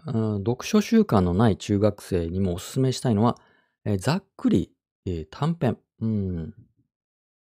[0.06, 3.38] うん読書習慣のない中学生にもお勧めしたいのは、
[3.84, 4.72] えざっくり、
[5.06, 5.78] え短編。
[6.00, 6.54] うん。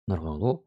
[0.07, 0.65] なるほど。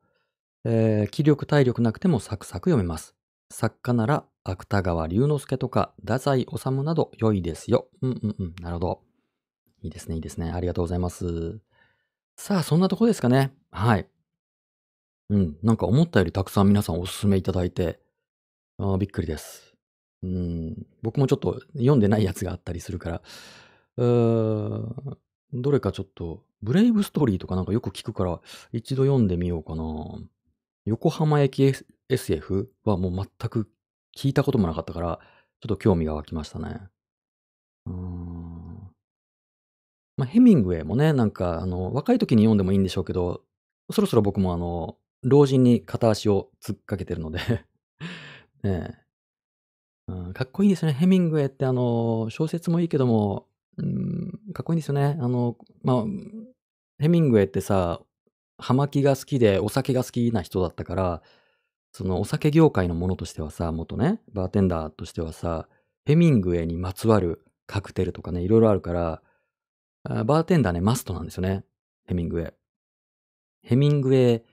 [0.66, 3.16] えー気力体力なくてもサクサク読めます。
[3.52, 7.88] 作家なら芥川龍之介とか太宰治など良いですよ。
[8.02, 8.56] うんうんうん。
[8.62, 9.02] なるほど。
[9.84, 10.52] いいですね、いいですね。
[10.52, 11.60] ありがとうございます。
[12.38, 13.54] さあ、そんなとこですかね。
[13.72, 14.08] はい。
[15.34, 15.58] うん。
[15.64, 18.00] なんか思ったよりたくさん皆さんお勧めいただいて、
[18.78, 19.74] あびっくりです。
[20.22, 20.86] うん。
[21.02, 23.22] 僕もちょっと読んでないやつがあったりするから、
[23.98, 25.18] うーん
[25.54, 28.42] どれかちょっと、ブレイブストーリーとかなんかよく聞くから、
[28.72, 29.84] 一度読んでみようかな。
[30.86, 33.72] 横浜駅 S- SF はもう全く
[34.16, 35.20] 聞いたこともなかったから、
[35.62, 36.80] ちょっと興味が湧きましたね。
[37.88, 38.94] うーん。
[40.18, 43.44] まあ、ヘミングウェイもね、なんか、あの、若い時に読んでもいいんでしょうけど、
[43.92, 47.40] そろそろ僕もあの、老人に片足を突っかけてるので
[48.64, 49.04] ねえ、
[50.08, 50.94] うん、かっこいいですよね。
[50.94, 53.48] ヘミングウェイってあの、小説もいいけども、
[53.78, 55.18] うん、かっこいいんですよね。
[55.20, 56.06] あの、まあ、
[57.00, 58.02] ヘミングウェイってさ、
[58.58, 61.22] 葉巻が好きでお酒が好きな人だったから、
[61.92, 65.68] そのお酒業界のものとしてはさ、元ね、バーテンダーとしてはさ、
[66.06, 69.22] ヘミングウェイにまつわるカクテルとかね、いろいろあるから、
[70.26, 71.64] バーテンダーね、マストなんですよね。
[72.06, 72.54] ヘミングウェイ。
[73.62, 74.44] ヘミングウェイ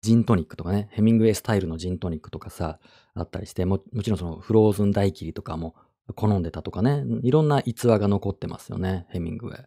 [0.00, 2.78] ジントニックとかね、ヘミングウェイスタイルのジントニックとかさ、
[3.14, 5.74] あったりして、ももちろんそのフローズン大切りとかも
[6.14, 9.66] 好んでたとかね、いろんな逸話が残ってますよね、ヘミングウェイ。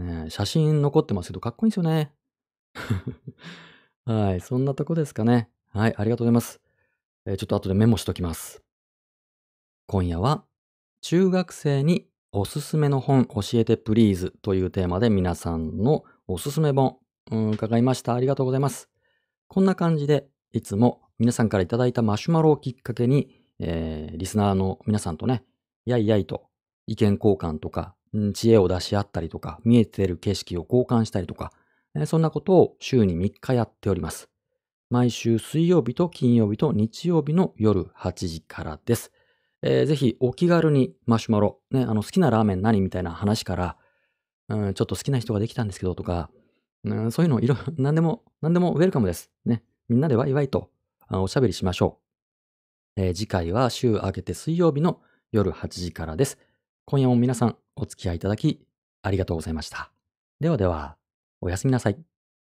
[0.00, 2.12] ね写真残ってますけど、かっこいいんですよね。
[4.04, 5.50] はい、そんなとこですかね。
[5.70, 6.60] はい、ありがとうございます。
[7.26, 8.62] えーちょっと後でメモしときます。
[9.86, 10.44] 今夜は、
[11.00, 16.98] 中学生におすすめの本教えてプリーズというテーマで皆さんのおすすめ本、
[17.30, 18.14] うん、伺いました。
[18.14, 18.88] ありがとうございます。
[19.48, 25.42] こんな感じで、いつも皆さんからいただいたマシュマロをきっかけに、えーリスナーの皆さんとね、
[25.86, 26.48] やいやいと
[26.86, 27.94] 意見交換とか、
[28.34, 31.52] 知恵を出し合ったりとか、見えてる景色を交換したりとか、
[31.94, 34.28] えーそんなことを週に3日やっております。
[34.90, 39.12] 毎週水曜日と金曜日と日曜日の夜8時からです。
[39.62, 43.76] えーぜひお気軽にマシュマロ、ね、あの好きなラーメン何みたいな話から、
[44.50, 46.28] うん、ちょっと好きな人ができたんですけどとか、
[46.90, 49.30] うん、そういうのいろ、 何でも、何でもウェルカムです。
[49.44, 49.62] ね。
[49.88, 50.70] みんなでワイワイと
[51.06, 51.98] あおしゃべりしましょ
[52.96, 53.00] う。
[53.00, 55.00] えー次回は週明けて水曜日の
[55.32, 56.38] 夜8時からです。
[56.84, 58.66] 今夜も皆さんお付き合いいただき
[59.02, 59.92] ありがとうございました。
[60.40, 60.96] ではでは、
[61.40, 62.07] おやすみなさい。